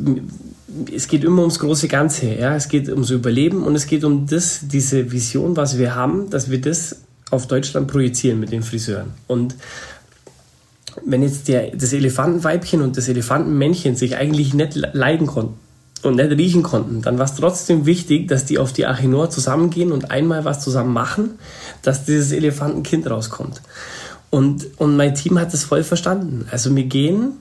es 0.93 1.07
geht 1.07 1.23
immer 1.23 1.43
ums 1.43 1.61
große 1.61 1.87
Ganze, 1.87 2.35
ja, 2.35 2.57
es 2.57 2.69
geht 2.69 2.89
ums 2.89 3.11
Überleben 3.11 3.63
und 3.63 3.77
es 3.77 3.87
geht 3.87 4.03
um 4.03 4.27
das, 4.27 4.61
diese 4.65 5.13
Vision, 5.13 5.57
was 5.57 5.79
wir 5.79 5.95
haben, 5.95 6.31
dass 6.31 6.51
wir 6.51 6.61
das 6.61 7.03
auf 7.31 7.47
Deutschland 7.47 7.87
projizieren 7.87 8.41
mit 8.41 8.51
den 8.51 8.63
Friseuren. 8.63 9.13
Und 9.29 9.55
wenn 11.07 11.23
jetzt 11.23 11.47
der, 11.47 11.71
das 11.77 11.93
Elefantenweibchen 11.93 12.83
und 12.83 12.97
das 12.97 13.09
Elefantenmännchen 13.09 13.95
sich 13.95 14.17
eigentlich 14.17 14.53
nicht 14.53 14.75
leiden 14.75 15.29
konnten 15.29 15.62
und 16.03 16.17
nicht 16.17 16.31
riechen 16.31 16.63
konnten, 16.63 17.03
dann 17.03 17.19
war 17.19 17.27
es 17.27 17.35
trotzdem 17.35 17.87
wichtig, 17.87 18.29
dass 18.29 18.45
die 18.45 18.59
auf 18.59 18.73
die 18.73 18.87
Achinor 18.87 19.31
zusammengehen 19.31 19.93
und 19.93 20.11
einmal 20.11 20.45
was 20.45 20.61
zusammen 20.61 20.93
machen, 20.93 21.39
dass 21.83 22.05
dieses 22.05 22.33
Elefantenkind 22.33 23.09
rauskommt. 23.09 23.63
Und, 24.31 24.67
und 24.79 24.97
mein 24.97 25.15
Team 25.15 25.39
hat 25.39 25.53
das 25.53 25.65
voll 25.65 25.85
verstanden. 25.85 26.47
Also 26.51 26.75
wir 26.75 26.85
gehen 26.85 27.33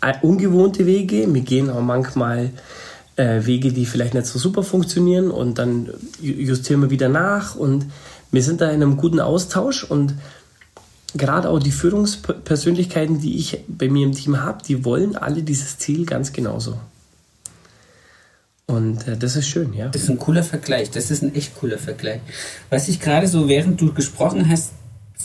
äh, 0.00 0.14
ungewohnte 0.22 0.86
Wege. 0.86 1.32
Wir 1.32 1.42
gehen 1.42 1.70
auch 1.70 1.82
manchmal 1.82 2.50
äh, 3.16 3.44
Wege, 3.44 3.72
die 3.72 3.86
vielleicht 3.86 4.14
nicht 4.14 4.26
so 4.26 4.38
super 4.38 4.62
funktionieren 4.62 5.30
und 5.30 5.58
dann 5.58 5.90
justieren 6.20 6.80
wir 6.82 6.90
wieder 6.90 7.08
nach 7.08 7.56
und 7.56 7.86
wir 8.30 8.42
sind 8.42 8.60
da 8.60 8.66
in 8.66 8.82
einem 8.82 8.96
guten 8.96 9.20
Austausch 9.20 9.84
und 9.84 10.14
gerade 11.14 11.48
auch 11.48 11.58
die 11.58 11.72
Führungspersönlichkeiten, 11.72 13.20
die 13.20 13.36
ich 13.36 13.64
bei 13.66 13.88
mir 13.88 14.06
im 14.06 14.12
Team 14.12 14.40
habe, 14.40 14.62
die 14.66 14.84
wollen 14.84 15.16
alle 15.16 15.42
dieses 15.42 15.78
Ziel 15.78 16.04
ganz 16.04 16.32
genauso. 16.32 16.78
Und 18.68 19.08
äh, 19.08 19.16
das 19.16 19.34
ist 19.34 19.48
schön, 19.48 19.72
ja. 19.72 19.88
Das 19.88 20.02
ist 20.02 20.10
ein 20.10 20.18
cooler 20.18 20.44
Vergleich. 20.44 20.90
Das 20.90 21.10
ist 21.10 21.22
ein 21.22 21.34
echt 21.34 21.56
cooler 21.56 21.78
Vergleich. 21.78 22.20
Was 22.70 22.88
ich 22.88 23.00
gerade 23.00 23.26
so, 23.26 23.48
während 23.48 23.80
du 23.80 23.92
gesprochen 23.92 24.48
hast, 24.48 24.72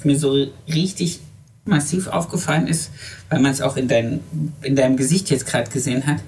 mir 0.03 0.17
so 0.17 0.47
richtig 0.67 1.19
massiv 1.65 2.07
aufgefallen 2.07 2.67
ist, 2.67 2.91
weil 3.29 3.39
man 3.39 3.51
es 3.51 3.61
auch 3.61 3.77
in, 3.77 3.87
dein, 3.87 4.21
in 4.61 4.75
deinem 4.75 4.97
Gesicht 4.97 5.29
jetzt 5.29 5.45
gerade 5.45 5.69
gesehen 5.69 6.07
hat. 6.07 6.19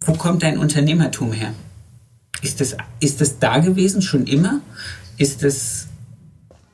Wo 0.00 0.12
kommt 0.12 0.42
dein 0.42 0.58
Unternehmertum 0.58 1.32
her? 1.32 1.54
Ist 2.42 2.60
das, 2.60 2.76
ist 3.00 3.20
das 3.20 3.38
da 3.38 3.58
gewesen 3.58 4.02
schon 4.02 4.26
immer? 4.26 4.60
Ist 5.16 5.42
das 5.42 5.88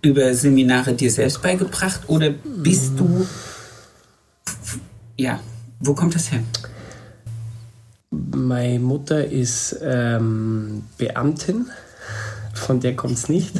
über 0.02 0.34
Seminare 0.34 0.94
dir 0.94 1.10
selbst 1.10 1.40
beigebracht 1.42 2.02
oder 2.08 2.30
bist 2.30 2.92
du. 2.98 3.26
Ja, 5.16 5.40
wo 5.80 5.94
kommt 5.94 6.14
das 6.14 6.30
her? 6.30 6.40
Meine 8.34 8.78
Mutter 8.78 9.24
ist 9.24 9.78
ähm, 9.82 10.84
Beamtin, 10.98 11.70
von 12.52 12.80
der 12.80 12.96
kommt 12.96 13.14
es 13.14 13.28
nicht. 13.28 13.54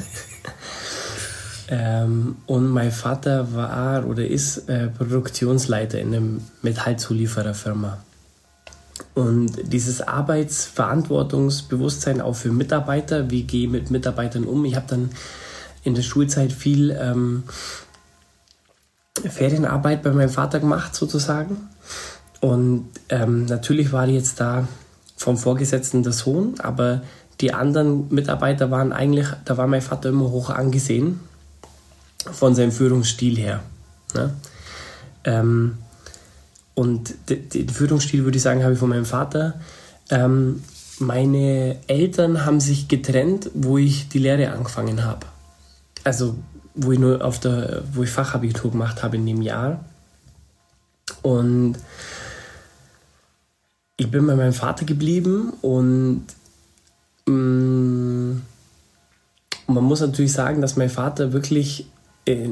ähm, 1.68 2.36
und 2.46 2.68
mein 2.68 2.92
Vater 2.92 3.54
war 3.54 4.06
oder 4.06 4.26
ist 4.26 4.68
äh, 4.68 4.88
Produktionsleiter 4.88 5.98
in 5.98 6.14
einer 6.14 6.26
Metallzuliefererfirma. 6.62 7.98
Und 9.14 9.72
dieses 9.72 10.02
Arbeitsverantwortungsbewusstsein 10.02 12.20
auch 12.20 12.34
für 12.34 12.50
Mitarbeiter, 12.50 13.30
wie 13.30 13.44
gehe 13.44 13.66
ich 13.66 13.70
mit 13.70 13.90
Mitarbeitern 13.90 14.44
um. 14.44 14.64
Ich 14.64 14.76
habe 14.76 14.86
dann 14.88 15.10
in 15.84 15.94
der 15.94 16.02
Schulzeit 16.02 16.52
viel 16.52 16.90
ähm, 16.90 17.44
Ferienarbeit 19.22 20.02
bei 20.02 20.10
meinem 20.10 20.30
Vater 20.30 20.60
gemacht, 20.60 20.94
sozusagen. 20.94 21.68
Und 22.44 22.90
ähm, 23.08 23.46
natürlich 23.46 23.90
war 23.90 24.06
jetzt 24.06 24.38
da 24.38 24.68
vom 25.16 25.38
Vorgesetzten 25.38 26.02
der 26.02 26.12
Sohn, 26.12 26.56
aber 26.60 27.00
die 27.40 27.54
anderen 27.54 28.12
Mitarbeiter 28.12 28.70
waren 28.70 28.92
eigentlich, 28.92 29.28
da 29.46 29.56
war 29.56 29.66
mein 29.66 29.80
Vater 29.80 30.10
immer 30.10 30.30
hoch 30.30 30.50
angesehen 30.50 31.20
von 32.30 32.54
seinem 32.54 32.70
Führungsstil 32.70 33.38
her. 33.38 33.62
Ne? 34.12 34.34
Ähm, 35.24 35.78
und 36.74 37.14
den 37.30 37.70
Führungsstil, 37.70 38.24
würde 38.24 38.36
ich 38.36 38.42
sagen, 38.42 38.62
habe 38.62 38.74
ich 38.74 38.78
von 38.78 38.90
meinem 38.90 39.06
Vater. 39.06 39.54
Ähm, 40.10 40.62
meine 40.98 41.78
Eltern 41.86 42.44
haben 42.44 42.60
sich 42.60 42.88
getrennt, 42.88 43.50
wo 43.54 43.78
ich 43.78 44.10
die 44.10 44.18
Lehre 44.18 44.52
angefangen 44.52 45.02
habe. 45.02 45.24
Also 46.04 46.36
wo 46.74 46.92
ich 46.92 46.98
nur 46.98 47.24
auf 47.24 47.40
der, 47.40 47.84
wo 47.94 48.02
ich 48.02 48.10
Fachabitur 48.10 48.72
gemacht 48.72 49.02
habe 49.02 49.16
in 49.16 49.24
dem 49.24 49.40
Jahr. 49.40 49.82
Und 51.22 51.76
ich 53.96 54.10
bin 54.10 54.26
bei 54.26 54.34
meinem 54.34 54.52
Vater 54.52 54.84
geblieben 54.84 55.52
und 55.62 56.24
mh, 57.26 57.34
mm, 57.34 58.42
man 59.66 59.84
muss 59.84 60.00
natürlich 60.00 60.32
sagen, 60.32 60.60
dass 60.60 60.76
mein 60.76 60.90
Vater 60.90 61.32
wirklich 61.32 61.86
äh, 62.26 62.48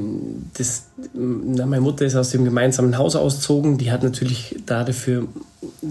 das, 0.57 0.85
na, 1.13 1.65
meine 1.65 1.81
Mutter 1.81 2.05
ist 2.05 2.15
aus 2.15 2.31
dem 2.31 2.45
gemeinsamen 2.45 2.97
Haus 2.97 3.15
ausgezogen. 3.15 3.77
Die 3.77 3.91
hat 3.91 4.03
natürlich 4.03 4.55
dafür 4.65 5.27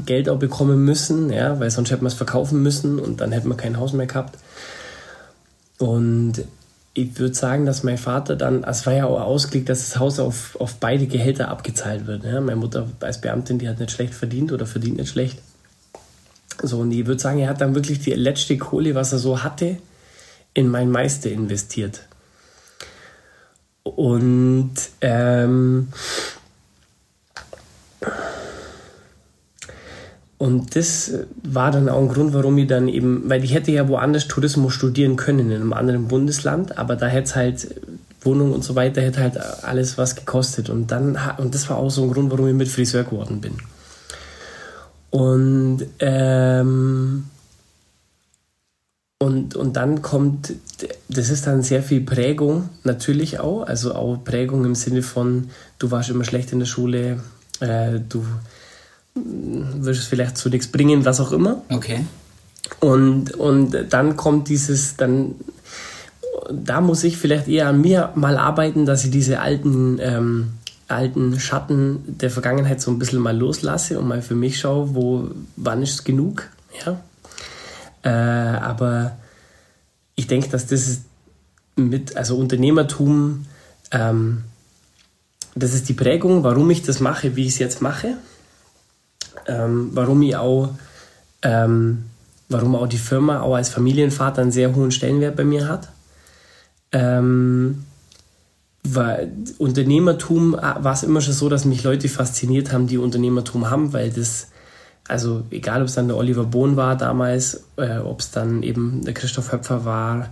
Geld 0.04 0.28
auch 0.28 0.38
bekommen 0.38 0.84
müssen, 0.84 1.30
ja, 1.32 1.58
weil 1.60 1.70
sonst 1.70 1.90
hätte 1.90 2.02
man 2.02 2.10
es 2.12 2.14
verkaufen 2.14 2.62
müssen 2.62 2.98
und 2.98 3.20
dann 3.20 3.32
hätte 3.32 3.48
man 3.48 3.56
kein 3.56 3.78
Haus 3.78 3.92
mehr 3.92 4.06
gehabt. 4.06 4.38
Und 5.78 6.44
ich 6.94 7.18
würde 7.18 7.34
sagen, 7.34 7.64
dass 7.64 7.82
mein 7.84 7.96
Vater 7.98 8.36
dann, 8.36 8.64
es 8.64 8.84
war 8.84 8.92
ja 8.92 9.06
auch 9.06 9.20
ausgelegt, 9.20 9.68
dass 9.68 9.88
das 9.88 9.98
Haus 9.98 10.18
auf, 10.18 10.56
auf 10.60 10.74
beide 10.74 11.06
Gehälter 11.06 11.48
abgezahlt 11.48 12.06
wird. 12.06 12.24
Ja. 12.24 12.40
Meine 12.40 12.56
Mutter 12.56 12.86
als 13.00 13.20
Beamtin, 13.20 13.58
die 13.58 13.68
hat 13.68 13.78
nicht 13.78 13.92
schlecht 13.92 14.14
verdient 14.14 14.52
oder 14.52 14.66
verdient 14.66 14.98
nicht 14.98 15.10
schlecht. 15.10 15.38
So, 16.62 16.80
und 16.80 16.92
ich 16.92 17.06
würde 17.06 17.20
sagen, 17.20 17.38
er 17.38 17.48
hat 17.48 17.62
dann 17.62 17.74
wirklich 17.74 18.00
die 18.00 18.12
letzte 18.12 18.58
Kohle, 18.58 18.94
was 18.94 19.12
er 19.12 19.18
so 19.18 19.42
hatte, 19.42 19.78
in 20.52 20.68
mein 20.68 20.90
Meister 20.90 21.30
investiert. 21.30 22.02
Und 23.84 24.74
ähm, 25.00 25.88
und 30.42 30.74
das 30.74 31.12
war 31.44 31.70
dann 31.70 31.88
auch 31.88 32.00
ein 32.00 32.08
Grund, 32.08 32.34
warum 32.34 32.58
ich 32.58 32.66
dann 32.66 32.88
eben, 32.88 33.30
weil 33.30 33.44
ich 33.44 33.54
hätte 33.54 33.70
ja 33.70 33.86
woanders 33.86 34.26
Tourismus 34.26 34.74
studieren 34.74 35.14
können, 35.14 35.52
in 35.52 35.60
einem 35.60 35.72
anderen 35.72 36.08
Bundesland, 36.08 36.78
aber 36.78 36.96
da 36.96 37.06
hätte 37.06 37.28
es 37.28 37.36
halt 37.36 37.80
Wohnung 38.22 38.52
und 38.52 38.64
so 38.64 38.74
weiter, 38.74 39.02
hätte 39.02 39.20
halt 39.20 39.36
alles 39.36 39.98
was 39.98 40.16
gekostet. 40.16 40.68
Und 40.68 40.90
dann, 40.90 41.16
und 41.38 41.54
das 41.54 41.70
war 41.70 41.76
auch 41.76 41.90
so 41.90 42.02
ein 42.02 42.10
Grund, 42.10 42.32
warum 42.32 42.48
ich 42.48 42.54
mit 42.54 42.66
Friseur 42.66 43.04
geworden 43.04 43.40
bin. 43.40 43.52
Und, 45.10 45.86
ähm, 46.00 47.26
und, 49.20 49.54
und 49.54 49.76
dann 49.76 50.02
kommt, 50.02 50.54
das 51.08 51.30
ist 51.30 51.46
dann 51.46 51.62
sehr 51.62 51.84
viel 51.84 52.00
Prägung 52.00 52.68
natürlich 52.82 53.38
auch, 53.38 53.62
also 53.62 53.94
auch 53.94 54.16
Prägung 54.24 54.64
im 54.64 54.74
Sinne 54.74 55.02
von, 55.02 55.50
du 55.78 55.92
warst 55.92 56.10
immer 56.10 56.24
schlecht 56.24 56.50
in 56.50 56.58
der 56.58 56.66
Schule, 56.66 57.20
äh, 57.60 58.00
du 58.08 58.24
wirst 59.14 60.08
vielleicht 60.08 60.36
zu 60.36 60.48
nichts 60.48 60.68
bringen, 60.68 61.04
was 61.04 61.20
auch 61.20 61.32
immer. 61.32 61.62
Okay. 61.68 62.04
Und, 62.80 63.34
und 63.34 63.76
dann 63.90 64.16
kommt 64.16 64.48
dieses, 64.48 64.96
dann, 64.96 65.34
da 66.50 66.80
muss 66.80 67.04
ich 67.04 67.16
vielleicht 67.16 67.48
eher 67.48 67.68
an 67.68 67.80
mir 67.80 68.12
mal 68.14 68.38
arbeiten, 68.38 68.86
dass 68.86 69.04
ich 69.04 69.10
diese 69.10 69.40
alten 69.40 69.98
ähm, 70.00 70.52
alten 70.92 71.40
Schatten 71.40 72.02
der 72.06 72.30
Vergangenheit 72.30 72.80
so 72.80 72.90
ein 72.90 72.98
bisschen 72.98 73.18
mal 73.18 73.36
loslasse 73.36 73.98
und 73.98 74.06
mal 74.06 74.22
für 74.22 74.34
mich 74.34 74.60
schaue, 74.60 74.94
wo, 74.94 75.30
wann 75.56 75.82
ist 75.82 75.94
es 75.94 76.04
genug. 76.04 76.48
Ja? 76.84 77.00
Äh, 78.02 78.58
aber 78.58 79.16
ich 80.14 80.26
denke, 80.26 80.48
dass 80.48 80.66
das 80.66 81.00
mit, 81.76 82.16
also 82.16 82.36
Unternehmertum, 82.36 83.46
ähm, 83.90 84.42
das 85.54 85.74
ist 85.74 85.88
die 85.88 85.94
Prägung, 85.94 86.44
warum 86.44 86.70
ich 86.70 86.82
das 86.82 87.00
mache, 87.00 87.36
wie 87.36 87.46
ich 87.46 87.54
es 87.54 87.58
jetzt 87.58 87.82
mache. 87.82 88.16
Ähm, 89.46 89.90
warum 89.92 90.22
ich 90.22 90.36
auch, 90.36 90.70
ähm, 91.42 92.04
warum 92.48 92.76
auch 92.76 92.86
die 92.86 92.98
Firma 92.98 93.40
auch 93.40 93.54
als 93.54 93.68
Familienvater 93.68 94.42
einen 94.42 94.52
sehr 94.52 94.74
hohen 94.74 94.90
Stellenwert 94.90 95.36
bei 95.36 95.44
mir 95.44 95.68
hat. 95.68 95.88
Ähm, 96.92 97.84
weil 98.84 99.32
Unternehmertum 99.58 100.54
äh, 100.54 100.60
war 100.60 100.92
es 100.92 101.02
immer 101.02 101.20
schon 101.20 101.34
so, 101.34 101.48
dass 101.48 101.64
mich 101.64 101.84
Leute 101.84 102.08
fasziniert 102.08 102.72
haben, 102.72 102.86
die 102.86 102.98
Unternehmertum 102.98 103.70
haben, 103.70 103.92
weil 103.92 104.10
das, 104.10 104.48
also 105.08 105.44
egal 105.50 105.82
ob 105.82 105.88
es 105.88 105.94
dann 105.94 106.08
der 106.08 106.16
Oliver 106.16 106.44
Bohn 106.44 106.76
war 106.76 106.96
damals, 106.96 107.64
äh, 107.76 107.98
ob 107.98 108.20
es 108.20 108.32
dann 108.32 108.62
eben 108.62 109.04
der 109.04 109.14
Christoph 109.14 109.52
Höpfer 109.52 109.84
war, 109.84 110.30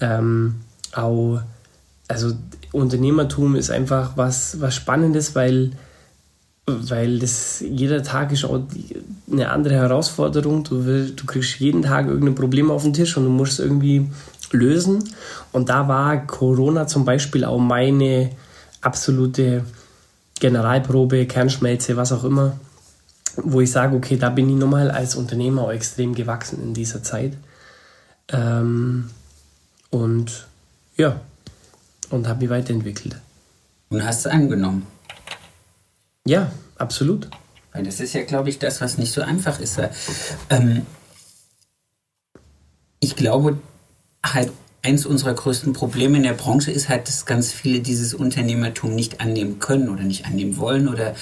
ähm, 0.00 0.56
auch, 0.94 1.40
also 2.08 2.32
Unternehmertum 2.72 3.54
ist 3.54 3.70
einfach 3.70 4.16
was, 4.16 4.60
was 4.60 4.74
Spannendes, 4.74 5.34
weil, 5.34 5.70
weil 6.66 7.18
das 7.18 7.60
jeder 7.60 8.02
Tag 8.02 8.32
ist 8.32 8.44
auch 8.44 8.60
eine 9.30 9.50
andere 9.50 9.74
Herausforderung. 9.74 10.62
Du, 10.64 10.84
will, 10.84 11.10
du 11.10 11.26
kriegst 11.26 11.58
jeden 11.58 11.82
Tag 11.82 12.06
irgendein 12.06 12.34
Problem 12.34 12.70
auf 12.70 12.82
den 12.82 12.92
Tisch 12.92 13.16
und 13.16 13.24
du 13.24 13.30
musst 13.30 13.58
irgendwie 13.58 14.08
lösen. 14.52 15.02
Und 15.50 15.68
da 15.68 15.88
war 15.88 16.26
Corona 16.26 16.86
zum 16.86 17.04
Beispiel 17.04 17.44
auch 17.44 17.58
meine 17.58 18.30
absolute 18.80 19.64
Generalprobe, 20.38 21.26
Kernschmelze, 21.26 21.96
was 21.96 22.12
auch 22.12 22.24
immer, 22.24 22.58
wo 23.36 23.60
ich 23.60 23.70
sage, 23.70 23.96
okay, 23.96 24.16
da 24.16 24.28
bin 24.28 24.48
ich 24.48 24.56
nochmal 24.56 24.90
als 24.90 25.14
Unternehmer 25.14 25.62
auch 25.62 25.72
extrem 25.72 26.14
gewachsen 26.14 26.62
in 26.62 26.74
dieser 26.74 27.02
Zeit. 27.02 27.36
Ähm, 28.28 29.10
und 29.90 30.46
ja, 30.96 31.20
und 32.10 32.28
habe 32.28 32.40
mich 32.40 32.50
weiterentwickelt. 32.50 33.16
Und 33.88 34.04
hast 34.04 34.20
es 34.20 34.26
angenommen? 34.26 34.86
Ja, 36.26 36.52
absolut. 36.76 37.28
Weil 37.72 37.84
das 37.84 38.00
ist 38.00 38.12
ja, 38.12 38.22
glaube 38.22 38.50
ich, 38.50 38.58
das, 38.58 38.80
was 38.80 38.98
nicht 38.98 39.12
so 39.12 39.22
einfach 39.22 39.60
ist. 39.60 39.80
Ähm, 40.50 40.86
ich 43.00 43.16
glaube, 43.16 43.58
halt 44.24 44.52
eins 44.82 45.06
unserer 45.06 45.34
größten 45.34 45.72
Probleme 45.72 46.16
in 46.16 46.22
der 46.24 46.32
Branche 46.32 46.70
ist 46.70 46.88
halt, 46.88 47.08
dass 47.08 47.24
ganz 47.24 47.52
viele 47.52 47.80
dieses 47.80 48.14
Unternehmertum 48.14 48.94
nicht 48.94 49.20
annehmen 49.20 49.58
können 49.58 49.88
oder 49.88 50.02
nicht 50.02 50.26
annehmen 50.26 50.58
wollen 50.58 50.88
oder 50.88 51.14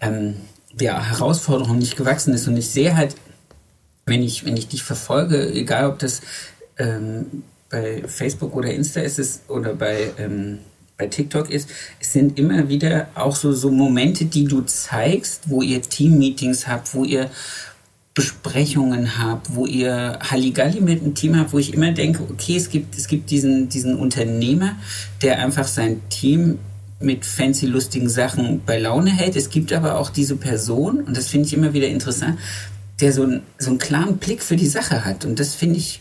ähm, 0.00 0.36
der 0.72 1.10
Herausforderung 1.10 1.78
nicht 1.78 1.96
gewachsen 1.96 2.34
ist. 2.34 2.46
Und 2.46 2.56
ich 2.56 2.70
sehe 2.70 2.96
halt, 2.96 3.16
wenn 4.06 4.22
ich, 4.22 4.44
wenn 4.44 4.56
ich 4.56 4.68
dich 4.68 4.82
verfolge, 4.82 5.50
egal 5.52 5.90
ob 5.90 5.98
das 5.98 6.20
ähm, 6.78 7.42
bei 7.70 8.02
Facebook 8.06 8.54
oder 8.54 8.72
Insta 8.72 9.00
ist 9.00 9.18
es 9.18 9.42
oder 9.48 9.74
bei, 9.74 10.10
ähm, 10.18 10.60
bei 10.98 11.06
TikTok 11.06 11.48
ist, 11.48 11.70
es 12.00 12.12
sind 12.12 12.38
immer 12.38 12.68
wieder 12.68 13.08
auch 13.14 13.36
so, 13.36 13.52
so 13.52 13.70
Momente, 13.70 14.24
die 14.24 14.44
du 14.44 14.62
zeigst, 14.62 15.48
wo 15.48 15.62
ihr 15.62 15.80
Team-Meetings 15.80 16.66
habt, 16.66 16.92
wo 16.92 17.04
ihr 17.04 17.30
Besprechungen 18.14 19.16
habt, 19.16 19.54
wo 19.54 19.64
ihr 19.64 20.18
Halligalli 20.20 20.80
mit 20.80 21.00
einem 21.00 21.14
Team 21.14 21.38
habt, 21.38 21.52
wo 21.52 21.58
ich 21.58 21.72
immer 21.72 21.92
denke, 21.92 22.24
okay, 22.28 22.56
es 22.56 22.68
gibt, 22.68 22.98
es 22.98 23.06
gibt 23.06 23.30
diesen, 23.30 23.68
diesen 23.68 23.94
Unternehmer, 23.94 24.76
der 25.22 25.38
einfach 25.38 25.68
sein 25.68 26.00
Team 26.08 26.58
mit 26.98 27.24
fancy, 27.24 27.66
lustigen 27.66 28.08
Sachen 28.08 28.62
bei 28.66 28.80
Laune 28.80 29.10
hält. 29.10 29.36
Es 29.36 29.50
gibt 29.50 29.72
aber 29.72 29.98
auch 29.98 30.10
diese 30.10 30.34
Person, 30.34 31.02
und 31.02 31.16
das 31.16 31.28
finde 31.28 31.46
ich 31.46 31.54
immer 31.54 31.74
wieder 31.74 31.86
interessant, 31.86 32.40
der 33.00 33.12
so, 33.12 33.22
ein, 33.22 33.42
so 33.56 33.70
einen 33.70 33.78
klaren 33.78 34.16
Blick 34.16 34.42
für 34.42 34.56
die 34.56 34.66
Sache 34.66 35.04
hat. 35.04 35.24
Und 35.24 35.38
das 35.38 35.54
finde 35.54 35.76
ich, 35.76 36.00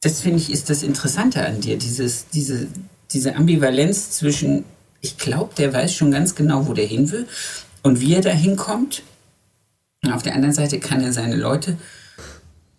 das 0.00 0.22
finde 0.22 0.38
ich, 0.38 0.50
ist 0.50 0.70
das 0.70 0.82
Interessante 0.82 1.44
an 1.44 1.60
dir, 1.60 1.76
dieses, 1.76 2.28
diese, 2.28 2.68
diese 3.12 3.36
Ambivalenz 3.36 4.10
zwischen, 4.12 4.64
ich 5.00 5.18
glaube, 5.18 5.54
der 5.56 5.72
weiß 5.72 5.92
schon 5.94 6.10
ganz 6.10 6.34
genau, 6.34 6.66
wo 6.66 6.72
der 6.72 6.86
hin 6.86 7.10
will 7.10 7.26
und 7.82 8.00
wie 8.00 8.14
er 8.14 8.22
da 8.22 8.30
hinkommt 8.30 9.02
und 10.04 10.12
auf 10.12 10.22
der 10.22 10.34
anderen 10.34 10.54
Seite 10.54 10.78
kann 10.78 11.02
er 11.02 11.12
seine 11.12 11.36
Leute 11.36 11.76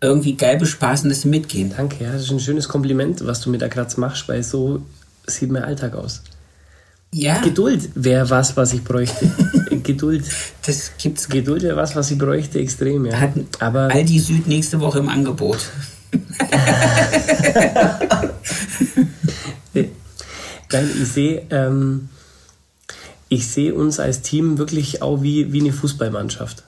irgendwie 0.02 0.36
geil 0.36 0.58
bespaßen, 0.58 1.10
dass 1.10 1.22
sie 1.22 1.30
mitgehen. 1.30 1.74
Danke, 1.76 2.04
ja, 2.04 2.12
das 2.12 2.24
ist 2.24 2.32
ein 2.32 2.40
schönes 2.40 2.68
Kompliment, 2.68 3.26
was 3.26 3.42
du 3.42 3.50
mir 3.50 3.58
da 3.58 3.68
gerade 3.68 4.00
machst, 4.00 4.28
weil 4.28 4.44
so 4.44 4.84
sieht 5.26 5.50
mein 5.50 5.64
Alltag 5.64 5.96
aus. 5.96 6.22
Ja. 7.12 7.40
Geduld 7.40 7.90
wäre 7.96 8.30
was, 8.30 8.56
was 8.58 8.74
ich 8.74 8.84
bräuchte. 8.84 9.32
Geduld. 9.84 10.26
Das 10.66 10.92
gibt's. 10.98 11.30
Geduld 11.30 11.64
wäre 11.64 11.78
was, 11.78 11.96
was 11.96 12.12
ich 12.12 12.18
bräuchte, 12.18 12.60
extrem, 12.60 13.06
ja. 13.06 13.20
Hat 13.20 13.32
Aber 13.60 13.90
Aldi 13.92 14.20
Süd 14.20 14.48
nächste 14.48 14.80
Woche 14.82 15.00
im 15.00 15.10
Angebot. 15.10 15.60
Nein, 20.72 20.90
ich 21.02 21.08
sehe 21.10 21.46
ähm, 21.50 22.10
sehe 23.56 23.74
uns 23.74 24.00
als 24.00 24.22
Team 24.22 24.58
wirklich 24.58 25.02
auch 25.02 25.22
wie, 25.22 25.52
wie 25.54 25.62
eine 25.62 25.74
Fußballmannschaft. 25.74 26.64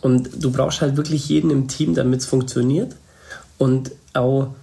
Und 0.00 0.42
du 0.42 0.50
brauchst 0.50 0.80
halt 0.80 0.96
wirklich 0.96 1.28
jeden 1.28 1.50
im 1.50 1.68
Team, 1.68 1.94
damit 1.94 2.20
es 2.20 2.26
funktioniert. 2.26 2.96
Und 3.58 3.92
auch, 4.14 4.54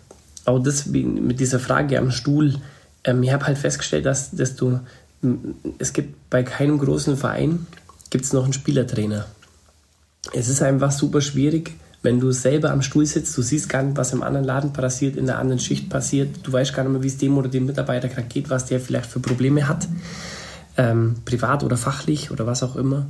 auch 0.45 0.59
das 0.59 0.85
mit 0.85 1.39
dieser 1.39 1.59
Frage 1.59 1.97
am 1.97 2.11
Stuhl, 2.11 2.55
ähm, 3.03 3.23
ich 3.23 3.31
habe 3.31 3.45
halt 3.45 3.57
festgestellt, 3.57 4.05
dass, 4.05 4.31
dass 4.31 4.55
du, 4.55 4.79
es 5.77 5.93
gibt 5.93 6.29
bei 6.29 6.43
keinem 6.43 6.79
großen 6.79 7.17
Verein, 7.17 7.67
gibt 8.09 8.25
noch 8.33 8.43
einen 8.43 8.53
Spielertrainer. 8.53 9.25
Es 10.33 10.49
ist 10.49 10.61
einfach 10.61 10.91
super 10.91 11.21
schwierig, 11.21 11.75
wenn 12.01 12.19
du 12.19 12.31
selber 12.31 12.71
am 12.71 12.81
Stuhl 12.81 13.05
sitzt, 13.05 13.37
du 13.37 13.41
siehst 13.41 13.67
gar 13.67 13.83
nicht, 13.83 13.97
was 13.97 14.13
im 14.13 14.23
anderen 14.23 14.45
Laden 14.45 14.71
passiert, 14.71 15.17
in 15.17 15.25
der 15.25 15.37
anderen 15.37 15.59
Schicht 15.59 15.89
passiert, 15.89 16.29
du 16.43 16.51
weißt 16.51 16.73
gar 16.73 16.83
nicht 16.83 16.93
mehr, 16.93 17.03
wie 17.03 17.07
es 17.07 17.17
dem 17.17 17.37
oder 17.37 17.49
dem 17.49 17.65
Mitarbeiter 17.65 18.07
gerade 18.07 18.27
geht, 18.27 18.49
was 18.49 18.65
der 18.65 18.79
vielleicht 18.79 19.07
für 19.07 19.19
Probleme 19.19 19.67
hat, 19.67 19.87
ähm, 20.77 21.15
privat 21.25 21.63
oder 21.63 21.75
fachlich 21.75 22.31
oder 22.31 22.47
was 22.47 22.63
auch 22.63 22.77
immer. 22.77 23.05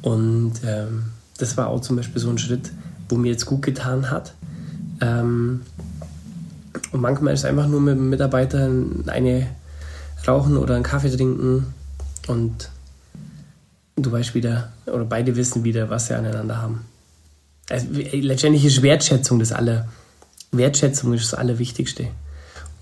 Und 0.00 0.54
ähm, 0.66 1.04
das 1.36 1.56
war 1.56 1.68
auch 1.68 1.80
zum 1.80 1.96
Beispiel 1.96 2.20
so 2.20 2.30
ein 2.30 2.38
Schritt, 2.38 2.72
wo 3.08 3.16
mir 3.16 3.30
jetzt 3.30 3.44
gut 3.44 3.62
getan 3.62 4.10
hat. 4.10 4.34
Ähm, 5.02 5.60
und 6.92 7.00
manchmal 7.00 7.34
ist 7.34 7.44
einfach 7.44 7.66
nur 7.66 7.80
mit 7.80 7.96
dem 7.96 8.08
Mitarbeiter 8.08 8.70
eine 9.06 9.48
rauchen 10.26 10.56
oder 10.56 10.76
einen 10.76 10.84
Kaffee 10.84 11.14
trinken 11.14 11.66
und 12.26 12.70
du 13.96 14.10
weißt 14.10 14.34
wieder, 14.34 14.72
oder 14.86 15.04
beide 15.04 15.36
wissen 15.36 15.64
wieder, 15.64 15.90
was 15.90 16.06
sie 16.06 16.14
aneinander 16.14 16.62
haben 16.62 16.86
also, 17.68 17.86
letztendlich 17.92 18.64
ist 18.64 18.82
Wertschätzung 18.82 19.38
das 19.38 19.52
aller, 19.52 19.88
Wertschätzung 20.50 21.12
ist 21.14 21.32
das 21.32 21.38
Allerwichtigste. 21.38 22.08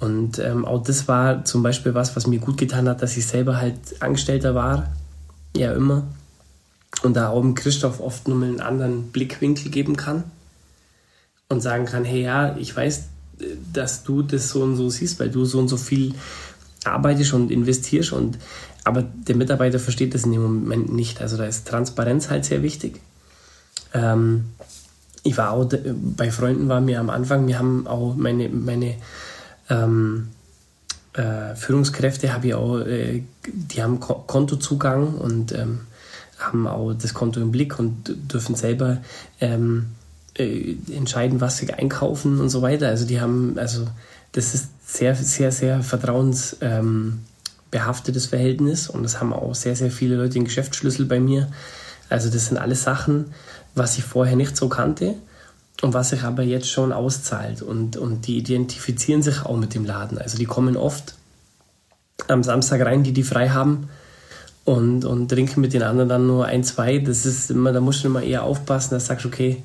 Und 0.00 0.38
ähm, 0.38 0.64
auch 0.64 0.82
das 0.82 1.08
war 1.08 1.44
zum 1.44 1.62
Beispiel 1.62 1.94
was, 1.94 2.16
was 2.16 2.26
mir 2.26 2.38
gut 2.38 2.56
getan 2.56 2.88
hat, 2.88 3.02
dass 3.02 3.16
ich 3.16 3.26
selber 3.26 3.58
halt 3.58 3.76
Angestellter 4.00 4.54
war, 4.54 4.90
ja 5.54 5.72
immer. 5.72 6.04
Und 7.02 7.14
da 7.14 7.32
dem 7.32 7.54
Christoph 7.54 8.00
oft 8.00 8.26
nur 8.26 8.42
einen 8.42 8.60
anderen 8.60 9.12
Blickwinkel 9.12 9.70
geben 9.70 9.96
kann 9.96 10.24
und 11.48 11.60
sagen 11.60 11.84
kann, 11.84 12.04
hey 12.04 12.22
ja, 12.22 12.56
ich 12.56 12.74
weiß, 12.74 13.04
dass 13.72 14.04
du 14.04 14.22
das 14.22 14.48
so 14.48 14.62
und 14.62 14.76
so 14.76 14.88
siehst, 14.88 15.20
weil 15.20 15.30
du 15.30 15.44
so 15.44 15.58
und 15.58 15.68
so 15.68 15.76
viel 15.76 16.14
arbeitest 16.84 17.34
und 17.34 17.50
investierst 17.50 18.12
und 18.12 18.38
aber 18.84 19.02
der 19.02 19.36
Mitarbeiter 19.36 19.78
versteht 19.78 20.14
das 20.14 20.24
in 20.24 20.32
dem 20.32 20.42
Moment 20.42 20.92
nicht. 20.92 21.20
Also 21.20 21.36
da 21.36 21.44
ist 21.44 21.68
Transparenz 21.68 22.30
halt 22.30 22.46
sehr 22.46 22.62
wichtig. 22.62 23.00
Ähm, 23.92 24.46
ich 25.22 25.36
war 25.36 25.52
auch 25.52 25.70
bei 26.16 26.30
Freunden 26.30 26.68
war 26.68 26.80
mir 26.80 27.00
am 27.00 27.10
Anfang, 27.10 27.46
wir 27.46 27.58
haben 27.58 27.86
auch 27.86 28.14
meine, 28.16 28.48
meine 28.48 28.94
ähm, 29.68 30.28
äh, 31.12 31.54
Führungskräfte 31.54 32.32
habe 32.32 32.48
ich 32.48 32.54
auch, 32.54 32.78
äh, 32.78 33.22
die 33.46 33.82
haben 33.82 34.00
Ko 34.00 34.24
Kontozugang 34.26 35.14
und 35.14 35.52
ähm, 35.52 35.80
haben 36.38 36.66
auch 36.66 36.94
das 36.94 37.14
Konto 37.14 37.40
im 37.40 37.52
Blick 37.52 37.78
und 37.78 38.14
dürfen 38.32 38.54
selber 38.54 38.98
ähm, 39.40 39.86
äh, 40.38 40.76
entscheiden, 40.94 41.40
was 41.40 41.58
sie 41.58 41.72
einkaufen 41.72 42.40
und 42.40 42.48
so 42.48 42.62
weiter. 42.62 42.88
Also 42.88 43.06
die 43.06 43.20
haben, 43.20 43.58
also 43.58 43.86
das 44.32 44.54
ist 44.54 44.68
sehr, 44.86 45.14
sehr, 45.14 45.52
sehr 45.52 45.82
vertrauensbehaftetes 45.82 48.26
Verhältnis 48.26 48.88
und 48.88 49.02
das 49.02 49.20
haben 49.20 49.32
auch 49.32 49.54
sehr, 49.54 49.76
sehr 49.76 49.90
viele 49.90 50.16
Leute 50.16 50.34
den 50.34 50.44
Geschäftsschlüssel 50.44 51.06
bei 51.06 51.20
mir. 51.20 51.48
Also 52.08 52.30
das 52.30 52.46
sind 52.46 52.58
alles 52.58 52.82
Sachen, 52.82 53.26
was 53.74 53.98
ich 53.98 54.04
vorher 54.04 54.36
nicht 54.36 54.56
so 54.56 54.68
kannte 54.68 55.14
und 55.82 55.94
was 55.94 56.10
sich 56.10 56.22
aber 56.22 56.42
jetzt 56.42 56.68
schon 56.68 56.92
auszahlt. 56.92 57.62
Und, 57.62 57.96
und 57.96 58.26
die 58.26 58.38
identifizieren 58.38 59.22
sich 59.22 59.44
auch 59.44 59.56
mit 59.56 59.74
dem 59.74 59.84
Laden. 59.84 60.18
Also 60.18 60.38
die 60.38 60.44
kommen 60.44 60.76
oft 60.76 61.14
am 62.28 62.42
Samstag 62.42 62.84
rein, 62.84 63.02
die 63.02 63.12
die 63.12 63.22
frei 63.22 63.48
haben 63.48 63.88
und, 64.64 65.04
und 65.04 65.28
trinken 65.28 65.60
mit 65.60 65.72
den 65.72 65.82
anderen 65.82 66.08
dann 66.08 66.26
nur 66.26 66.46
ein, 66.46 66.64
zwei. 66.64 66.98
Das 66.98 67.24
ist 67.24 67.50
immer, 67.50 67.72
da 67.72 67.80
musst 67.80 68.04
du 68.04 68.08
immer 68.08 68.22
eher 68.22 68.42
aufpassen, 68.42 68.90
dass 68.94 69.04
du 69.04 69.08
sagst, 69.08 69.26
okay. 69.26 69.62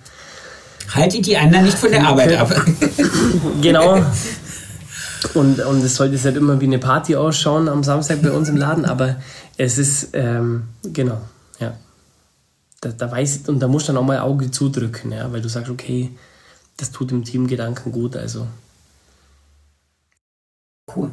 Halte 0.94 1.22
die 1.22 1.36
anderen 1.36 1.66
nicht 1.66 1.78
von 1.78 1.90
der 1.90 2.08
Arbeit 2.08 2.38
ab. 2.38 2.54
genau. 3.62 4.02
Und, 5.34 5.60
und 5.60 5.84
es 5.84 5.96
sollte 5.96 6.14
jetzt 6.14 6.26
nicht 6.26 6.38
immer 6.38 6.62
wie 6.62 6.66
eine 6.66 6.80
Party 6.80 7.16
ausschauen 7.16 7.68
am 7.68 7.84
Samstag 7.84 8.22
bei 8.22 8.32
uns 8.32 8.48
im 8.48 8.58
Laden, 8.58 8.86
aber 8.86 9.16
es 9.58 9.78
ist, 9.78 10.10
ähm, 10.14 10.64
genau, 10.84 11.20
da, 12.86 12.92
da 12.92 13.12
weiß 13.12 13.42
und 13.48 13.60
da 13.60 13.68
musst 13.68 13.88
du 13.88 13.94
dann 13.94 14.02
auch 14.02 14.06
mal 14.06 14.20
Auge 14.20 14.52
zudrücken, 14.52 15.12
ja, 15.12 15.32
weil 15.32 15.42
du 15.42 15.50
sagst, 15.50 15.72
okay, 15.72 16.12
das 16.78 16.92
tut 16.92 17.12
dem 17.12 17.24
Teamgedanken 17.24 17.92
gut, 17.92 18.16
also. 18.16 18.48
Cool. 20.94 21.12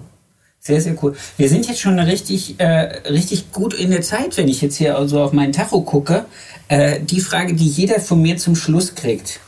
Sehr, 0.60 0.80
sehr 0.80 1.02
cool. 1.02 1.16
Wir 1.36 1.48
sind 1.48 1.66
jetzt 1.66 1.80
schon 1.80 1.98
richtig, 1.98 2.60
äh, 2.60 3.08
richtig 3.08 3.50
gut 3.50 3.74
in 3.74 3.90
der 3.90 4.02
Zeit, 4.02 4.36
wenn 4.36 4.46
ich 4.46 4.60
jetzt 4.60 4.76
hier 4.76 4.96
also 4.96 5.20
auf 5.20 5.32
meinen 5.32 5.52
Tacho 5.52 5.80
gucke. 5.80 6.26
Äh, 6.68 7.00
die 7.00 7.20
Frage, 7.20 7.54
die 7.54 7.66
jeder 7.66 7.98
von 7.98 8.22
mir 8.22 8.36
zum 8.36 8.54
Schluss 8.54 8.94
kriegt. 8.94 9.40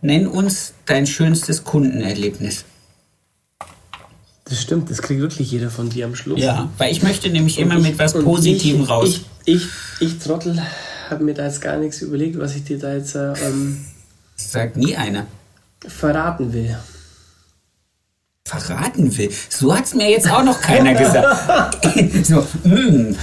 Nenn 0.00 0.28
uns 0.28 0.74
dein 0.86 1.08
schönstes 1.08 1.64
Kundenerlebnis. 1.64 2.66
Das 4.44 4.60
stimmt, 4.60 4.90
das 4.90 5.00
kriegt 5.00 5.20
wirklich 5.20 5.50
jeder 5.50 5.70
von 5.70 5.88
dir 5.88 6.04
am 6.04 6.14
Schluss. 6.14 6.40
Ja, 6.40 6.68
weil 6.76 6.92
ich 6.92 7.02
möchte 7.02 7.30
nämlich 7.30 7.58
immer 7.58 7.76
ich, 7.76 7.82
mit 7.82 7.98
was 7.98 8.12
Positivem 8.12 8.82
ich, 8.82 8.88
raus. 8.88 9.20
Ich, 9.46 9.54
ich, 9.54 9.68
ich 10.00 10.18
Trottel, 10.18 10.62
habe 11.08 11.24
mir 11.24 11.34
da 11.34 11.46
jetzt 11.46 11.62
gar 11.62 11.78
nichts 11.78 12.02
überlegt, 12.02 12.38
was 12.38 12.54
ich 12.54 12.64
dir 12.64 12.78
da 12.78 12.94
jetzt 12.94 13.14
äh, 13.14 13.32
ähm, 13.32 13.84
sagt 14.36 14.76
nie 14.76 14.96
einer 14.96 15.26
verraten 15.86 16.52
will. 16.52 16.76
Verraten 18.46 19.16
will? 19.16 19.30
So 19.48 19.74
hat 19.74 19.86
es 19.86 19.94
mir 19.94 20.10
jetzt 20.10 20.30
auch 20.30 20.44
noch 20.44 20.60
keiner 20.60 20.94
gesagt. 20.98 21.86
so, 22.26 22.46
mh. 22.64 22.76
Hm. 22.76 23.16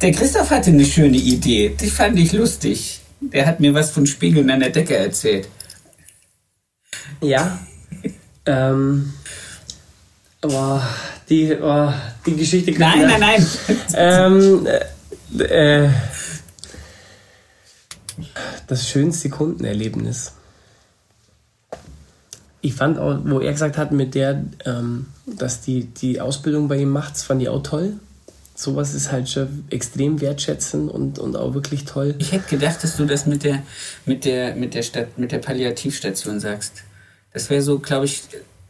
Der 0.00 0.12
Christoph 0.12 0.50
hatte 0.50 0.70
eine 0.70 0.84
schöne 0.84 1.18
Idee. 1.18 1.76
Die 1.78 1.90
fand 1.90 2.18
ich 2.18 2.32
lustig. 2.32 3.00
Der 3.20 3.46
hat 3.46 3.60
mir 3.60 3.74
was 3.74 3.90
von 3.90 4.06
Spiegeln 4.06 4.48
an 4.50 4.60
der 4.60 4.70
Decke 4.70 4.96
erzählt. 4.96 5.48
Ja. 7.20 7.58
ähm. 8.46 9.12
Boah, 10.40 10.82
die, 11.28 11.54
oh, 11.60 11.92
die 12.24 12.36
Geschichte. 12.36 12.72
Nein, 12.78 13.06
nein, 13.06 13.20
nein. 13.20 13.46
ähm, 13.94 14.66
äh, 15.38 15.88
das 18.66 18.88
schönste 18.88 19.28
Kundenerlebnis. 19.28 20.32
Ich 22.62 22.74
fand 22.74 22.98
auch, 22.98 23.18
wo 23.24 23.40
er 23.40 23.52
gesagt 23.52 23.76
hat, 23.76 23.92
mit 23.92 24.14
der, 24.14 24.44
ähm, 24.64 25.06
dass 25.26 25.60
die, 25.60 25.84
die 25.84 26.20
Ausbildung 26.20 26.68
bei 26.68 26.78
ihm 26.78 26.90
macht, 26.90 27.14
das 27.14 27.22
fand 27.22 27.42
ich 27.42 27.48
auch 27.48 27.62
toll. 27.62 27.94
Sowas 28.54 28.94
ist 28.94 29.12
halt 29.12 29.28
schon 29.28 29.64
extrem 29.70 30.20
wertschätzend 30.20 30.90
und, 30.90 31.18
und 31.18 31.36
auch 31.36 31.54
wirklich 31.54 31.84
toll. 31.84 32.14
Ich 32.18 32.32
hätte 32.32 32.48
gedacht, 32.48 32.82
dass 32.82 32.96
du 32.96 33.06
das 33.06 33.26
mit 33.26 33.44
der, 33.44 33.62
mit 34.04 34.24
der, 34.24 34.54
mit 34.54 34.74
der 34.74 34.82
Stadt, 34.82 35.18
mit 35.18 35.32
der 35.32 35.38
Palliativstation 35.38 36.40
sagst. 36.40 36.82
Das 37.32 37.48
wäre 37.48 37.62
so, 37.62 37.78
glaube 37.78 38.06
ich, 38.06 38.22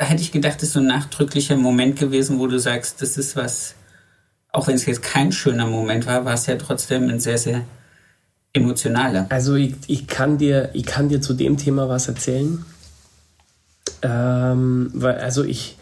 hätte 0.07 0.23
ich 0.23 0.33
gedacht, 0.33 0.57
das 0.57 0.65
ist 0.65 0.73
so 0.73 0.81
ein 0.81 0.87
nachdrücklicher 0.87 1.57
Moment 1.57 1.99
gewesen, 1.99 2.39
wo 2.39 2.47
du 2.47 2.59
sagst, 2.59 3.03
das 3.03 3.17
ist 3.19 3.37
was, 3.37 3.75
auch 4.51 4.67
wenn 4.67 4.75
es 4.75 4.87
jetzt 4.87 5.03
kein 5.03 5.33
schöner 5.33 5.67
Moment 5.67 6.07
war, 6.07 6.25
war 6.25 6.35
es 6.35 6.47
ja 6.47 6.57
trotzdem 6.57 7.09
ein 7.09 7.21
sehr, 7.21 7.39
sehr 7.39 7.65
emotionaler. 8.53 9.27
Also 9.29 9.55
ich, 9.55 9.75
ich, 9.87 10.07
kann, 10.07 10.39
dir, 10.39 10.71
ich 10.73 10.87
kann 10.87 11.09
dir 11.09 11.21
zu 11.21 11.35
dem 11.35 11.57
Thema 11.57 11.89
was 11.89 12.09
erzählen. 12.09 12.65
Ähm, 14.03 14.91
weil, 14.95 15.19
also 15.19 15.45
ich, 15.45 15.77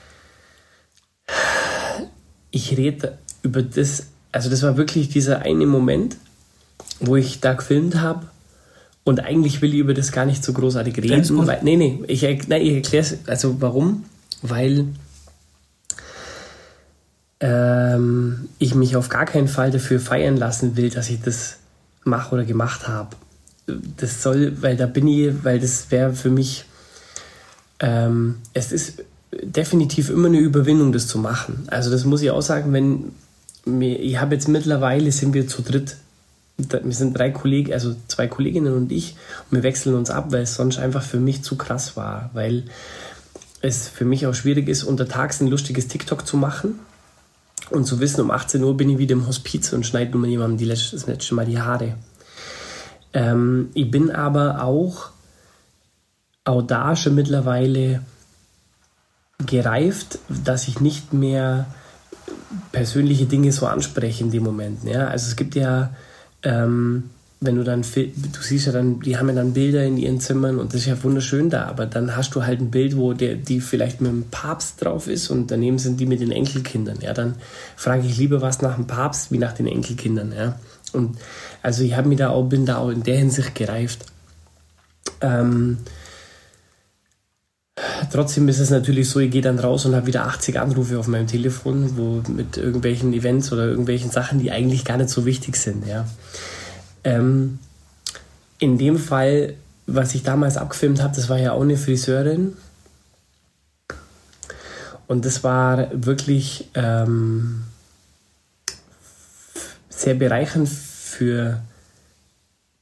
ich 2.51 2.77
rede 2.77 3.19
über 3.43 3.63
das, 3.63 4.09
also 4.33 4.51
das 4.51 4.63
war 4.63 4.77
wirklich 4.77 5.09
dieser 5.09 5.43
eine 5.43 5.67
Moment, 5.67 6.17
wo 7.01 7.17
ich 7.17 7.41
da 7.41 7.53
gefilmt 7.53 8.01
habe 8.01 8.27
und 9.09 9.21
eigentlich 9.21 9.63
will 9.63 9.73
ich 9.73 9.81
über 9.81 9.95
das 9.95 10.13
gar 10.13 10.27
nicht 10.27 10.45
so 10.45 10.53
großartig 10.53 10.99
reden. 10.99 11.47
Weil, 11.47 11.61
nee, 11.63 11.77
nee, 11.77 11.99
ich, 12.09 12.25
ich 12.25 12.51
erkläre 12.51 12.83
es, 13.03 13.17
also 13.27 13.57
warum? 13.59 14.05
Weil 14.43 14.85
ähm, 17.41 18.51
ich 18.59 18.75
mich 18.75 18.97
auf 18.97 19.09
gar 19.09 19.25
keinen 19.25 19.49
Fall 19.49 19.71
dafür 19.71 19.99
feiern 19.99 20.37
lassen 20.37 20.77
will, 20.77 20.91
dass 20.91 21.09
ich 21.09 21.23
das 21.23 21.57
mache 22.05 22.35
oder 22.35 22.45
gemacht 22.45 22.87
habe. 22.87 23.17
Das 23.97 24.23
soll, 24.23 24.61
weil 24.61 24.77
da 24.77 24.85
bin 24.85 25.09
ich, 25.09 25.33
weil 25.43 25.59
das 25.59 25.91
wäre 25.91 26.13
für 26.13 26.31
mich, 26.31 26.67
ähm, 27.81 28.37
es 28.53 28.73
ist 28.73 29.05
definitiv 29.43 30.11
immer 30.11 30.29
eine 30.29 30.39
Überwindung, 30.39 30.93
das 30.93 31.07
zu 31.07 31.19
machen. 31.19 31.65
Also 31.69 31.91
das 31.91 32.05
muss 32.05 32.21
ich 32.21 32.31
auch 32.31 32.43
sagen, 32.43 32.75
wenn 32.75 33.13
ich 33.81 34.21
habe 34.21 34.35
jetzt 34.35 34.49
mittlerweile 34.49 35.11
sind 35.13 35.33
wir 35.33 35.49
zu 35.49 35.63
dritt. 35.63 35.97
Wir 36.59 36.93
sind 36.93 37.17
drei 37.17 37.31
Kollegen, 37.31 37.73
also 37.73 37.95
zwei 38.09 38.27
Kolleginnen 38.27 38.75
und 38.75 38.91
ich, 38.91 39.15
und 39.49 39.59
wir 39.59 39.63
wechseln 39.63 39.95
uns 39.95 40.11
ab, 40.11 40.33
weil 40.33 40.43
es 40.43 40.57
sonst 40.57 40.79
einfach 40.79 41.03
für 41.03 41.21
mich 41.21 41.43
zu 41.43 41.57
krass 41.57 41.97
war, 41.97 42.31
weil 42.35 42.65
es 43.61 43.89
für 43.89 44.05
mich 44.05 44.27
auch 44.27 44.35
schwierig 44.35 44.69
ist, 44.69 44.83
untertags 44.83 45.41
ein 45.41 45.49
lustiges 45.49 45.89
TikTok 45.89 46.27
zu 46.27 46.37
machen 46.37 46.81
Und 47.71 47.85
zu 47.85 48.01
wissen, 48.01 48.21
um 48.23 48.31
18 48.31 48.63
Uhr 48.63 48.77
bin 48.77 48.89
ich 48.91 48.99
wieder 48.99 49.13
im 49.13 49.27
Hospiz 49.27 49.73
und 49.73 49.85
schneide 49.85 50.17
nur 50.17 50.27
jemandem 50.27 50.59
die 50.59 50.65
letzte, 50.65 50.97
das 50.97 51.07
letzte 51.07 51.35
Mal 51.35 51.47
die 51.47 51.61
Haare. 51.61 51.97
Ähm, 53.13 53.71
ich 53.75 53.91
bin 53.91 54.11
aber 54.11 54.63
auch 54.63 55.11
Audace 56.45 57.11
mittlerweile 57.11 58.03
gereift, 59.47 60.19
dass 60.29 60.67
ich 60.67 60.81
nicht 60.81 61.13
mehr 61.13 61.67
persönliche 62.73 63.27
Dinge 63.27 63.53
so 63.53 63.67
anspreche 63.67 64.25
in 64.25 64.31
dem 64.31 64.45
Moment. 64.45 64.85
Ja? 64.85 65.09
Also 65.09 65.29
es 65.29 65.37
gibt 65.37 65.55
ja, 65.55 65.95
ähm, 66.43 67.11
wenn 67.41 67.55
du 67.55 67.63
dann, 67.63 67.83
du 67.83 68.41
siehst 68.41 68.67
ja 68.67 68.73
dann, 68.73 69.01
die 69.01 69.17
haben 69.17 69.29
ja 69.29 69.35
dann 69.37 69.53
Bilder 69.53 69.85
in 69.85 69.97
ihren 69.97 70.19
Zimmern 70.19 70.59
und 70.59 70.75
das 70.75 70.81
ist 70.81 70.87
ja 70.89 71.03
wunderschön 71.05 71.51
da, 71.51 71.67
aber 71.67 71.87
dann 71.87 72.17
hast 72.17 72.35
du 72.35 72.45
halt 72.45 72.61
ein 72.61 72.71
Bild, 72.71 72.97
wo 72.97 73.13
der, 73.13 73.37
die 73.37 73.61
vielleicht 73.61 74.01
mit 74.01 74.11
dem 74.11 74.25
Papst 74.29 74.85
drauf 74.85 75.07
ist 75.07 75.31
und 75.31 75.51
daneben 75.51 75.79
sind 75.79 76.01
die 76.01 76.07
mit 76.07 76.21
den 76.21 76.33
Enkelkindern. 76.33 76.99
Ja, 77.01 77.15
dann 77.15 77.37
frage 77.77 78.07
ich 78.07 78.19
lieber 78.19 78.41
was 78.41 78.61
nach 78.61 78.75
dem 78.75 78.89
Papst 78.89 79.31
wie 79.31 79.39
nach 79.39 79.53
den 79.53 79.69
Enkelkindern. 79.69 80.33
Ja, 80.37 80.59
und 80.93 81.17
also 81.63 81.85
ich 81.85 81.97
habe 81.97 82.09
mir 82.09 82.17
da 82.17 82.31
auch, 82.31 82.45
bin 82.45 82.67
da 82.67 82.79
auch 82.79 82.91
in 82.91 83.05
der 83.05 83.19
Hinsicht 83.19 83.55
gereift. 83.55 84.05
Ähm, 85.21 85.79
Trotzdem 88.13 88.49
ist 88.49 88.59
es 88.59 88.71
natürlich 88.71 89.09
so, 89.09 89.21
ich 89.21 89.31
gehe 89.31 89.43
dann 89.43 89.59
raus 89.59 89.87
und 89.87 89.95
habe 89.95 90.07
wieder 90.07 90.27
80 90.27 90.59
Anrufe 90.59 90.99
auf 90.99 91.07
meinem 91.07 91.27
Telefon, 91.27 91.97
wo 91.97 92.23
mit 92.31 92.57
irgendwelchen 92.57 93.13
Events 93.13 93.53
oder 93.53 93.67
irgendwelchen 93.67 94.11
Sachen, 94.11 94.41
die 94.41 94.51
eigentlich 94.51 94.85
gar 94.85 94.97
nicht 94.97 95.11
so 95.11 95.27
wichtig 95.27 95.57
sind. 95.57 95.87
Ja. 95.87 96.07
Ähm, 97.05 97.59
in 98.59 98.79
dem 98.79 98.99
Fall, 98.99 99.55
was 99.87 100.15
ich 100.15 100.23
damals 100.23 100.57
abgefilmt 100.57 101.03
habe, 101.03 101.15
das 101.15 101.29
war 101.29 101.39
ja 101.39 101.53
auch 101.53 101.63
eine 101.63 101.77
Friseurin. 101.77 102.57
Und 105.07 105.25
das 105.25 105.43
war 105.43 105.89
wirklich 105.93 106.69
ähm, 106.75 107.65
sehr 109.89 110.15
bereichernd 110.15 110.69
für 110.69 111.61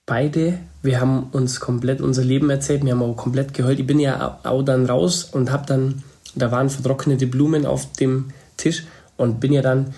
beide. 0.06 0.58
Wir 0.86 1.00
haben 1.00 1.28
uns 1.32 1.60
komplett 1.60 2.00
unser 2.00 2.24
Leben 2.24 2.48
erzählt, 2.48 2.84
wir 2.84 2.92
haben 2.92 3.02
auch 3.02 3.16
komplett 3.16 3.52
geheult. 3.52 3.78
Ich 3.78 3.86
bin 3.86 3.98
ja 3.98 4.38
auch 4.42 4.62
dann 4.62 4.86
raus 4.86 5.24
und 5.24 5.50
habe 5.50 5.66
dann, 5.66 6.02
da 6.34 6.50
waren 6.50 6.70
vertrocknete 6.70 7.26
Blumen 7.26 7.66
auf 7.66 7.92
dem 7.92 8.30
Tisch 8.56 8.84
und 9.16 9.40
bin 9.40 9.52
ja 9.52 9.62
dann, 9.62 9.94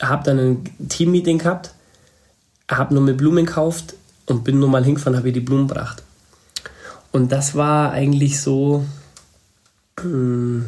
habe 0.00 0.24
dann 0.24 0.38
ein 0.38 0.88
Teammeeting 0.88 1.38
gehabt, 1.38 1.72
habe 2.70 2.94
nur 2.94 3.02
mit 3.02 3.16
Blumen 3.16 3.46
gekauft 3.46 3.94
und 4.26 4.44
bin 4.44 4.58
nur 4.58 4.68
mal 4.68 4.84
hingefahren, 4.84 5.16
habe 5.16 5.28
ihr 5.28 5.34
die 5.34 5.40
Blumen 5.40 5.68
gebracht. 5.68 6.02
Und 7.12 7.32
das 7.32 7.54
war 7.54 7.92
eigentlich 7.92 8.40
so. 8.40 8.84
Hm, 10.00 10.66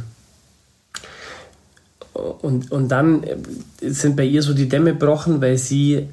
und, 2.14 2.72
und 2.72 2.88
dann 2.88 3.22
sind 3.80 4.16
bei 4.16 4.24
ihr 4.24 4.42
so 4.42 4.54
die 4.54 4.68
Dämme 4.68 4.94
gebrochen, 4.94 5.40
weil 5.40 5.56
sie 5.58 6.08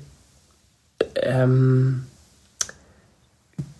ähm, 1.15 2.03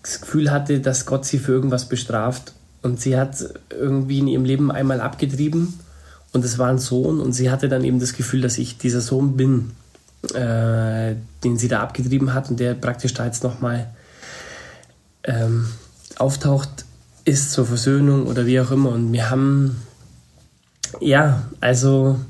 das 0.06 0.20
Gefühl 0.20 0.50
hatte, 0.50 0.80
dass 0.80 1.04
Gott 1.04 1.24
sie 1.24 1.38
für 1.38 1.52
irgendwas 1.52 1.88
bestraft. 1.88 2.52
Und 2.82 3.00
sie 3.00 3.18
hat 3.18 3.36
irgendwie 3.70 4.20
in 4.20 4.28
ihrem 4.28 4.44
Leben 4.44 4.70
einmal 4.70 5.00
abgetrieben 5.00 5.74
und 6.32 6.44
es 6.44 6.58
war 6.58 6.68
ein 6.68 6.78
Sohn 6.78 7.20
und 7.20 7.32
sie 7.32 7.50
hatte 7.50 7.68
dann 7.68 7.82
eben 7.82 7.98
das 7.98 8.12
Gefühl, 8.12 8.42
dass 8.42 8.58
ich 8.58 8.78
dieser 8.78 9.00
Sohn 9.00 9.36
bin, 9.36 9.72
äh, 10.34 11.16
den 11.42 11.58
sie 11.58 11.66
da 11.66 11.80
abgetrieben 11.80 12.32
hat 12.32 12.48
und 12.50 12.60
der 12.60 12.74
praktisch 12.74 13.14
da 13.14 13.26
jetzt 13.26 13.42
nochmal 13.42 13.88
ähm, 15.24 15.66
auftaucht 16.16 16.84
ist 17.24 17.50
zur 17.50 17.66
Versöhnung 17.66 18.26
oder 18.26 18.46
wie 18.46 18.60
auch 18.60 18.70
immer. 18.70 18.90
Und 18.90 19.12
wir 19.12 19.30
haben, 19.30 19.82
ja, 21.00 21.42
also 21.60 22.20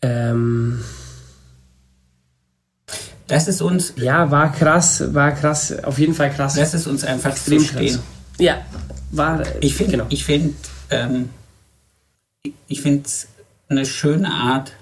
ähm, 0.00 0.80
das 3.28 3.46
ist 3.46 3.62
uns. 3.62 3.92
Ja, 3.96 4.30
war 4.30 4.52
krass, 4.52 5.14
war 5.14 5.32
krass, 5.32 5.84
auf 5.84 5.98
jeden 5.98 6.14
Fall 6.14 6.30
krass. 6.30 6.54
Das 6.54 6.74
ist 6.74 6.86
uns 6.86 7.04
einfach 7.04 7.30
Extrem 7.30 7.64
krass. 7.64 8.00
Ja, 8.38 8.62
war. 9.10 9.42
Ich 9.60 9.74
finde, 9.74 9.92
genau. 9.92 10.06
ich 10.08 10.24
finde, 10.24 10.54
ähm, 10.90 11.30
ich 12.66 12.80
finde 12.80 13.04
es 13.04 13.28
eine 13.68 13.84
schöne 13.84 14.30
Art, 14.30 14.72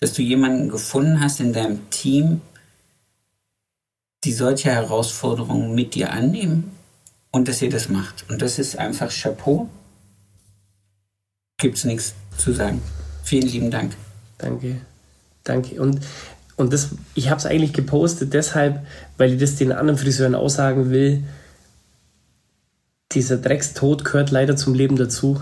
dass 0.00 0.12
du 0.12 0.22
jemanden 0.22 0.68
gefunden 0.68 1.20
hast 1.20 1.40
in 1.40 1.52
deinem 1.52 1.88
Team, 1.90 2.40
die 4.24 4.32
solche 4.32 4.70
Herausforderungen 4.70 5.74
mit 5.74 5.94
dir 5.94 6.12
annehmen 6.12 6.72
und 7.30 7.46
dass 7.46 7.62
ihr 7.62 7.70
das 7.70 7.88
macht. 7.88 8.28
Und 8.28 8.42
das 8.42 8.58
ist 8.58 8.76
einfach 8.76 9.10
Chapeau. 9.10 9.68
Gibt 11.58 11.78
es 11.78 11.84
nichts 11.84 12.14
zu 12.36 12.52
sagen. 12.52 12.82
Vielen 13.22 13.46
lieben 13.46 13.70
Dank. 13.70 13.94
Danke. 14.38 14.80
Danke. 15.44 15.80
Und 15.80 16.00
und 16.62 16.72
das, 16.72 16.90
ich 17.16 17.28
habe 17.28 17.38
es 17.38 17.46
eigentlich 17.46 17.72
gepostet 17.72 18.32
deshalb, 18.34 18.86
weil 19.18 19.32
ich 19.32 19.40
das 19.40 19.56
den 19.56 19.72
anderen 19.72 19.98
Friseuren 19.98 20.36
aussagen 20.36 20.90
will. 20.90 21.24
Dieser 23.10 23.36
Dreckstod 23.36 24.04
gehört 24.04 24.30
leider 24.30 24.54
zum 24.56 24.72
Leben 24.72 24.96
dazu. 24.96 25.40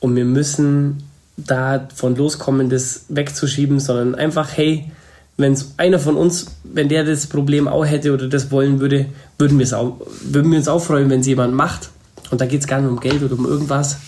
Und 0.00 0.16
wir 0.16 0.24
müssen 0.24 1.04
davon 1.36 2.16
loskommen, 2.16 2.68
das 2.68 3.04
wegzuschieben, 3.08 3.78
sondern 3.78 4.16
einfach, 4.16 4.56
hey, 4.56 4.90
wenn 5.36 5.56
einer 5.76 6.00
von 6.00 6.16
uns, 6.16 6.46
wenn 6.64 6.88
der 6.88 7.04
das 7.04 7.28
Problem 7.28 7.68
auch 7.68 7.86
hätte 7.86 8.12
oder 8.12 8.28
das 8.28 8.50
wollen 8.50 8.80
würde, 8.80 9.06
würden, 9.38 9.62
auch, 9.72 10.00
würden 10.24 10.50
wir 10.50 10.58
uns 10.58 10.66
auch 10.66 10.82
freuen, 10.82 11.08
wenn 11.10 11.20
es 11.20 11.26
jemand 11.28 11.54
macht. 11.54 11.90
Und 12.32 12.40
da 12.40 12.46
geht 12.46 12.60
es 12.60 12.66
gar 12.66 12.80
nicht 12.80 12.90
um 12.90 12.98
Geld 12.98 13.22
oder 13.22 13.38
um 13.38 13.46
irgendwas, 13.46 13.98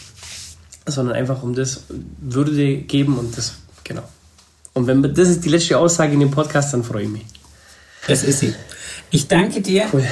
sondern 0.87 1.15
einfach 1.15 1.45
um 1.45 1.55
das 1.55 1.85
Würde 2.21 2.79
geben 2.79 3.17
und 3.17 3.39
das, 3.39 3.55
genau. 3.85 4.03
Und 4.75 4.87
wenn 4.87 5.03
das 5.03 5.29
ist 5.29 5.45
die 5.45 5.49
letzte 5.49 5.79
Aussage 5.79 6.15
in 6.15 6.21
dem 6.21 6.31
Podcast, 6.31 6.73
dann 6.73 6.83
freue 6.85 7.05
ich 7.05 7.11
mich. 7.11 7.23
Das 8.07 8.25
ist 8.25 8.41
sie. 8.41 8.55
Ich 9.11 9.29
danke 9.29 9.61
dir 9.61 9.87
cool. 9.93 10.05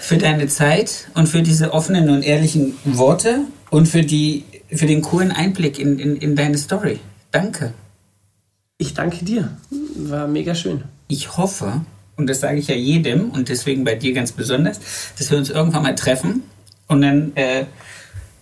für 0.00 0.18
deine 0.18 0.48
Zeit 0.48 1.08
und 1.14 1.28
für 1.28 1.42
diese 1.42 1.72
offenen 1.72 2.10
und 2.10 2.22
ehrlichen 2.22 2.74
Worte 2.84 3.42
und 3.70 3.86
für, 3.86 4.02
die, 4.02 4.44
für 4.70 4.86
den 4.86 5.02
coolen 5.02 5.30
Einblick 5.30 5.78
in, 5.78 5.98
in, 5.98 6.16
in 6.16 6.34
deine 6.34 6.58
Story. 6.58 6.98
Danke. 7.30 7.72
Ich 8.76 8.94
danke 8.94 9.24
dir. 9.24 9.56
War 9.96 10.26
mega 10.26 10.54
schön. 10.54 10.82
Ich 11.06 11.36
hoffe, 11.36 11.82
und 12.16 12.26
das 12.26 12.40
sage 12.40 12.58
ich 12.58 12.68
ja 12.68 12.74
jedem 12.74 13.30
und 13.30 13.48
deswegen 13.48 13.84
bei 13.84 13.94
dir 13.94 14.12
ganz 14.12 14.32
besonders, 14.32 14.80
dass 15.18 15.30
wir 15.30 15.38
uns 15.38 15.50
irgendwann 15.50 15.82
mal 15.82 15.94
treffen 15.94 16.42
und 16.88 17.02
dann 17.02 17.32
äh, 17.36 17.66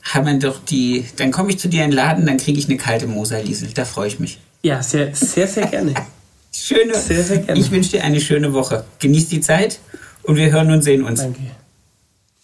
haben 0.03 0.27
wir 0.27 0.39
doch 0.39 0.65
die, 0.65 1.05
dann 1.17 1.31
komme 1.31 1.51
ich 1.51 1.59
zu 1.59 1.69
dir 1.69 1.85
in 1.85 1.91
den 1.91 1.97
Laden, 1.97 2.27
dann 2.27 2.39
kriege 2.39 2.59
ich 2.59 2.69
eine 2.69 2.79
kalte 2.79 3.07
Moserliesel. 3.07 3.69
Da 3.75 3.85
freue 3.85 4.09
ich 4.09 4.19
mich. 4.19 4.39
Ja, 4.63 4.83
sehr, 4.83 5.15
sehr, 5.15 5.47
sehr 5.47 5.67
gerne. 5.67 5.95
Schöne. 6.53 6.95
Sehr, 6.95 7.23
sehr 7.23 7.39
gerne. 7.39 7.61
Ich 7.61 7.71
wünsche 7.71 7.91
dir 7.91 8.05
eine 8.05 8.21
schöne 8.21 8.53
Woche. 8.53 8.85
Genieß 8.99 9.29
die 9.29 9.41
Zeit 9.41 9.79
und 10.23 10.37
wir 10.37 10.51
hören 10.51 10.71
und 10.71 10.83
sehen 10.83 11.05
uns. 11.05 11.21
Danke. 11.21 11.41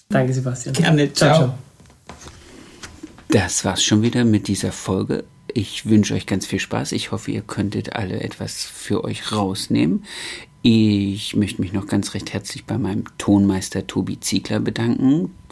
Danke, 0.08 0.32
Sebastian. 0.32 0.74
Gerne. 0.74 1.12
Ciao. 1.12 1.36
ciao. 1.36 1.54
Das 3.28 3.64
war's 3.64 3.82
schon 3.82 4.02
wieder 4.02 4.24
mit 4.24 4.46
dieser 4.46 4.70
Folge. 4.70 5.24
Ich 5.52 5.86
wünsche 5.86 6.14
euch 6.14 6.26
ganz 6.26 6.46
viel 6.46 6.60
Spaß. 6.60 6.92
Ich 6.92 7.10
hoffe, 7.10 7.30
ihr 7.30 7.42
könntet 7.42 7.94
alle 7.94 8.20
etwas 8.20 8.64
für 8.64 9.04
euch 9.04 9.32
rausnehmen. 9.32 10.04
Ich 10.62 11.36
möchte 11.36 11.60
mich 11.60 11.72
noch 11.72 11.86
ganz 11.86 12.14
recht 12.14 12.32
herzlich 12.32 12.64
bei 12.64 12.78
meinem 12.78 13.04
Tonmeister 13.18 13.86
Tobi 13.86 14.18
Ziegler 14.20 14.60
bedanken, 14.60 15.34